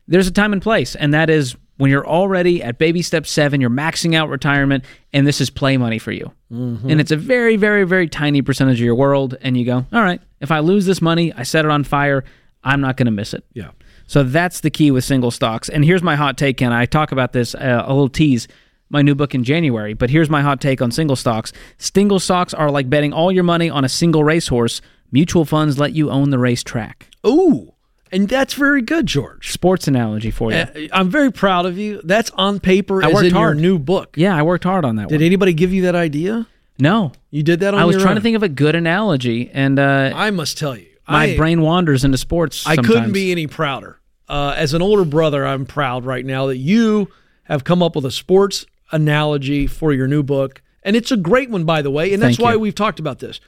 [0.08, 3.60] there's a time and place, and that is when you're already at baby step seven,
[3.60, 6.30] you're maxing out retirement, and this is play money for you.
[6.52, 6.90] Mm-hmm.
[6.90, 9.36] And it's a very, very, very tiny percentage of your world.
[9.40, 12.24] And you go, all right, if I lose this money, I set it on fire,
[12.62, 13.44] I'm not going to miss it.
[13.52, 13.70] Yeah.
[14.06, 15.68] So that's the key with single stocks.
[15.68, 18.48] And here's my hot take, and I talk about this uh, a little tease.
[18.90, 21.50] My new book in January, but here's my hot take on single stocks.
[21.78, 24.82] Single stocks are like betting all your money on a single racehorse.
[25.10, 27.08] Mutual funds let you own the racetrack.
[27.26, 27.71] Ooh,
[28.12, 29.50] and that's very good, George.
[29.52, 30.58] Sports analogy for you.
[30.58, 32.00] Uh, I'm very proud of you.
[32.04, 33.56] That's on paper I as worked in hard.
[33.56, 34.14] your new book.
[34.16, 35.24] yeah, I worked hard on that Did one.
[35.26, 36.46] anybody give you that idea?
[36.78, 39.50] no, You did that on I was your trying to think of a good analogy,
[39.52, 42.66] and uh, I must tell you, my I, brain wanders into sports.
[42.66, 43.98] I couldn't be any prouder.
[44.28, 47.08] Uh, as an older brother, I'm proud right now that you
[47.44, 51.50] have come up with a sports analogy for your new book, and it's a great
[51.50, 52.12] one, by the way.
[52.12, 52.58] And that's Thank why you.
[52.60, 53.40] we've talked about this.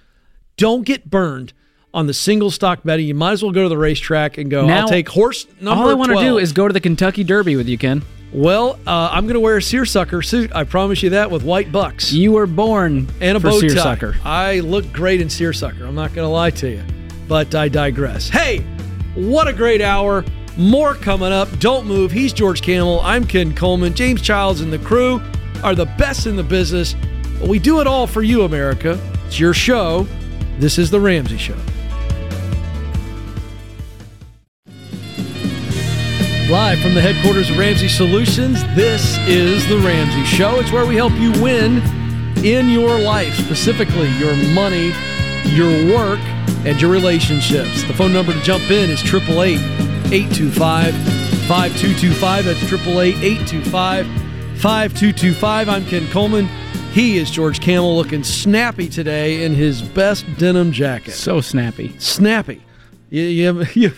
[0.56, 1.52] Don't get burned
[1.94, 3.06] on the single stock betting.
[3.06, 4.66] You might as well go to the racetrack and go.
[4.66, 5.82] Now, I'll take horse number.
[5.84, 8.02] All I want to do is go to the Kentucky Derby with you, Ken.
[8.32, 10.50] Well, uh, I'm going to wear a seersucker suit.
[10.54, 13.68] I promise you that with white bucks You were born and a for bow tie.
[13.68, 14.16] seersucker.
[14.24, 15.86] I look great in seersucker.
[15.86, 16.82] I'm not going to lie to you,
[17.28, 18.28] but I digress.
[18.28, 18.58] Hey,
[19.14, 20.24] what a great hour!
[20.56, 21.48] More coming up.
[21.60, 22.10] Don't move.
[22.10, 23.00] He's George Kamel.
[23.00, 23.94] I'm Ken Coleman.
[23.94, 25.20] James Childs and the crew
[25.62, 26.96] are the best in the business.
[27.46, 28.98] We do it all for you, America.
[29.26, 30.06] It's your show.
[30.58, 31.56] This is the Ramsey Show.
[36.50, 40.60] Live from the headquarters of Ramsey Solutions, this is The Ramsey Show.
[40.60, 41.78] It's where we help you win
[42.44, 44.92] in your life, specifically your money,
[45.56, 46.20] your work,
[46.66, 47.82] and your relationships.
[47.84, 49.58] The phone number to jump in is 888
[50.12, 50.94] 825
[51.48, 52.44] 5225.
[52.44, 54.06] That's 888 825
[54.60, 55.68] 5225.
[55.70, 56.46] I'm Ken Coleman.
[56.92, 61.12] He is George Kamel looking snappy today in his best denim jacket.
[61.12, 61.98] So snappy.
[61.98, 62.62] Snappy.
[63.14, 63.92] You, you, haven't, you,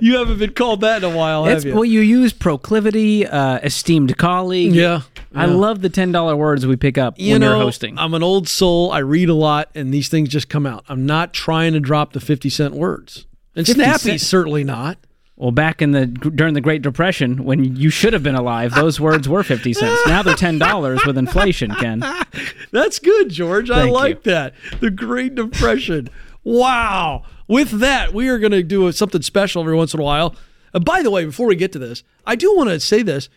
[0.00, 1.74] you haven't been called that in a while, have It's you?
[1.74, 4.72] well, you use proclivity, uh, esteemed colleague.
[4.72, 5.02] Yeah,
[5.34, 5.52] I yeah.
[5.54, 7.98] love the ten dollar words we pick up you when know, you're hosting.
[7.98, 8.90] I'm an old soul.
[8.90, 10.84] I read a lot, and these things just come out.
[10.88, 13.26] I'm not trying to drop the 50 cent words.
[13.54, 14.98] And 50 snappy, cent- certainly not.
[15.36, 18.98] well, back in the during the Great Depression, when you should have been alive, those
[18.98, 20.00] words were fifty cents.
[20.08, 21.72] Now they're ten dollars with inflation.
[21.76, 22.02] Ken,
[22.72, 23.70] That's good, George.
[23.70, 24.54] I Thank like that.
[24.80, 26.08] The Great Depression.
[26.42, 27.22] wow.
[27.50, 30.36] With that, we are going to do something special every once in a while.
[30.72, 33.28] Uh, by the way, before we get to this, I do want to say this.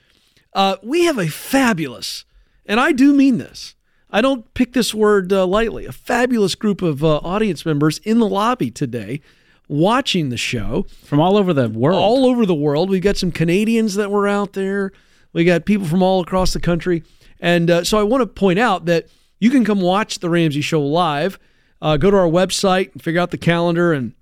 [0.53, 2.23] Uh, we have a fabulous,
[2.67, 3.73] and I do mean this.
[4.11, 5.87] I don't pick this word uh, lightly.
[5.87, 9.19] A fabulous group of uh, audience members in the lobby today
[9.67, 11.99] watching the show from all over the world.
[11.99, 12.91] all over the world.
[12.91, 14.91] We've got some Canadians that were out there.
[15.33, 17.01] We got people from all across the country.
[17.39, 19.07] And uh, so I want to point out that
[19.39, 21.39] you can come watch the Ramsey Show live
[21.83, 24.13] uh, go to our website and figure out the calendar and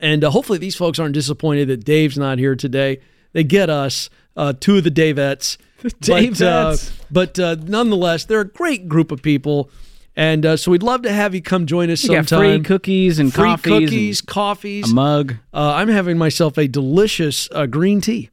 [0.00, 3.00] and uh, hopefully these folks aren't disappointed that Dave's not here today.
[3.32, 5.56] They get us, uh, two of the Davettes.
[5.82, 6.92] Davettes.
[7.10, 9.70] But, uh, but uh, nonetheless, they're a great group of people.
[10.14, 12.38] And uh, so we'd love to have you come join us You sometime.
[12.40, 15.34] free cookies and free coffees and cookies, coffees, a mug.
[15.52, 18.30] Uh, I'm having myself a delicious uh, green tea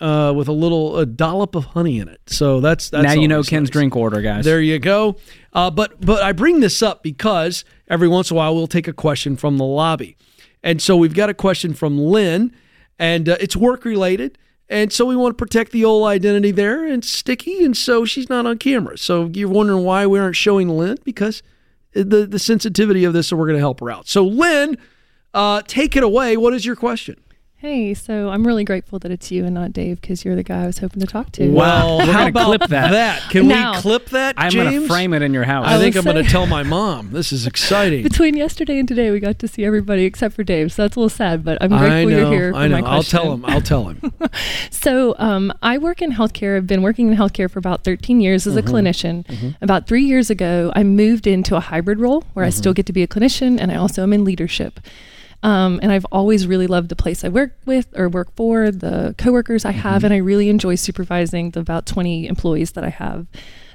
[0.00, 2.20] uh, with a little a dollop of honey in it.
[2.26, 3.70] So that's that's now you know Ken's nice.
[3.70, 4.44] drink order, guys.
[4.44, 5.16] There you go.
[5.52, 8.88] Uh, but but I bring this up because every once in a while we'll take
[8.88, 10.16] a question from the lobby,
[10.62, 12.54] and so we've got a question from Lynn,
[12.98, 14.38] and uh, it's work related.
[14.68, 18.30] And so we want to protect the old identity there and sticky, and so she's
[18.30, 18.96] not on camera.
[18.96, 21.42] So you're wondering why we aren't showing Lynn because
[21.92, 24.08] the the sensitivity of this, so we're going to help her out.
[24.08, 24.78] So Lynn,
[25.34, 26.38] uh, take it away.
[26.38, 27.20] What is your question?
[27.62, 30.64] Hey, so I'm really grateful that it's you and not Dave because you're the guy
[30.64, 31.48] I was hoping to talk to.
[31.48, 33.30] Well, We're how gonna about clip that.
[33.30, 34.34] Can Now- we clip that?
[34.36, 35.68] I'm gonna frame it in your house.
[35.68, 37.12] I think I I'm going to tell my mom.
[37.12, 38.02] This is exciting.
[38.02, 40.98] Between yesterday and today, we got to see everybody except for Dave, so that's a
[40.98, 41.44] little sad.
[41.44, 42.08] But I'm grateful I know.
[42.08, 42.50] you're here.
[42.50, 42.80] For I know.
[42.80, 43.44] My I'll tell him.
[43.44, 44.12] I'll tell him.
[44.72, 46.56] So, um, I work in healthcare.
[46.56, 48.68] I've been working in healthcare for about 13 years as a Mhm.
[48.72, 49.24] clinician.
[49.26, 49.54] Mhm.
[49.62, 52.56] About three years ago, I moved into a hybrid role where I Mm-hmm.
[52.58, 54.80] still get to be a clinician and I also am in leadership.
[55.42, 59.14] Um, and I've always really loved the place I work with or work for, the
[59.18, 59.80] coworkers I Mm-hmm.
[59.80, 63.26] have, and I really enjoy supervising the about 20 employees that I have.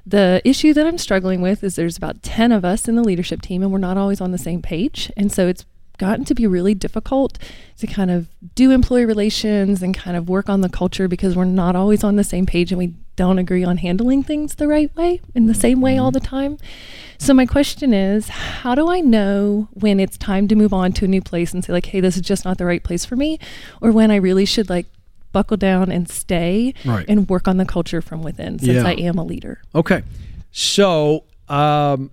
[0.05, 3.41] The issue that I'm struggling with is there's about 10 of us in the leadership
[3.41, 5.11] team, and we're not always on the same page.
[5.17, 5.65] And so it's
[5.97, 7.37] gotten to be really difficult
[7.77, 11.43] to kind of do employee relations and kind of work on the culture because we're
[11.43, 14.95] not always on the same page and we don't agree on handling things the right
[14.95, 16.57] way in the same way all the time.
[17.17, 21.05] So my question is, how do I know when it's time to move on to
[21.05, 23.15] a new place and say like, "Hey, this is just not the right place for
[23.17, 23.39] me,"
[23.81, 24.85] or when I really should like
[25.33, 27.05] buckle down and stay Right.
[27.09, 28.87] and work on the culture from within since Yeah.
[28.87, 29.59] I am a leader.
[29.75, 30.03] Okay.
[30.51, 32.11] So, um,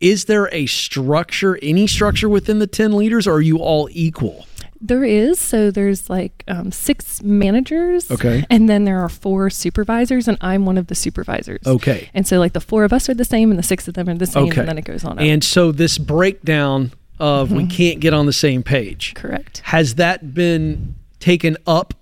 [0.00, 4.46] is there a structure, any structure within the 10 leaders, or are you all equal?
[4.80, 5.38] There is.
[5.38, 8.10] So there's like um, six managers.
[8.10, 8.44] Okay.
[8.48, 11.60] And then there are four supervisors, and I'm one of the supervisors.
[11.66, 12.10] Okay.
[12.14, 14.08] And so, like, the four of us are the same, and the six of them
[14.08, 14.60] are the same, Okay.
[14.60, 15.12] and then it goes on.
[15.18, 15.20] up.
[15.20, 19.14] And so, this breakdown of we can't get on the same page.
[19.14, 19.58] Correct.
[19.64, 21.94] Has that been taken up,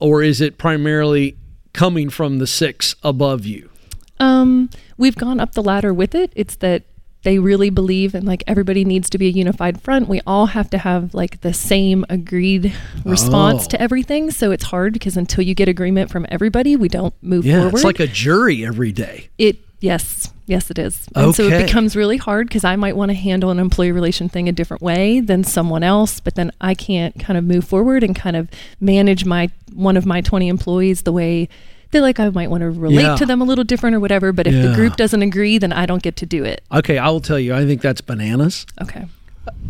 [0.00, 1.36] or is it primarily
[1.72, 3.70] coming from the six above you?
[4.18, 6.32] Um, we've gone up the ladder with it.
[6.34, 6.82] It's that
[7.22, 10.08] they really believe in like everybody needs to be a unified front.
[10.08, 12.72] We all have to have like the same agreed
[13.04, 13.10] oh.
[13.10, 13.68] response Oh.
[13.70, 14.30] to everything.
[14.30, 17.74] So it's hard because until you get agreement from everybody, we don't move Yeah, forward.
[17.74, 19.28] it's like a jury every day.
[19.38, 21.08] It yes, yes, it is.
[21.16, 24.28] And so it becomes really hard because I might want to handle an employee relation
[24.28, 28.04] thing a different way than someone else, but then I can't kind of move forward
[28.04, 28.48] and kind of
[28.80, 31.48] manage my one of my twenty employees the way
[31.96, 33.16] that like I might want to relate Yeah.
[33.16, 34.32] to them a little different or whatever.
[34.32, 34.68] But if Yeah.
[34.68, 36.62] the group doesn't agree, then I don't get to do it.
[36.72, 38.66] Okay, I will tell you, I think that's bananas.
[38.82, 39.04] Okay.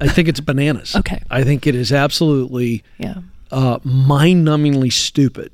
[0.01, 0.94] I think it's bananas.
[1.01, 1.20] Okay.
[1.31, 3.16] I think it is absolutely Yeah.
[3.51, 5.51] uh, mind numbingly stupid.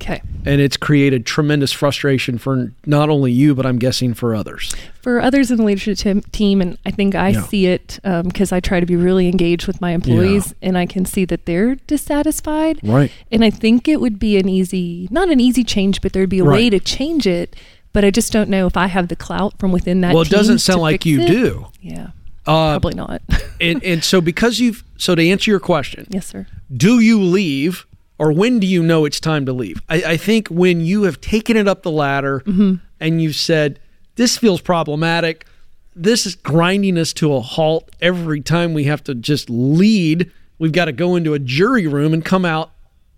[0.00, 0.22] Okay.
[0.46, 4.74] And it's created tremendous frustration for not only you, but I'm guessing for others.
[5.02, 7.42] For others in the leadership team, and I think I Yeah.
[7.42, 11.04] see it because I try to be really engaged with my employees, and I can
[11.04, 12.78] see that they're dissatisfied.
[12.82, 13.10] Right.
[13.32, 16.38] And I think it would be an easy, not an easy change, but there'd be
[16.38, 17.54] a way to change it.
[17.92, 20.12] But I just don't know if I have the clout from within that.
[20.14, 21.26] well, it doesn't sound like you it.
[21.26, 21.66] do.
[21.80, 22.08] Yeah.
[22.46, 23.20] Uh, Probably not.
[23.60, 26.46] and, and so, because you've, so to answer your question, yes, sir.
[26.74, 27.86] do you leave
[28.18, 29.80] or when do you know it's time to leave?
[29.88, 32.80] I, I think when you have taken it up the ladder Mhm.
[33.00, 33.78] and you've said,
[34.16, 35.46] this feels problematic,
[35.94, 40.30] this is grinding us to a halt every time we have to just lead.
[40.58, 42.70] We've got to go into a jury room and come out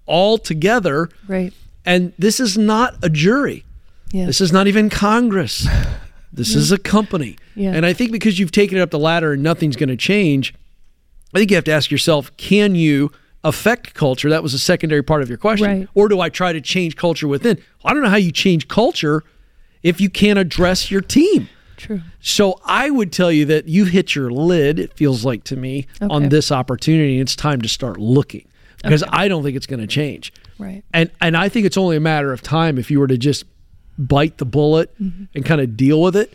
[0.06, 1.08] all together.
[1.28, 1.52] Right.
[1.86, 3.64] And this is not a jury.
[4.12, 4.26] Yeah.
[4.26, 5.66] This is not even Congress.
[6.32, 7.36] This is a company.
[7.56, 7.72] Yeah.
[7.72, 10.54] And I think because you've taken it up the ladder and nothing's going to change,
[11.34, 13.10] I think you have to ask yourself can you
[13.44, 14.28] affect culture?
[14.30, 15.66] That was a secondary part of your question.
[15.66, 15.88] Right.
[15.94, 17.58] Or do I try to change culture within?
[17.84, 19.22] I don't know how you change culture
[19.82, 21.48] if you can't address your team.
[21.76, 22.02] True.
[22.20, 25.86] So I would tell you that you hit your lid, it feels like to me,
[26.02, 27.14] on this opportunity.
[27.14, 28.46] and It's time to start looking
[28.82, 30.32] because I don't think it's going to change.
[30.58, 30.82] Right.
[30.92, 33.44] And and I think it's only a matter of time if you were to just
[33.98, 35.28] bite the bullet Mhm.
[35.34, 36.34] and kind of deal with it,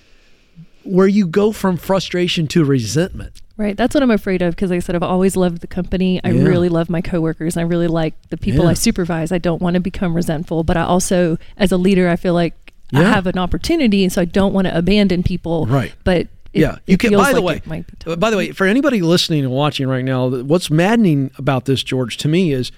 [0.84, 3.41] where you go from frustration to resentment.
[3.57, 3.77] Right.
[3.77, 6.19] That's what I'm afraid of because, like I said, I've always loved the company.
[6.23, 6.44] I Yeah.
[6.44, 7.56] really love my coworkers.
[7.56, 8.72] And I really like the people Yeah.
[8.72, 9.32] I supervise.
[9.32, 12.53] I don't want to become resentful, but I also, as a leader, I feel like
[12.94, 15.65] I have an opportunity, and so I don't want to abandon people.
[15.65, 15.94] Right.
[16.03, 17.10] But it, yeah, you it can.
[17.10, 19.44] feels By the like way, it might be uh, by the way, for anybody listening
[19.44, 22.72] and watching right now, what's maddening about this, George, to me is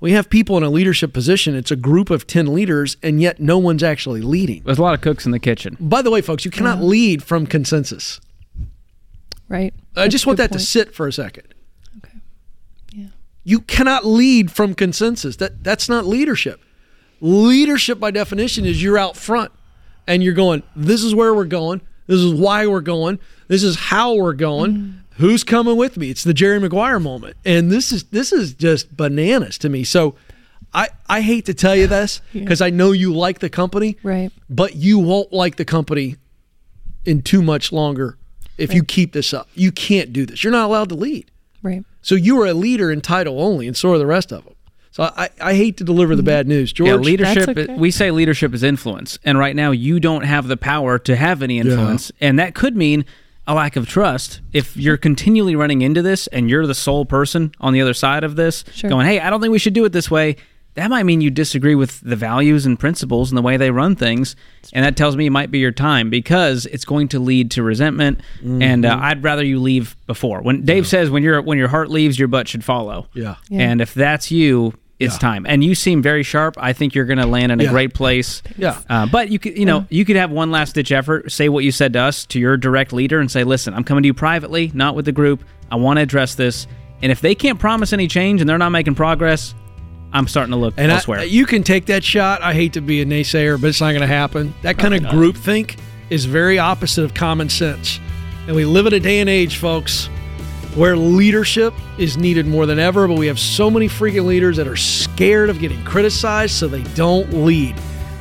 [0.00, 1.54] we have people in a leadership position.
[1.56, 4.62] It's a group of ten leaders, and yet no one's actually leading.
[4.64, 5.76] There's a lot of cooks in the kitchen.
[5.80, 8.20] By the way, folks, you cannot lead from consensus.
[9.48, 9.72] Right.
[9.96, 11.54] I just want that to sit for a second.
[11.98, 12.18] Okay.
[12.92, 13.06] Yeah.
[13.44, 15.36] You cannot lead from consensus.
[15.36, 16.60] That that's not leadership.
[17.20, 19.50] Leadership by definition is you're out front
[20.06, 21.80] and you're going, this is where we're going.
[22.06, 23.18] This is why we're going.
[23.48, 24.72] This is how we're going.
[24.74, 24.98] Mm-hmm.
[25.22, 26.10] Who's coming with me?
[26.10, 27.36] It's the Jerry Maguire moment.
[27.44, 29.82] And this is this is just bananas to me.
[29.82, 30.14] So
[30.72, 32.42] I, I hate to tell you this Yeah.
[32.42, 34.30] because I know you like the company, Right.
[34.48, 36.16] but you won't like the company
[37.04, 38.16] in too much longer
[38.58, 39.48] if you keep this up.
[39.54, 40.44] You can't do this.
[40.44, 41.30] You're not allowed to lead.
[41.62, 41.84] Right.
[42.02, 44.54] So you are a leader in title only, and so are the rest of them.
[44.90, 46.26] So I, I hate to deliver the mm-hmm.
[46.26, 46.88] bad news, George.
[46.88, 47.70] Yeah, leadership.
[47.70, 51.42] We say leadership is influence, and right now you don't have the power to have
[51.42, 53.04] any influence, and that could mean
[53.46, 54.40] a lack of trust.
[54.52, 58.24] If you're continually running into this, and you're the sole person on the other side
[58.24, 58.90] of this, Sure.
[58.90, 60.36] going, "Hey, I don't think we should do it this way."
[60.78, 63.96] That might mean you disagree with the values and principles and the way they run
[63.96, 64.36] things,
[64.72, 67.62] and that tells me it might be your time because it's going to lead to
[67.62, 68.20] resentment.
[68.42, 69.00] And uh, Mhm.
[69.02, 70.40] I'd rather you leave before.
[70.42, 73.34] When Dave says, "When your when your heart leaves, your butt should follow." Yeah.
[73.48, 73.62] Yeah.
[73.70, 75.46] And if that's you, it's time.
[75.48, 76.54] And you seem very sharp.
[76.58, 77.70] I think you're going to land in a Yeah.
[77.70, 78.42] great place.
[78.56, 78.78] Yeah.
[78.90, 81.30] Uh, but you could, you know, you could have one last ditch effort.
[81.30, 84.02] Say what you said to us to your direct leader, and say, "Listen, I'm coming
[84.02, 85.44] to you privately, not with the group.
[85.70, 86.66] I want to address this.
[87.02, 89.54] And if they can't promise any change and they're not making progress,
[90.12, 92.42] I'm starting to look And elsewhere." I, you can take that shot.
[92.42, 94.54] I hate to be a naysayer, but it's not going to happen.
[94.62, 95.78] That kind of Probably groupthink
[96.10, 98.00] is very opposite of common sense.
[98.46, 100.06] And we live in a day and age, folks,
[100.74, 104.66] where leadership is needed more than ever, but we have so many freaking leaders that
[104.66, 107.74] are scared of getting criticized, so they don't lead.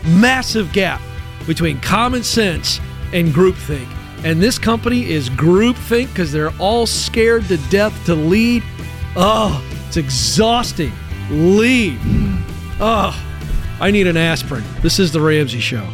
[0.06, 1.02] Massive gap
[1.46, 2.82] between common sense
[3.14, 3.88] and groupthink.
[4.24, 8.64] And this company is groupthink because they're all scared to death to lead.
[9.16, 10.92] Oh, it's exhausting.
[11.30, 12.00] Lead.
[12.80, 13.16] Oh,
[13.80, 14.64] I need an aspirin.
[14.82, 15.88] This is the Ramsey Show.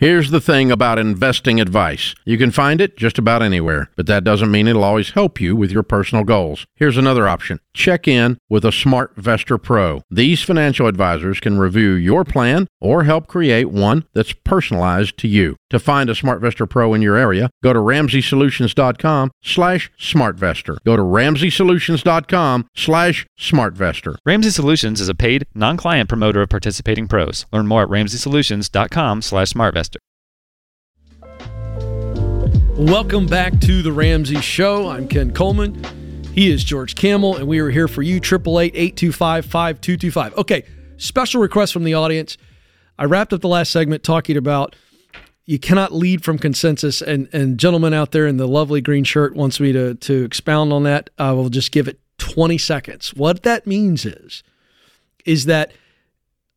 [0.00, 2.16] Here's the thing about investing advice.
[2.24, 5.54] You can find it just about anywhere, but that doesn't mean it'll always help you
[5.54, 6.66] with your personal goals.
[6.74, 7.60] Here's another option.
[7.74, 10.02] Check in with a SmartVestor Pro.
[10.10, 15.56] These financial advisors can review your plan or help create one that's personalized to you.
[15.70, 20.78] To find a SmartVestor Pro in your area, go to RamseySolutions.com slash SmartVestor.
[20.84, 24.16] Go to RamseySolutions.com slash SmartVestor.
[24.26, 27.46] Ramsey Solutions is a paid, non-client promoter of participating pros.
[27.52, 29.93] Learn more at ramseysolutions.com slash smartvestor.
[32.76, 34.88] Welcome back to the Ramsey Show.
[34.88, 35.80] I'm Ken Coleman.
[36.34, 38.20] He is George Kamel, and we are here for you.
[38.20, 40.36] 888-825-5225.
[40.36, 40.64] Okay,
[40.96, 42.36] special request from the audience.
[42.98, 44.74] I wrapped up the last segment talking about
[45.44, 49.36] you cannot lead from consensus, and and gentleman out there in the lovely green shirt
[49.36, 51.10] wants me to to expound on that.
[51.16, 53.14] I will just give it 20 seconds.
[53.14, 54.42] What that means is
[55.24, 55.70] is that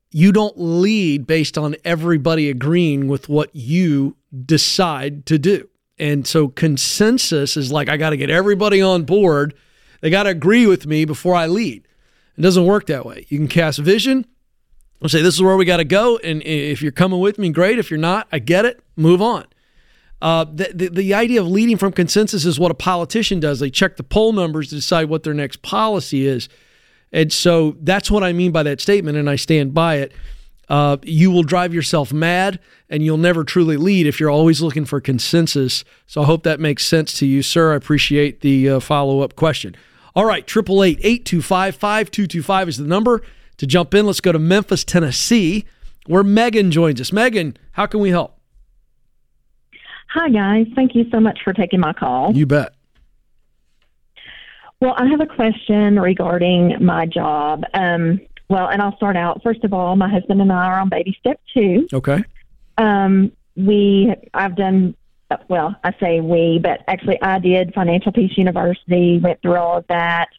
[0.10, 4.16] you don't lead based on everybody agreeing with what you
[4.48, 5.70] decide to do.
[6.00, 9.54] And so consensus is like, I got to get everybody on board.
[10.02, 11.88] They got to agree with me before I lead.
[12.38, 13.26] It doesn't work that way.
[13.30, 14.26] You can cast vision
[15.02, 16.18] and say, this is where we got to go.
[16.18, 17.80] And if you're coming with me, great.
[17.80, 18.80] If you're not, I get it.
[18.96, 19.46] Move on.
[20.22, 23.60] Uh, the, the, the idea of leading from consensus is what a politician does.
[23.60, 26.50] They check the poll numbers to decide what their next policy is.
[27.12, 30.12] And so that's what I mean by that statement, and I stand by it.
[30.70, 34.86] Uh, you will drive yourself mad and you'll never truly lead if you're always looking
[34.86, 35.84] for consensus.
[36.06, 37.74] So I hope that makes sense to you, sir.
[37.74, 39.76] I appreciate the uh, follow up question.
[40.16, 43.22] All right, 888 825 5225 is the number
[43.58, 44.06] to jump in.
[44.06, 45.66] Let's go to Memphis, Tennessee,
[46.08, 47.12] where Megan joins us.
[47.12, 48.38] Megan, how can we help?
[50.10, 50.66] Hi, guys.
[50.76, 52.36] Thank you so much for taking my call.
[52.36, 52.74] You bet.
[54.80, 57.64] Well, I have a question regarding my job.
[57.74, 59.42] Um, well, and I'll start out.
[59.44, 61.88] First of all, my husband and I are on baby step two.
[61.92, 62.24] Okay.
[62.78, 64.96] Um, we, I've done,
[65.48, 69.88] well, I say we, but actually I did Financial Peace University, went through all of
[69.88, 70.30] that,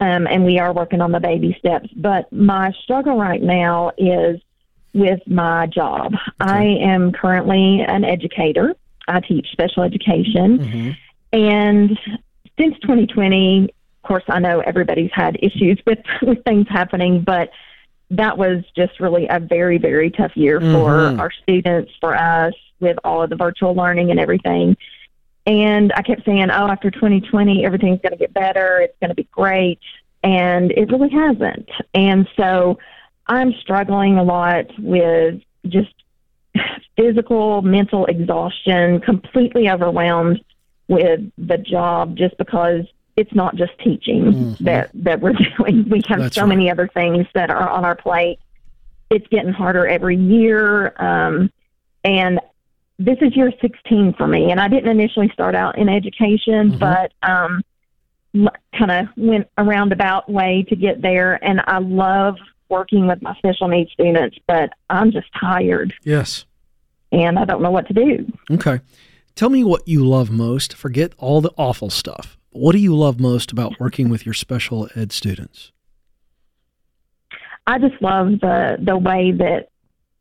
[0.00, 1.88] um, and we are working on the baby steps.
[1.94, 4.40] But my struggle right now is
[4.94, 6.14] with my job.
[6.40, 8.74] I am currently an educator.
[9.06, 10.96] I teach special education.
[11.32, 11.98] And
[12.58, 13.68] since 2020,
[14.02, 17.50] of course, I know everybody's had issues with, with things happening, but
[18.10, 20.72] that was just really a very, very tough year Mhm.
[20.72, 24.76] for our students, for us, with all of the virtual learning and everything.
[25.46, 28.80] And I kept saying, oh, after 2020, everything's going to get better.
[28.80, 29.78] It's going to be great.
[30.22, 31.68] And it really hasn't.
[31.94, 32.78] And so
[33.26, 35.92] I'm struggling a lot with just
[36.96, 40.42] physical, mental exhaustion, completely overwhelmed
[40.88, 42.84] with the job just because
[43.18, 44.58] it's not just teaching Mhm.
[44.58, 45.88] that, that we're doing.
[45.90, 46.48] We have That's so right.
[46.48, 48.38] many other things that are on our plate.
[49.10, 50.94] It's getting harder every year.
[51.02, 51.50] Um,
[52.04, 52.38] and
[52.98, 56.78] this is year 16 for me, and I didn't initially start out in education, Mm-hmm.
[56.78, 57.62] but um,
[58.78, 61.42] kind of went a roundabout way to get there.
[61.44, 62.36] And I love
[62.68, 66.44] working with my special needs students, but I'm just tired Yes.
[67.10, 68.30] and I don't know what to do.
[68.50, 68.80] Okay.
[69.34, 70.74] Tell me what you love most.
[70.74, 72.37] Forget all the awful stuff.
[72.50, 75.72] What do you love most about working with your special ed students?
[77.66, 79.68] I just love the the way that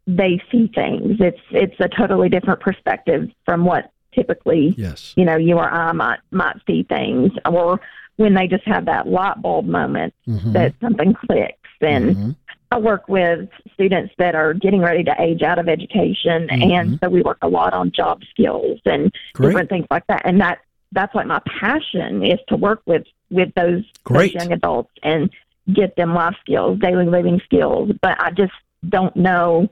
[0.06, 1.18] they see things.
[1.20, 5.14] It's it's a totally different perspective from what typically yes.
[5.16, 7.80] you know you or I might might see things, or
[8.18, 10.54] when they just have that light bulb moment Mhm.
[10.54, 11.54] that something clicks.
[11.80, 12.36] And Mhm.
[12.72, 17.08] I work with students that are getting ready to age out of education, and so
[17.10, 19.50] we work a lot on job skills and Great.
[19.50, 20.24] different things like that.
[20.26, 20.60] And that
[20.98, 25.30] that's like my passion is to work with with those, those young adults and
[25.72, 27.92] get them life skills, daily living skills.
[28.02, 28.54] But I just
[28.90, 29.70] don't know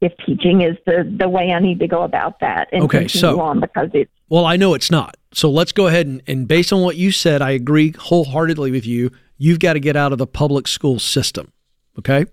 [0.00, 3.36] if teaching is the the way I need to go about that and Okay, continue
[3.36, 5.16] so- on because it's Well, I know it's not.
[5.32, 8.86] So let's go ahead and, and based on what you said, I agree wholeheartedly with
[8.86, 9.12] you.
[9.38, 11.52] You've got to get out of the public school system.
[11.98, 12.24] Okay.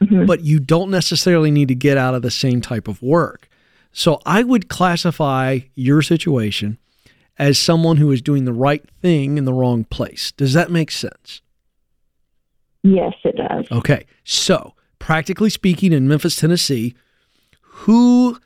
[0.00, 0.26] Mm-hmm.
[0.26, 3.48] But you don't necessarily need to get out of the same type of work.
[3.92, 6.78] So I would classify your situation
[7.38, 10.32] as someone who is doing the right thing in the wrong place.
[10.32, 11.42] Does that make sense?
[12.82, 13.66] yes, it does.
[13.72, 14.06] Okay.
[14.24, 16.94] So, practically speaking, in Memphis, Tennessee,
[17.60, 18.38] who,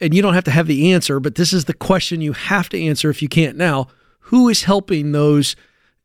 [0.00, 2.68] and you don't have to have the answer, but this is the question you have
[2.70, 3.88] to answer if you can't now.
[4.26, 5.56] Who is helping those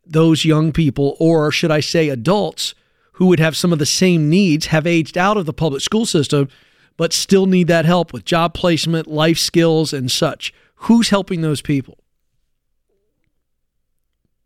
[0.09, 2.73] those young people, or should I say, adults
[3.13, 6.05] who would have some of the same needs, have aged out of the public school
[6.05, 6.47] system,
[6.95, 10.53] but still need that help with job placement, life skills, and such?
[10.75, 11.97] Who's helping those people?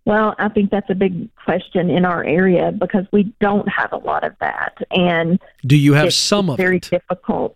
[0.05, 3.97] Well, I think that's a big question in our area because we don't have a
[3.97, 6.89] lot of that, and Do you have it's some of very it?
[6.89, 7.55] difficult.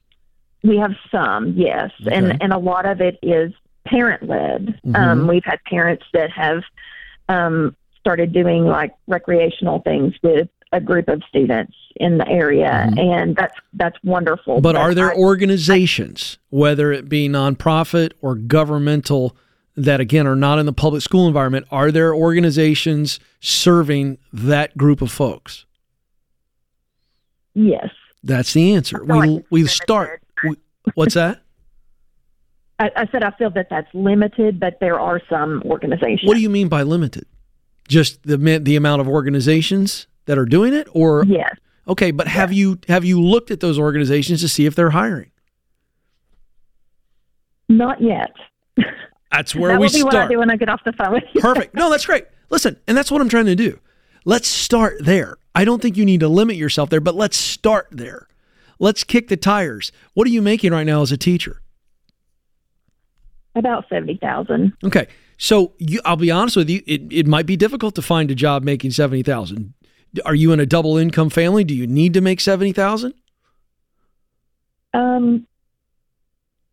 [0.64, 2.16] We have some, yes, Okay.
[2.16, 3.52] and and a lot of it is
[3.86, 4.80] parent led.
[4.86, 4.96] Mhm.
[4.96, 6.62] Um, we've had parents that have
[7.30, 13.36] um, started doing like recreational things with a group of students in the area, and
[13.36, 14.56] that's that's wonderful.
[14.56, 14.62] Mm-hmm.
[14.64, 19.36] But are there I- organizations, whether it be nonprofit or governmental,
[19.76, 21.68] that again are not in the public school environment?
[21.72, 25.66] Are there organizations serving that group of folks?
[27.56, 27.90] yes?
[28.24, 29.04] That's the answer.
[29.06, 30.22] like We we start.
[30.44, 30.56] We,
[30.96, 31.42] what's that?
[32.80, 36.28] I, I said I feel that that's limited, but there are some organizations.
[36.28, 37.26] What do you mean by limited?
[37.88, 41.56] Just the the amount of organizations that are doing it, or yes?
[41.88, 45.32] Okay, but have you have you looked at those organizations to see if they're hiring?
[47.70, 48.34] Not yet.
[49.36, 50.32] That's where that we be what I start.
[50.32, 51.42] do when I get off the phone with you.
[51.42, 51.76] Perfect.
[51.76, 52.26] No, that's great.
[52.50, 53.80] Listen, and that's what I'm trying to do.
[54.24, 55.38] Let's start there.
[55.54, 58.28] I don't think you need to limit yourself there, but let's start there.
[58.80, 59.92] Let's kick the tires.
[60.14, 61.62] What are you making right now as a teacher?
[63.56, 64.74] About seventy thousand.
[64.84, 65.08] Okay.
[65.38, 68.36] So you, I'll be honest with you, it, it might be difficult to find a
[68.36, 69.74] job making 70,000.
[70.24, 71.66] Are you in a double income family?
[71.66, 73.14] Do you need to make 70,000?
[74.94, 75.46] Um,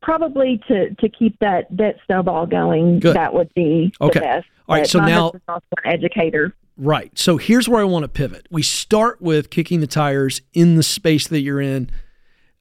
[0.02, 3.00] probably to to keep that that snowball going.
[3.00, 3.16] Good.
[3.16, 4.18] That would be Okay.
[4.18, 4.46] the best.
[4.68, 6.54] All right, But so now- also an educator.
[6.78, 7.16] Right.
[7.18, 8.46] So here's where I want to pivot.
[8.50, 11.90] We start with kicking the tires in the space that you're in,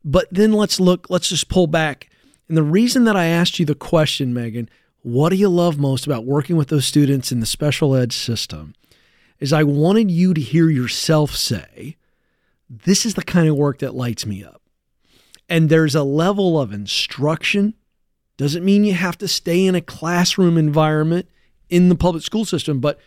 [0.03, 2.09] but then let's look, let's just pull back.
[2.49, 4.69] And the reason that I asked you the question, Megan,
[5.01, 8.73] what do you love most about working with those students in the special ed system?
[9.39, 11.95] Is I wanted you to hear yourself say,
[12.69, 14.60] this is the kind of work that lights me up.
[15.51, 17.73] And there's a level of instruction.
[18.37, 21.27] Doesn't mean you have to stay in a classroom environment
[21.69, 22.97] in the public school system, but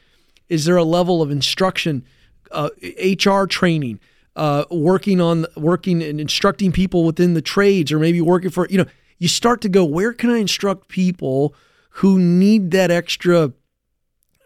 [0.51, 2.05] is there a level of instruction,
[2.51, 2.69] uh,
[3.03, 3.99] HR training,
[4.37, 8.77] uh, working on working and instructing people within the trades, or maybe working for you
[8.77, 8.87] know?
[9.19, 11.55] You start to go, where can I instruct people
[12.01, 13.55] who need that extra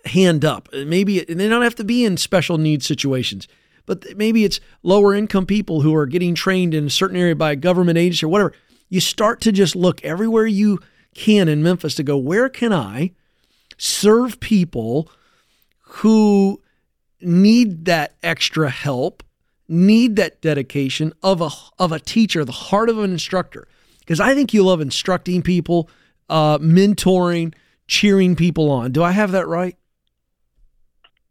[0.05, 0.69] hand up?
[0.73, 3.49] Maybe and they don't have to be in special needs situations,
[3.89, 7.53] but maybe it's lower income people who are getting trained in a certain area by
[7.53, 8.53] a government agency or whatever.
[8.91, 10.79] You start to just look everywhere you
[11.15, 13.13] can in Memphis to go, where can I
[13.79, 15.11] serve people
[15.81, 16.61] who
[17.23, 19.23] need that extra help,
[19.69, 21.49] need that dedication of a
[21.79, 23.67] of a teacher, the heart of an instructor.
[24.01, 25.89] Because I think you love instructing people,
[26.29, 27.55] uh, mentoring,
[27.87, 28.93] cheering people on.
[28.93, 29.77] Do I have that right?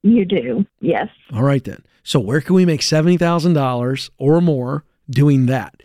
[0.02, 1.10] You do, yes.
[1.32, 1.84] All right then.
[2.08, 5.84] So where can we make seventy thousand dollars or more doing that?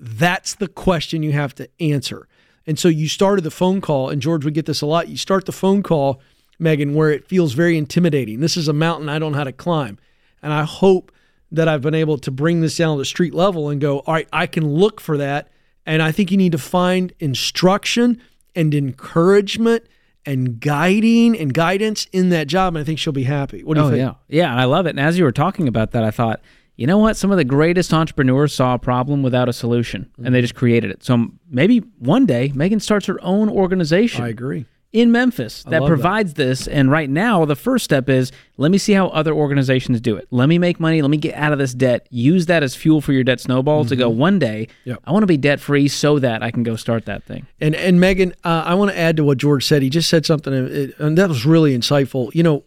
[0.00, 2.26] That's the question you have to answer.
[2.66, 5.06] And so you started the phone call, and George would get this a lot.
[5.06, 6.20] You start the phone call,
[6.58, 8.40] Megan, where it feels very intimidating.
[8.40, 9.96] This is a mountain I don't know how to climb.
[10.42, 11.12] And I hope
[11.52, 14.28] that I've been able to bring this down to street level and go, all right,
[14.32, 15.52] I can look for that
[15.86, 18.20] And I think you need to find instruction
[18.54, 19.86] and encouragement
[20.26, 22.74] and guiding and guidance in that job.
[22.74, 23.62] And I think she'll be happy.
[23.62, 23.98] What do you oh, think?
[24.00, 24.14] yeah.
[24.28, 24.90] Yeah, and I love it.
[24.90, 26.40] And as you were talking about that, I thought,
[26.76, 27.16] you know what?
[27.16, 30.32] Some of the greatest entrepreneurs saw a problem without a solution and Mm-hmm.
[30.32, 31.04] they just created it.
[31.04, 34.24] So maybe one day Megan starts her own organization.
[34.24, 34.66] I agree.
[34.94, 35.86] In Memphis that love that.
[35.88, 36.66] provides this.
[36.68, 40.28] And right now, the first step is let me see how other organizations do it.
[40.30, 41.02] Let me make money.
[41.02, 42.06] Let me get out of this debt.
[42.10, 44.14] Use that as fuel for your debt snowball to go Mhm.
[44.16, 44.68] one day.
[44.84, 45.00] Yep.
[45.04, 47.44] I want to be debt free so that I can go start that thing.
[47.60, 49.82] And and Megan, uh, I want to add to what George said.
[49.82, 50.54] He just said something,
[50.98, 52.32] and that was really insightful.
[52.32, 52.64] You know,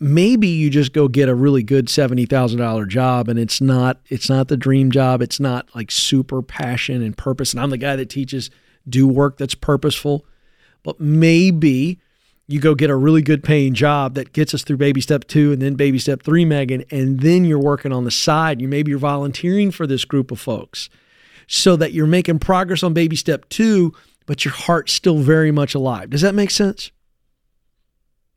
[0.00, 4.00] maybe you just go get a really good seventy thousand dollar job, and it's not
[4.08, 5.20] it's not the dream job.
[5.20, 7.52] It's not like super passion and purpose.
[7.52, 8.50] And I'm the guy that teaches
[8.88, 10.24] do work that's purposeful,
[10.86, 11.98] but maybe
[12.46, 15.50] you go get a really good paying job that gets us through baby step two
[15.50, 18.60] and then baby step three, Megan, and then you're working on the side.
[18.60, 20.88] You maybe you're volunteering for this group of folks
[21.48, 23.92] so that you're making progress on baby step two,
[24.26, 26.10] but your heart's still very much alive.
[26.10, 26.92] Does that make sense?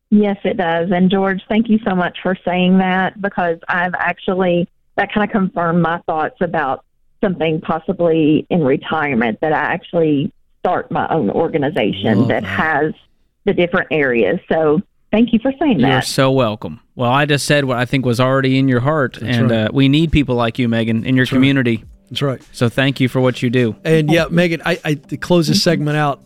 [0.10, 0.90] Yes, it does.
[0.92, 5.32] And George, thank you so much for saying that because I've actually, that kind of
[5.32, 6.84] confirmed my thoughts about
[7.24, 10.34] something possibly in retirement that I actually
[10.70, 12.48] start my own organization Love that that.
[12.48, 12.94] has
[13.46, 14.40] the different areas.
[14.52, 14.82] So
[15.12, 15.90] thank you for saying that.
[15.90, 16.80] You're so welcome.
[16.96, 19.66] Well, I just said what I think was already in your heart, and right.
[19.66, 21.38] uh, we need people like you, Megan, in your That's right.
[21.38, 21.84] community.
[22.10, 22.42] That's right.
[22.52, 23.76] So thank you for what you do.
[23.84, 26.22] And yeah, Megan, I, I to close this segment out.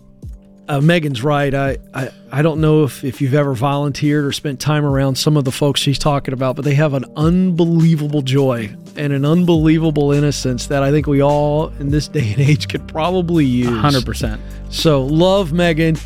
[0.67, 1.53] Uh, Megan's right.
[1.53, 5.35] I, I, I don't know if, if you've ever volunteered or spent time around some
[5.35, 10.13] of the folks she's talking about, but they have an unbelievable joy and an unbelievable
[10.13, 13.69] innocence that I think we all in this day and age could probably use.
[13.69, 14.39] 100%.
[14.69, 15.97] So love Megan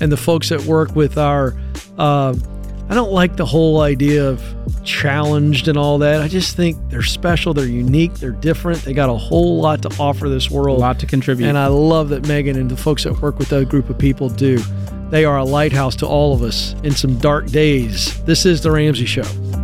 [0.00, 1.54] and the folks that work with our.
[1.96, 2.34] Uh,
[2.90, 4.42] I don't like the whole idea of
[4.82, 6.22] challenged and all that.
[6.22, 8.82] I just think they're special, they're unique, they're different.
[8.82, 10.78] They got a whole lot to offer this world.
[10.78, 11.46] A lot to contribute.
[11.46, 14.28] And I love that Megan and the folks that work with that group of people
[14.28, 14.58] do.
[15.10, 18.20] They are a lighthouse to all of us in some dark days.
[18.24, 19.59] This is The Ramsey Show.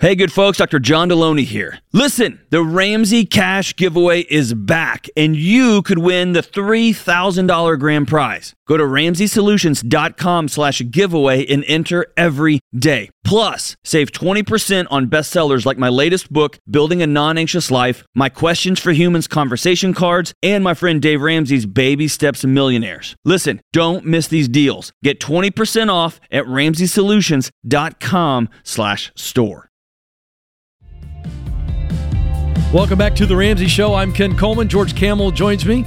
[0.00, 0.78] Hey, good folks, Dr.
[0.78, 1.80] John Delony here.
[1.92, 8.54] Listen, the Ramsey Cash giveaway is back, and you could win the $3,000 grand prize.
[8.66, 13.10] Go to RamseySolutions.com slash giveaway and enter every day.
[13.24, 18.80] Plus, save 20% on bestsellers like my latest book, Building a Non-Anxious Life, my Questions
[18.80, 23.16] for Humans conversation cards, and my friend Dave Ramsey's Baby Steps Millionaires.
[23.26, 24.94] Listen, don't miss these deals.
[25.04, 29.69] Get 20% off at RamseySolutions.com slash store.
[32.72, 33.94] Welcome back to The Ramsey Show.
[33.94, 34.68] I'm Ken Coleman.
[34.68, 35.84] George Kamel joins me.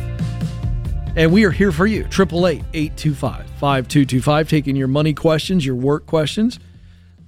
[1.15, 2.01] And we are here for you.
[2.01, 6.59] 888 825 5225, taking your money questions, your work questions.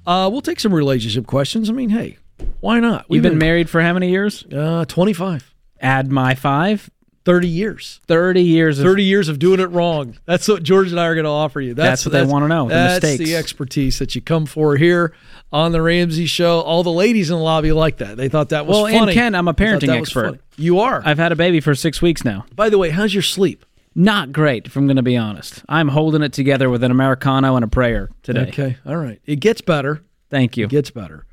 [0.05, 1.69] Uh, we'll take some relationship questions.
[1.69, 2.17] I mean, hey,
[2.59, 3.05] why not?
[3.07, 4.43] You've been, married for how many years?
[4.43, 5.55] Uh, 25.
[5.79, 6.89] Add my five.
[7.25, 7.99] 30 years.
[8.07, 8.79] 30 years.
[8.79, 10.17] Of, 30 years of doing it wrong.
[10.25, 11.73] That's what George and I are going to offer you.
[11.73, 13.29] That's what they wanna know, the that's mistakes.
[13.29, 15.13] the expertise that you come for here
[15.51, 16.61] on the Ramsey Show.
[16.61, 18.15] All the ladies in the lobby like that.
[18.15, 18.99] They thought that was well, funny.
[18.99, 20.39] and Ken, I'm a parenting expert.
[20.55, 21.01] You are.
[21.03, 22.45] I've had a baby for six weeks now.
[22.55, 23.65] By the way, how's your sleep?
[23.95, 25.63] Not great, if I'm going to be honest.
[25.69, 28.47] I'm holding it together with an Americano and a prayer today.
[28.49, 28.77] Okay.
[28.85, 29.21] All right.
[29.25, 30.03] It gets better.
[30.29, 30.65] Thank you.
[30.65, 31.25] It gets better.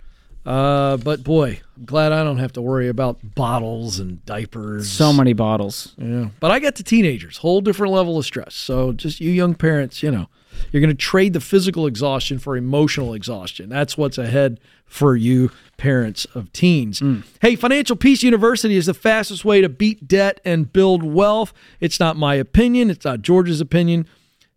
[0.44, 4.90] Uh, but boy, I'm glad I don't have to worry about bottles and diapers.
[4.90, 5.94] So many bottles.
[5.98, 6.30] Yeah.
[6.40, 8.54] But I got the teenagers, whole different level of stress.
[8.54, 10.28] So just you young parents, you know,
[10.70, 13.68] you're going to trade the physical exhaustion for emotional exhaustion.
[13.68, 17.02] That's what's ahead for you parents of teens.
[17.40, 21.52] Hey, Financial Peace University is the fastest way to beat debt and build wealth.
[21.80, 24.06] It's not my opinion, it's not George's opinion.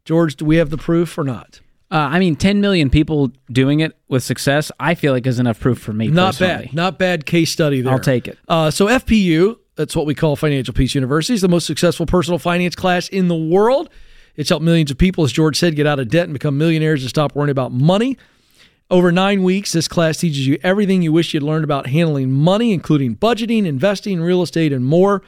[0.03, 1.61] George, do we have the proof or not?
[1.95, 5.61] Uh, I mean, 10 million people doing it with success, I feel like is enough
[5.61, 6.09] proof for me.
[6.09, 6.65] Not personally.
[6.65, 6.73] bad.
[6.73, 7.93] Not bad case study there.
[7.93, 8.37] I'll take it.
[8.49, 12.37] Uh, so FPU, that's what we call Financial Peace University, is the most successful personal
[12.37, 13.89] finance class in the world.
[14.35, 17.01] It's helped millions of people, as George said, get out of debt and become millionaires
[17.01, 18.17] and stop worrying about money.
[18.91, 22.73] Over nine weeks, this class teaches you everything you wish you'd learned about handling money,
[22.73, 25.21] including budgeting, investing, real estate, and more.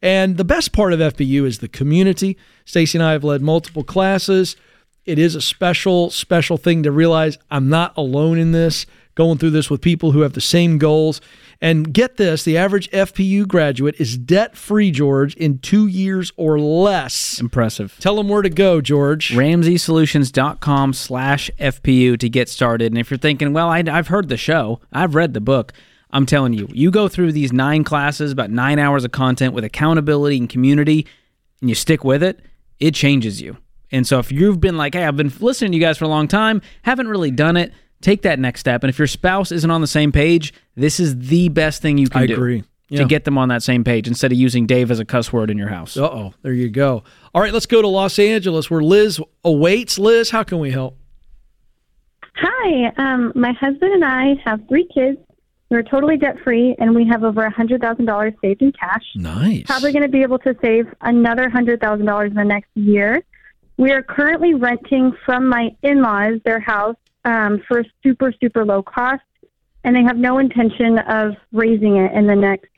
[0.00, 2.38] And the best part of FPU is the community.
[2.64, 4.56] Stacy and I have led multiple classes.
[5.06, 9.50] It is a special, special thing to realize I'm not alone in this, going through
[9.50, 11.20] this with people who have the same goals.
[11.60, 16.58] And get this the average FPU graduate is debt free, George, in two years or
[16.58, 17.40] less.
[17.40, 17.96] Impressive.
[18.00, 19.30] Tell them where to go, George.
[19.30, 22.92] RamseySolutions.com slash FPU to get started.
[22.92, 25.72] And if you're thinking, well, I, I've heard the show, I've read the book,
[26.10, 29.64] I'm telling you, you go through these nine classes, about nine hours of content with
[29.64, 31.06] accountability and community,
[31.60, 32.40] and you stick with it,
[32.78, 33.56] it changes you.
[33.96, 36.08] And so if you've been like, hey, I've been listening to you guys for a
[36.08, 38.82] long time, haven't really done it, take that next step.
[38.84, 42.08] And if your spouse isn't on the same page, this is the best thing you
[42.08, 42.34] can I do.
[42.34, 42.64] agree.
[42.88, 43.00] Yeah.
[43.00, 45.50] to get them on that same page instead of using Dave as a cuss word
[45.50, 45.96] in your house.
[45.96, 47.02] Uh oh, there you go.
[47.34, 49.98] All right, let's go to Los Angeles where Liz awaits.
[49.98, 50.96] Liz, how can we help?
[52.36, 55.18] Hi, um, my husband and I have three kids.
[55.68, 59.02] We're totally debt free, and we have over a hundred thousand dollars saved in cash.
[59.16, 59.64] Nice.
[59.66, 63.20] Probably going to be able to save another hundred thousand dollars in the next year.
[63.76, 69.22] We are currently renting from my in-laws their house um, for super super low cost,
[69.84, 72.68] and they have no intention of raising it in the next,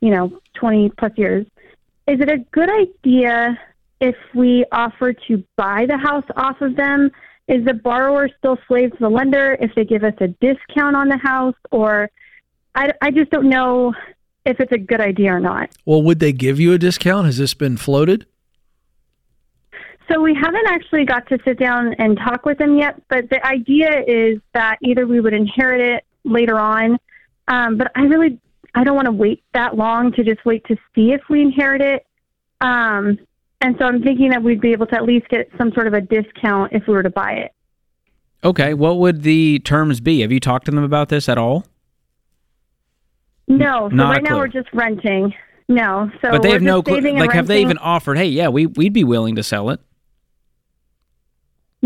[0.00, 1.46] you know, twenty plus years.
[2.06, 3.58] Is it a good idea
[4.00, 7.10] if we offer to buy the house off of them?
[7.48, 11.08] Is the borrower still slave to the lender if they give us a discount on
[11.08, 11.54] the house?
[11.70, 12.10] Or
[12.74, 13.94] I, I just don't know
[14.44, 15.70] if it's a good idea or not.
[15.84, 17.26] Well, would they give you a discount?
[17.26, 18.26] Has this been floated?
[20.10, 23.44] So we haven't actually got to sit down and talk with them yet, but the
[23.44, 26.98] idea is that either we would inherit it later on,
[27.48, 28.38] um, but I really
[28.74, 31.80] I don't want to wait that long to just wait to see if we inherit
[31.80, 32.06] it.
[32.60, 33.18] Um,
[33.60, 35.94] and so I'm thinking that we'd be able to at least get some sort of
[35.94, 37.52] a discount if we were to buy it.
[38.44, 40.20] Okay, what would the terms be?
[40.20, 41.64] Have you talked to them about this at all?
[43.48, 45.32] No, so Not right now we're just renting.
[45.68, 47.00] No, so but they have no clue.
[47.00, 48.18] Like, have they even offered?
[48.18, 49.80] Hey, yeah, we we'd be willing to sell it.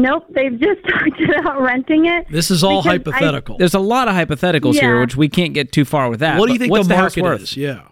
[0.01, 2.27] Nope, they've just talked about renting it.
[2.31, 3.59] This is all because I- hypothetical.
[3.59, 6.39] There's a lot of hypotheticals here, which we can't get too far with that.
[6.39, 7.43] what do you think what's the house market worth?
[7.43, 7.57] is?
[7.57, 7.83] Yeah.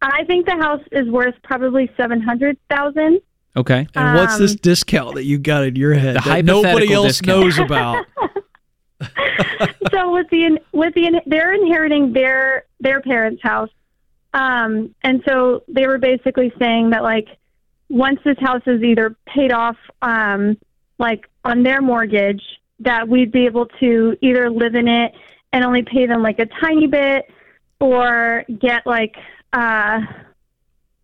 [0.00, 3.20] I think the house is worth probably seven hundred thousand.
[3.56, 3.86] Okay.
[3.94, 7.18] And what's this Um, discount that you got in your head The that nobody else
[7.18, 7.40] discount.
[7.40, 8.06] knows about?
[9.90, 13.70] so with the with the they're inheriting their their parents' house,
[14.34, 17.28] um, and so they were basically saying that like
[17.88, 20.56] once this house is either paid off, um,
[20.98, 22.42] like on their mortgage,
[22.80, 25.12] that we'd be able to either live in it
[25.52, 27.24] and only pay them like a tiny bit,
[27.80, 29.16] or get like
[29.52, 30.00] uh,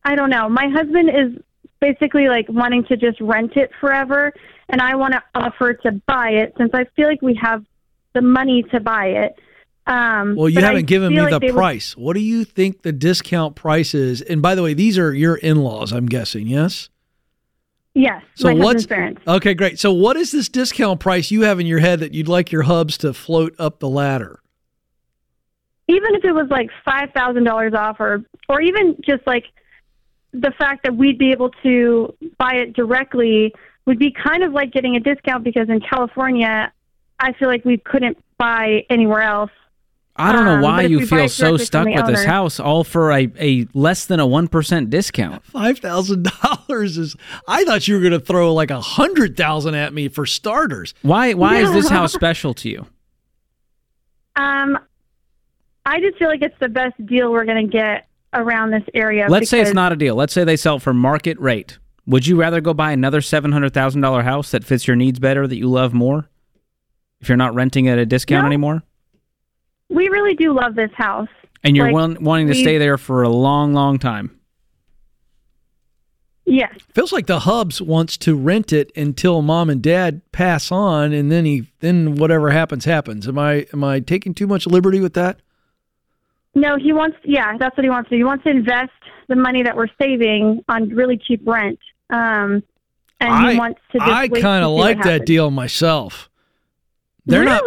[0.04, 0.48] I don't know.
[0.48, 1.42] My husband is
[1.80, 4.32] basically like wanting to just rent it forever,
[4.68, 7.64] and I want to offer to buy it since I feel like we have
[8.12, 9.38] the money to buy it.
[9.86, 11.96] Um, Well, you haven't given me like the they would- price.
[11.96, 14.22] What do you think the discount price is?
[14.22, 16.88] And by the way, these are your in-laws, I'm guessing, yes?
[17.94, 19.20] yes, So my what's parents.
[19.28, 19.78] Okay, great.
[19.78, 22.62] So what is this discount price you have in your head that you'd like your
[22.62, 24.40] hubs to float up the ladder?
[25.86, 29.44] Even if it was like five thousand dollars off, or or even just like
[30.32, 33.52] the fact that we'd be able to buy it directly
[33.84, 36.72] would be kind of like getting a discount because in California,
[37.20, 39.50] I feel like we couldn't buy anywhere else.
[40.16, 42.60] I don't know Um, why but if you feel so stuck the with this house,
[42.60, 45.44] all for a, a less than a one percent discount.
[45.44, 46.30] Five thousand
[46.68, 47.16] dollars is.
[47.48, 50.94] I thought you were going to throw like a hundred thousand at me for starters.
[51.02, 51.34] Why?
[51.34, 52.86] Why is this house special to you?
[54.36, 54.78] Um,
[55.86, 59.26] I just feel like it's the best deal we're going to get around this area.
[59.28, 60.14] Let's say it's not a deal.
[60.16, 61.78] Let's say they sell for market rate.
[62.06, 65.18] Would you rather go buy another seven hundred thousand dollar house that fits your needs
[65.18, 66.28] better, that you love more,
[67.20, 68.46] if you're not renting at a discount No.
[68.46, 68.82] anymore,
[69.94, 71.28] We really do love this house.
[71.62, 74.38] and you're Like, wan- wanting to we- stay there for a long, long time?
[76.46, 76.74] Yes.
[76.94, 81.32] Feels like the hubs wants to rent it until mom and dad pass on, and
[81.32, 83.26] then he then whatever happens happens.
[83.26, 85.40] Am I am I taking too much liberty with that?
[86.54, 87.16] No, he wants.
[87.24, 88.18] Yeah, that's what he wants to do.
[88.18, 88.92] He wants to invest
[89.28, 91.78] the money that we're saving on really cheap rent.
[92.10, 92.62] Um,
[93.20, 93.98] and I he wants to.
[93.98, 96.28] Just I kind of like that deal myself.
[97.24, 97.62] They're not.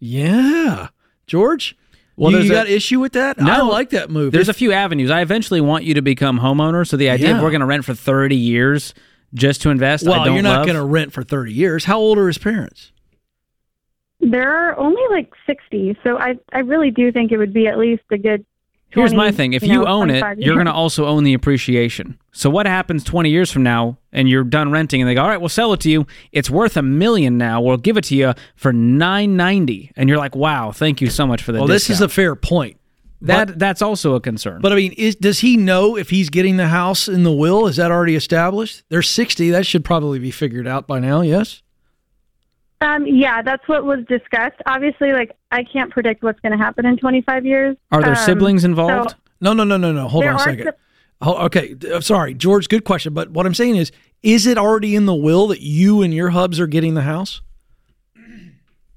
[0.00, 0.88] Yeah,
[1.28, 1.76] George.
[2.16, 3.40] Well, you, there's you a- got issue with that?
[3.40, 4.32] I like that move.
[4.32, 5.08] There's a few avenues.
[5.10, 6.84] I eventually want you to become homeowner.
[6.84, 7.36] So the idea Yeah.
[7.36, 8.92] of we're going to rent for 30 years
[9.34, 11.84] just to invest, I well, don't you're not going to rent for 30 years.
[11.84, 12.90] How old are his parents?
[14.20, 18.02] They're only like sixty, so I I really do think it would be at least
[18.10, 18.44] a good.
[18.90, 21.34] Here's my thing: if you, know, own it, 25 you're going to also own the
[21.34, 22.18] appreciation.
[22.32, 25.28] So what happens 20 years from now, and you're done renting, and they go, "All
[25.28, 26.06] right, we'll sell it to you.
[26.32, 27.60] It's worth a million now.
[27.60, 31.42] We'll give it to you for 990," and you're like, "Wow, thank you so much
[31.42, 32.76] for the." Well, this is a fair point.
[33.20, 34.60] that that's also a concern.
[34.62, 37.66] But I mean, is, does he know if he's getting the house in the will?
[37.66, 38.84] Is that already established?
[38.88, 39.50] They're 60.
[39.50, 41.62] That should probably be figured out by now, yes?
[42.80, 44.56] Um, yeah, that's what was discussed.
[44.66, 47.76] Obviously, like I can't predict what's going to happen in 25 years.
[47.90, 49.14] Are there Um, siblings so- involved?
[49.40, 50.08] No, no, no, no, no.
[50.08, 50.64] Hold on a second.
[50.66, 50.70] si-
[51.22, 52.68] Ho- okay, d- uh, sorry, George.
[52.68, 53.12] Good question.
[53.14, 53.90] But what I'm saying is,
[54.22, 57.40] is it already in the will that you and your hubs are getting the house?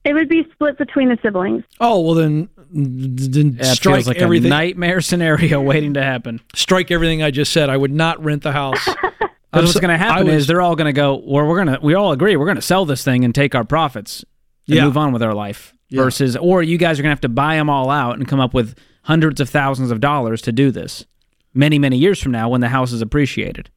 [0.04, 1.64] it would be split between the siblings.
[1.80, 4.48] Oh well, then, then That strike feels like everything.
[4.48, 6.42] a nightmare scenario waiting to happen.
[6.56, 7.70] Strike everything I just said.
[7.70, 8.84] I would not rent the house.
[9.54, 11.16] I'm Because what's so- going to happen was- is they're all going to go.
[11.26, 11.86] Well, we're going to.
[11.86, 14.24] We all agree we're going to sell this thing and take our profits
[14.68, 14.86] and Yeah.
[14.86, 15.74] move on with our life.
[15.94, 18.40] versus, or you guys are going to have to buy them all out and come
[18.40, 21.06] up with hundreds of thousands of dollars to do this
[21.54, 23.70] many, many years from now when the house is appreciated.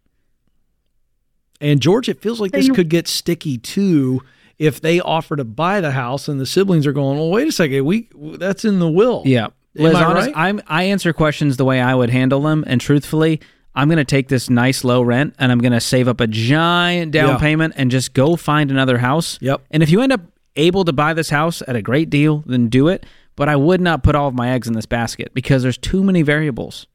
[1.60, 4.22] And George, it feels like this could get sticky too
[4.60, 7.52] if they offer to buy the house and the siblings are going, "Well, wait a
[7.52, 9.46] second, we that's in the will." Yeah.
[9.76, 10.36] Am Liz, I honest, right?
[10.36, 12.62] I'm, I answer questions the way I would handle them.
[12.68, 13.40] And truthfully,
[13.74, 16.26] I'm going to take this nice low rent and I'm going to save up a
[16.26, 17.38] giant down Yeah.
[17.38, 19.38] payment and just go find another house.
[19.40, 19.62] Yep.
[19.70, 20.20] And if you end up
[20.56, 23.04] able to buy this house at a great deal, then do it.
[23.36, 26.04] But I would not put all of my eggs in this basket because there's too
[26.04, 26.86] many variables.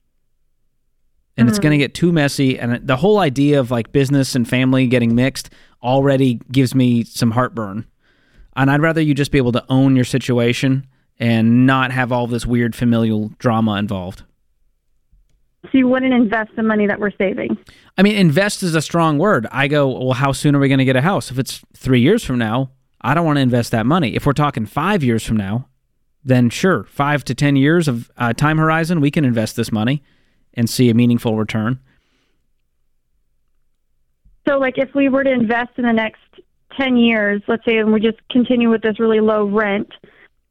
[1.35, 1.63] And it's Mm.
[1.63, 2.57] going to get too messy.
[2.57, 5.49] And the whole idea of like business and family getting mixed
[5.83, 7.85] already gives me some heartburn.
[8.55, 10.85] And I'd rather you just be able to own your situation
[11.19, 14.23] and not have all this weird familial drama involved.
[15.63, 17.57] So you wouldn't invest the money that we're saving.
[17.97, 19.45] I mean, invest is a strong word.
[19.51, 21.31] I go, well, how soon are we going to get a house?
[21.31, 22.71] If it's three years from now,
[23.01, 24.15] I don't want to invest that money.
[24.15, 25.67] If we're talking five years from now,
[26.23, 30.01] then sure, five to 10 years of uh, time horizon, we can invest this money
[30.53, 31.79] and see a meaningful return.
[34.47, 36.21] So, like, if we were to invest in the next
[36.79, 39.91] 10 years, let's say, and we just continue with this really low rent,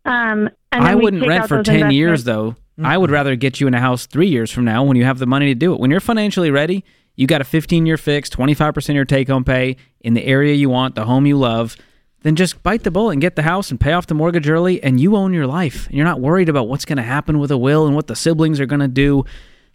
[0.04, 2.88] um, and then I wouldn't take rent out for 10 years, investments- though.
[2.88, 3.14] I would mm-hmm.
[3.14, 5.46] rather get you in a house three years from now when you have the money
[5.46, 5.80] to do it.
[5.80, 6.84] When you're financially ready,
[7.16, 10.54] you got a 15 year fix, 25% of your take home pay in the area
[10.54, 11.76] you want, the home you love.
[12.22, 14.82] Then just bite the bullet and get the house and pay off the mortgage early,
[14.82, 15.86] and you own your life.
[15.86, 18.16] And you're not worried about what's going to happen with a will and what the
[18.16, 19.24] siblings are going to do.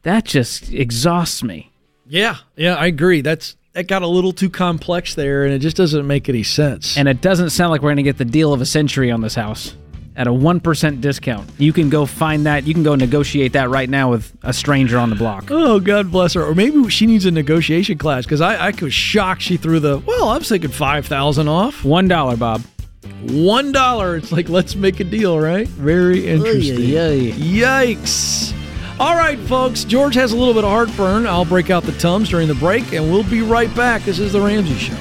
[0.01, 1.71] That just exhausts me.
[2.05, 3.21] Yeah, yeah, I agree.
[3.21, 6.97] That's that got a little too complex there, and it just doesn't make any sense.
[6.97, 9.21] And it doesn't sound like we're going to get the deal of a century on
[9.21, 9.75] this house
[10.15, 11.49] at a 1% discount.
[11.57, 12.65] You can go find that.
[12.65, 15.49] You can go negotiate that right now with a stranger on the block.
[15.49, 16.43] Oh, God bless her.
[16.43, 19.99] Or maybe she needs a negotiation class because I, I was shocked she threw the,
[19.99, 21.81] well, I was thinking 5000 off.
[21.81, 22.61] $1, Bob.
[23.01, 24.17] $1.
[24.17, 25.67] It's like, let's make a deal, right?
[25.67, 26.77] Very interesting.
[26.77, 28.53] Yikes.
[28.99, 29.83] All right, folks.
[29.83, 31.25] George has a little bit of heartburn.
[31.25, 34.03] I'll break out the Tums during the break, and we'll be right back.
[34.03, 34.95] This is The Ramsey Show.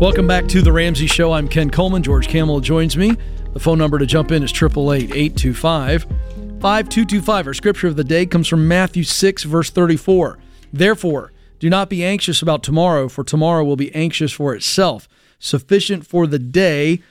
[0.00, 1.32] Welcome back to The Ramsey Show.
[1.32, 2.02] I'm Ken Coleman.
[2.02, 3.18] George Kamel joins me.
[3.52, 7.46] The phone number to jump in is 888 825 5225.
[7.46, 10.38] Our scripture of the day comes from Matthew 6, verse 34.
[10.72, 15.06] Therefore, do not be anxious about tomorrow, for tomorrow will be anxious for itself.
[15.38, 17.02] Sufficient for the day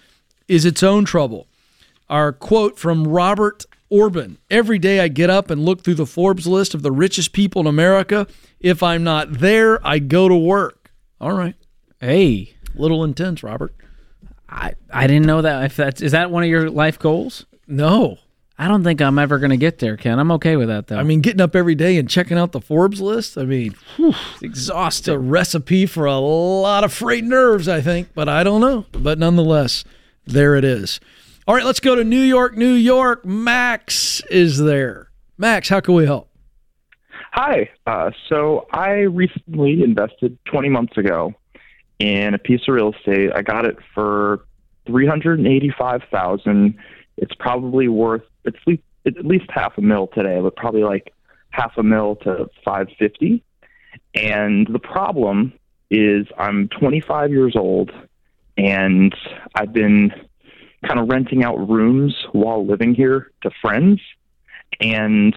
[0.47, 1.45] is its own trouble.
[2.09, 6.47] Our quote from Robert Orben Every day I get up and look through the Forbes
[6.47, 8.25] list of the richest people in America.
[8.59, 10.89] If I'm not there, I go to work.
[11.21, 11.53] All right.
[12.01, 12.55] Hey.
[12.79, 13.73] Little intense, Robert.
[14.47, 15.65] I, I didn't know that.
[15.65, 17.45] If that's is that one of your life goals?
[17.67, 18.17] No.
[18.57, 20.19] I don't think I'm ever going to get there, Ken.
[20.19, 20.97] I'm okay with that though.
[20.97, 24.09] I mean, getting up every day and checking out the Forbes list, I mean, whew,
[24.33, 25.13] it's exhausting.
[25.13, 28.85] It's a recipe for a lot of frayed nerves, I think, but I don't know.
[28.91, 29.85] But nonetheless,
[30.25, 30.99] there it is.
[31.47, 33.25] All right, let's go to New York, New York.
[33.25, 35.09] Max is there.
[35.37, 36.29] Max, how can we help?
[37.31, 37.69] Hi.
[37.87, 41.33] Uh, so I recently invested 20 months ago
[41.99, 43.31] in a piece of real estate.
[43.35, 44.45] I got it for
[44.87, 46.77] 385,000.
[47.17, 51.13] It's probably worth it's least at least half a mil today, but probably like
[51.51, 53.43] half a mil to 550.
[54.15, 55.53] And the problem
[55.89, 57.91] is I'm 25 years old
[58.57, 59.15] and
[59.55, 60.11] I've been
[60.85, 63.99] kind of renting out rooms while living here to friends
[64.79, 65.35] and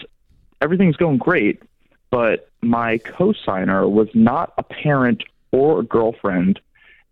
[0.61, 1.63] everything's going great,
[2.11, 5.23] but my co-signer was not a parent
[5.53, 6.61] or a girlfriend.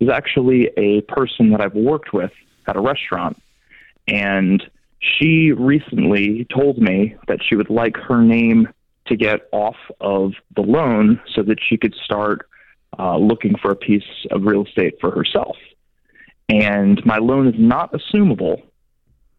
[0.01, 2.33] Is actually a person that I've worked with
[2.67, 3.41] at a restaurant,
[4.09, 4.62] and
[4.99, 8.69] she recently told me that she would like her name
[9.07, 12.49] to get off of the loan so that she could start
[12.99, 15.57] uh, looking for a piece of real estate for herself.
[16.49, 18.62] And my loan is not assumable,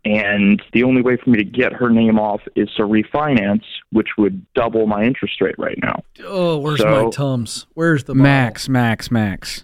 [0.06, 4.10] and the only way for me to get her name off is to refinance, which
[4.18, 6.04] would double my interest rate right now.
[6.26, 7.68] Oh, where's So- my Tums?
[7.74, 9.64] Where's the Max, Max, Max.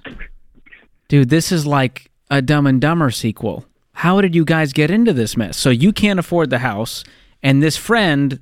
[1.08, 3.66] Dude, this is like a Dumb and Dumber sequel.
[3.94, 5.58] How did you guys get into this mess?
[5.58, 7.04] So you can't afford the house,
[7.42, 8.40] and this friend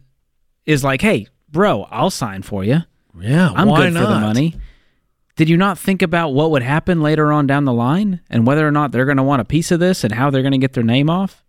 [0.65, 2.79] is like, "Hey, bro, I'll sign for you.
[3.17, 4.55] Yeah, I'm why good for the money."
[5.37, 8.67] Did you not think about what would happen later on down the line, and whether
[8.67, 10.57] or not they're going to want a piece of this, and how they're going to
[10.57, 11.43] get their name off?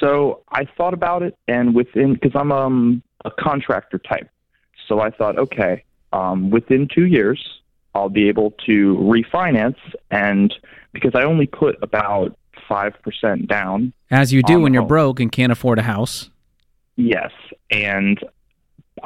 [0.00, 4.28] So I thought about it, and within because I'm um, a contractor type,
[4.88, 7.60] so I thought, okay, um, within two years
[7.94, 9.76] I'll be able to refinance,
[10.10, 10.52] and
[10.92, 12.36] because I only put about
[12.68, 14.88] five percent down, As you do when you're home.
[14.88, 16.30] broke and can't afford a house.
[16.96, 17.30] Yes,
[17.70, 18.18] and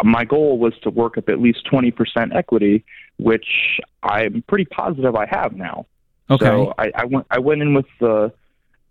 [0.03, 2.85] my goal was to work up at least 20% equity,
[3.19, 5.87] which I'm pretty positive I have now.
[6.31, 6.47] Okay.
[6.47, 8.33] So I, I went I went in with the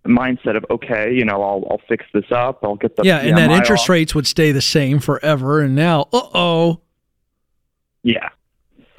[0.09, 2.59] mindset of okay, you know, I'll I'll fix this up.
[2.63, 3.89] I'll get the yeah, and that interest off.
[3.89, 5.61] rates would stay the same forever.
[5.61, 6.81] And now, uh oh.
[8.03, 8.30] Yeah.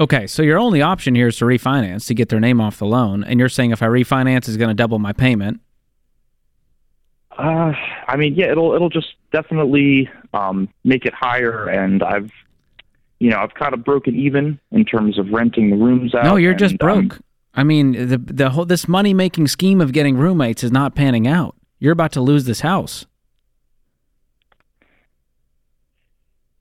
[0.01, 2.87] Okay, so your only option here is to refinance to get their name off the
[2.87, 5.61] loan, and you're saying if I refinance, is going to double my payment.
[7.39, 7.73] Uh,
[8.09, 12.31] I mean, yeah, it'll it'll just definitely um, make it higher, and I've,
[13.21, 16.25] you know, I've kind of broken even in terms of renting the rooms out.
[16.25, 17.21] No, you're just and, um, broke.
[17.55, 21.27] I mean, the the whole this money making scheme of getting roommates is not panning
[21.27, 21.57] out.
[21.79, 23.07] You're about to lose this house.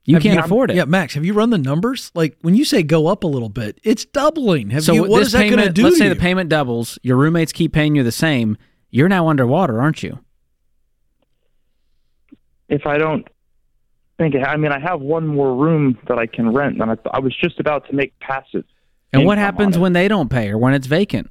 [0.04, 0.76] You Have can't afford it.
[0.76, 2.12] Yeah, Max, have you run the numbers?
[2.14, 4.70] Like when you say go up a little bit, it's doubling.
[4.70, 5.84] Have so you, what this that going to do?
[5.84, 6.14] Let's say you?
[6.14, 6.98] the payment doubles.
[7.02, 8.58] Your roommates keep paying you the same.
[8.90, 10.20] You're now underwater, aren't you?
[12.68, 13.26] if I don't
[14.18, 17.20] think, I mean, I have one more room that I can rent, and I, I
[17.20, 18.64] was just about to make passive.
[19.14, 21.30] And what happens when they don't pay or when it's vacant?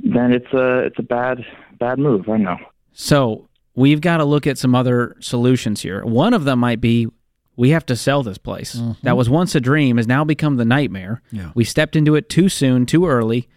[0.00, 1.44] Then it's a it's a bad
[1.78, 2.28] bad move.
[2.28, 2.56] I know.
[2.92, 6.04] So we've got to look at some other solutions here.
[6.04, 7.08] One of them might be
[7.56, 8.80] we have to sell this place.
[9.02, 11.22] That was once a dream, has now become the nightmare.
[11.30, 11.52] Yeah.
[11.54, 13.48] We stepped into it too soon, too early,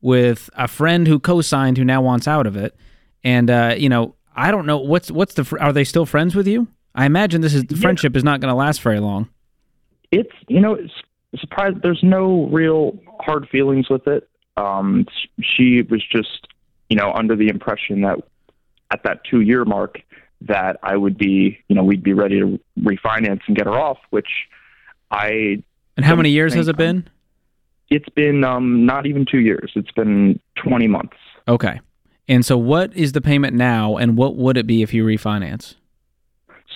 [0.00, 2.74] with a friend who co-signed who now wants out of it.
[3.22, 6.34] And uh, you know, I don't know what's what's the fr- are they still friends
[6.34, 6.68] with you?
[6.94, 9.28] I imagine this is the friendship is not going to last very long.
[10.10, 10.92] It's you know it's
[11.40, 11.82] surprised.
[11.82, 14.28] There's no real hard feelings with it.
[14.56, 15.06] Um,
[15.40, 16.46] she was just
[16.88, 18.18] you know under the impression that
[18.92, 20.00] at that two year mark
[20.42, 23.98] that I would be you know we'd be ready to refinance and get her off,
[24.10, 24.28] which
[25.10, 25.62] I.
[25.96, 27.08] And how many years has it been?
[27.90, 29.70] It's been um, not even two years.
[29.76, 31.16] It's been 20 months.
[31.46, 31.80] Okay.
[32.26, 35.74] And so what is the payment now and what would it be if you refinance?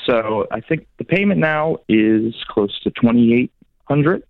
[0.05, 3.52] So I think the payment now is close to twenty eight
[3.85, 4.22] hundred,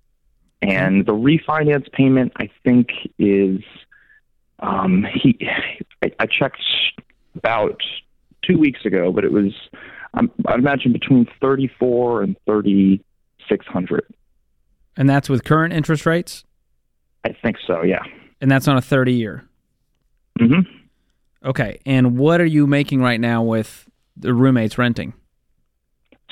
[0.63, 3.61] and the refinance payment I think is
[4.61, 5.39] um, he.
[6.03, 6.63] I, I checked
[7.35, 7.81] about
[8.43, 9.53] two weeks ago, but it was
[10.15, 13.05] um, I imagine between thirty four and thirty
[13.49, 14.05] six hundred.
[14.99, 16.45] And that's with current interest rates?
[17.25, 17.83] I think so.
[17.83, 18.03] Yeah.
[18.41, 19.45] And that's on a 30 year.
[20.39, 20.61] hmm
[21.45, 21.79] Okay.
[21.87, 25.15] And what are you making right now with the roommates renting?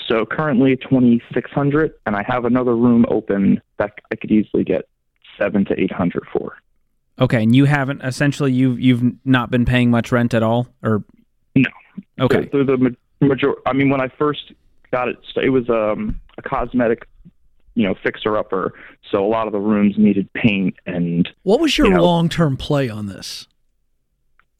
[0.06, 4.64] So currently twenty six hundred, and I have another room open that I could easily
[4.64, 4.88] get
[5.38, 6.56] seven to eight hundred for.
[7.18, 11.02] Okay, and you haven't essentially you've you've not been paying much rent at all, or
[11.54, 11.68] no?
[12.20, 13.54] Okay, So the ma- major.
[13.66, 14.52] I mean, when I first
[14.92, 17.08] got it, it was um, a cosmetic,
[17.74, 18.74] you know, fixer upper.
[19.10, 22.28] So a lot of the rooms needed paint, and What was your you know, long
[22.28, 23.46] term play on this?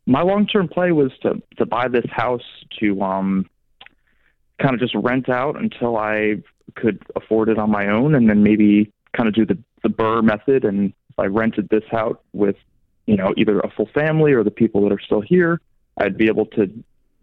[0.07, 2.45] my long term play was to to buy this house
[2.81, 3.45] to um,
[4.61, 6.37] kind of just rent out until I
[6.75, 10.25] could afford it on my own, and then maybe kind of do the the BRRRR
[10.25, 10.65] method.
[10.65, 12.57] And if I rented this out with,
[13.07, 15.61] you know, either a full family or the people that are still here,
[15.99, 16.67] I'd be able to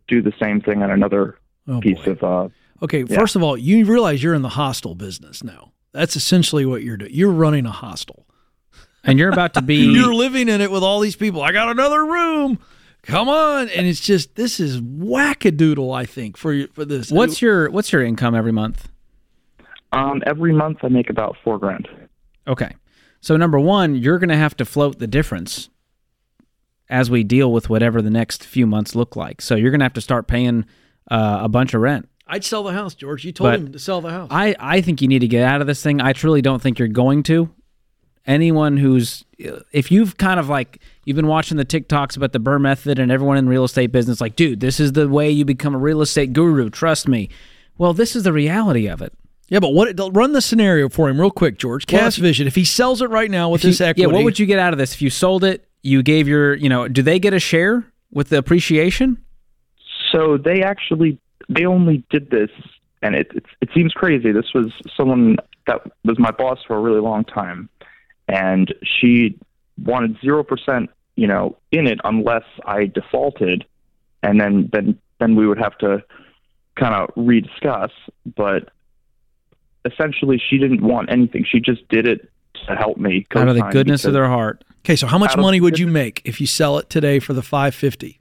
[0.07, 1.38] do the same thing on another
[1.68, 2.23] Oh, piece of.
[2.23, 2.49] Uh,
[2.81, 3.15] Okay, Yeah.
[3.18, 5.72] first of all, you realize you're in the hostel business now.
[5.93, 7.11] That's essentially what you're doing.
[7.14, 8.26] You're running a hostel.
[9.05, 11.41] and you're about to be You're living in it with all these people.
[11.41, 12.60] I got another room.
[13.03, 15.95] Come on, and it's just this is wackadoodle.
[15.95, 17.11] I think for you for this.
[17.11, 18.89] what's your what's your income every month?
[19.91, 21.88] Um, every month I make about four grand.
[22.47, 22.73] Okay,
[23.21, 25.69] so number one, you're going to have to float the difference
[26.89, 29.41] as we deal with whatever the next few months look like.
[29.41, 30.65] So you're going to have to start paying
[31.11, 32.09] uh, a bunch of rent.
[32.27, 33.25] I'd sell the house, George.
[33.25, 34.30] You told But him to sell the house.
[34.31, 36.01] I, I think you need to get out of this thing.
[36.01, 37.49] I truly don't think you're going to.
[38.25, 42.61] Anyone who's, if you've kind of like, you've been watching the TikToks about the BRRRR
[42.61, 45.75] method and everyone in real estate business, like, dude, this is the way you become
[45.75, 46.69] a real estate guru.
[46.69, 47.27] Trust me.
[47.77, 49.11] Well, this is the reality of it.
[49.49, 49.99] yeah, but what?
[50.15, 51.85] Run the scenario for him real quick, George.
[51.91, 52.47] Well, Cash if- Vision.
[52.47, 54.45] If he sells it right now with If you- this equity, Yeah, what would you
[54.45, 54.93] get out of this?
[54.93, 58.29] If you sold it, you gave your, you know, do they get a share with
[58.29, 59.17] the appreciation?
[60.13, 61.17] So they actually
[61.49, 62.49] they only did this,
[63.01, 64.31] and it it, it seems crazy.
[64.31, 65.35] This was someone
[65.67, 67.67] that was my boss for a really long time,
[68.34, 69.38] and she
[69.77, 73.64] wanted zero percent, you know, in it unless I defaulted,
[74.23, 76.03] and then then then we would have to
[76.76, 77.91] kind of rediscuss.
[78.35, 78.69] But
[79.85, 81.45] essentially, she didn't want anything.
[81.47, 82.27] She just did it
[82.68, 84.64] to help me Out of the goodness of their heart.
[84.80, 87.43] Okay, so how much money would you make if you sell it today for the
[87.43, 88.19] five fifty?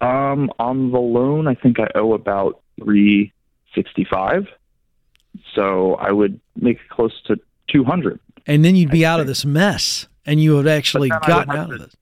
[0.00, 3.32] Um, on the loan, I think I owe about three
[3.74, 4.46] sixty-five.
[5.54, 8.20] So I would make close to two hundred.
[8.46, 11.38] And then you'd be out of this mess, and you would actually But then I
[11.38, 11.96] would gotten have out of to- this.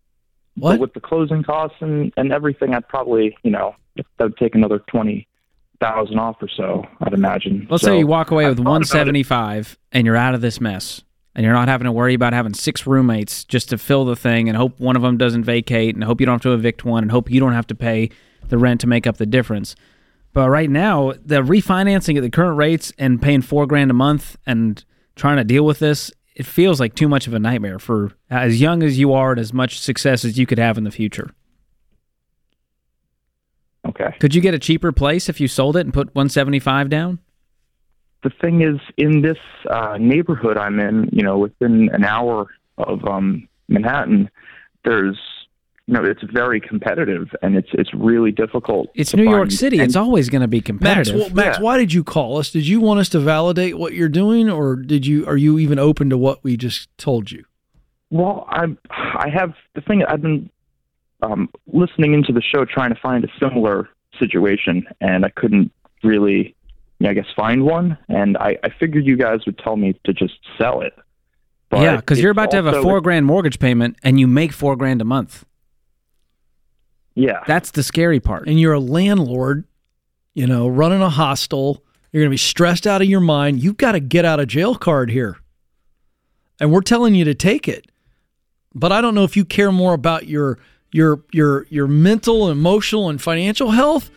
[0.57, 4.55] But with the closing costs and, and everything, I'd probably, you know, that would take
[4.55, 5.27] another twenty
[5.81, 6.87] thousand off or so.
[7.01, 7.67] I'd imagine.
[7.69, 8.89] Let's So say you walk away I've with about it.
[8.95, 11.03] 175 and you're out of this mess.
[11.35, 14.49] And you're not having to worry about having six roommates just to fill the thing
[14.49, 17.03] and hope one of them doesn't vacate and hope you don't have to evict one
[17.03, 18.11] and hope you don't have to pay
[18.49, 19.75] the rent to make up the difference.
[20.33, 24.37] But right now, the refinancing at the current rates and paying four grand a month
[24.47, 24.83] and
[25.17, 28.61] trying to deal with this, it feels like too much of a nightmare for as
[28.61, 31.31] young as you are and as much success as you could have in the future.
[33.87, 34.15] Okay.
[34.19, 37.19] Could you get a cheaper place if you sold it and put 175 down?
[38.25, 39.39] the thing is, in this
[39.71, 42.47] uh, neighborhood I'm in, you know, within an hour
[42.79, 44.31] of um, Manhattan,
[44.85, 45.19] there's,
[45.87, 48.89] you know, it's very competitive and it's it's really difficult.
[48.95, 49.79] It's to New York City.
[49.79, 51.15] and- It's always going to be Max, competitive.
[51.17, 52.51] well, Max, why did you call us?
[52.51, 55.27] Did you want us to validate what you're doing, or did you?
[55.27, 57.45] Are you even open to what we just told you?
[58.11, 58.79] Well, I'm.
[58.91, 60.03] I have the thing.
[60.09, 60.49] I've been
[61.23, 63.89] um, listening into the show, trying to find a similar
[64.19, 65.71] situation, and I couldn't
[66.03, 66.55] really,
[66.99, 67.99] you know, I guess, find one.
[68.09, 70.95] And I, I figured you guys would tell me to just sell it.
[71.71, 74.53] But yeah, because you're about to have a four grand mortgage payment and you make
[74.53, 75.45] four grand a month.
[77.15, 77.43] Yeah.
[77.47, 78.49] That's the scary part.
[78.49, 79.65] And you're a landlord,
[80.35, 81.85] you know, running a hostel.
[82.13, 83.63] You're going to be stressed out of your mind.
[83.63, 85.39] You've got to get out of jail card here.
[86.61, 87.87] And we're telling you to take it.
[88.75, 90.59] But I don't know if you care more about your
[90.91, 94.11] your your your mental, emotional and financial health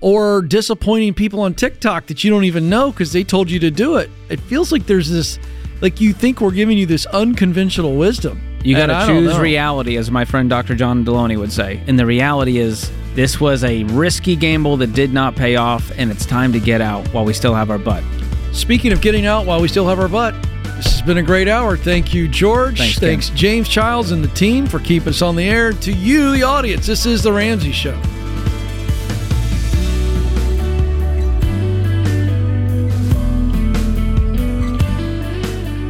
[0.00, 3.70] or disappointing people on TikTok that you don't even know cuz they told you to
[3.70, 4.10] do it.
[4.28, 5.38] It feels like there's this
[5.80, 8.40] like you think we're giving you this unconventional wisdom.
[8.64, 10.74] You got to choose reality, as my friend Dr.
[10.74, 11.80] John Delony would say.
[11.86, 16.10] And the reality is, this was a risky gamble that did not pay off, and
[16.10, 18.02] it's time to get out while we still have our butt.
[18.52, 20.34] Speaking of getting out while we still have our butt,
[20.76, 21.76] this has been a great hour.
[21.76, 22.78] Thank you, George.
[22.78, 25.72] Thanks, Thanks, James Childs and the team for keeping us on the air.
[25.72, 27.98] To you, the audience, this is The Ramsey Show.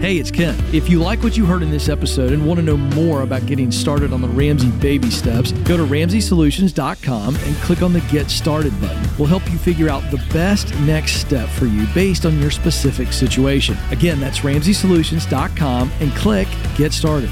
[0.07, 0.57] Hey, it's Ken.
[0.73, 3.45] If you like what you heard in this episode and want to know more about
[3.45, 8.31] getting started on the Ramsey baby steps, go to ramseysolutions.com and click on the Get
[8.31, 9.05] Started button.
[9.19, 13.13] We'll help you figure out the best next step for you based on your specific
[13.13, 13.77] situation.
[13.91, 16.47] Again, that's ramseysolutions.com and click
[16.77, 17.31] Get Started.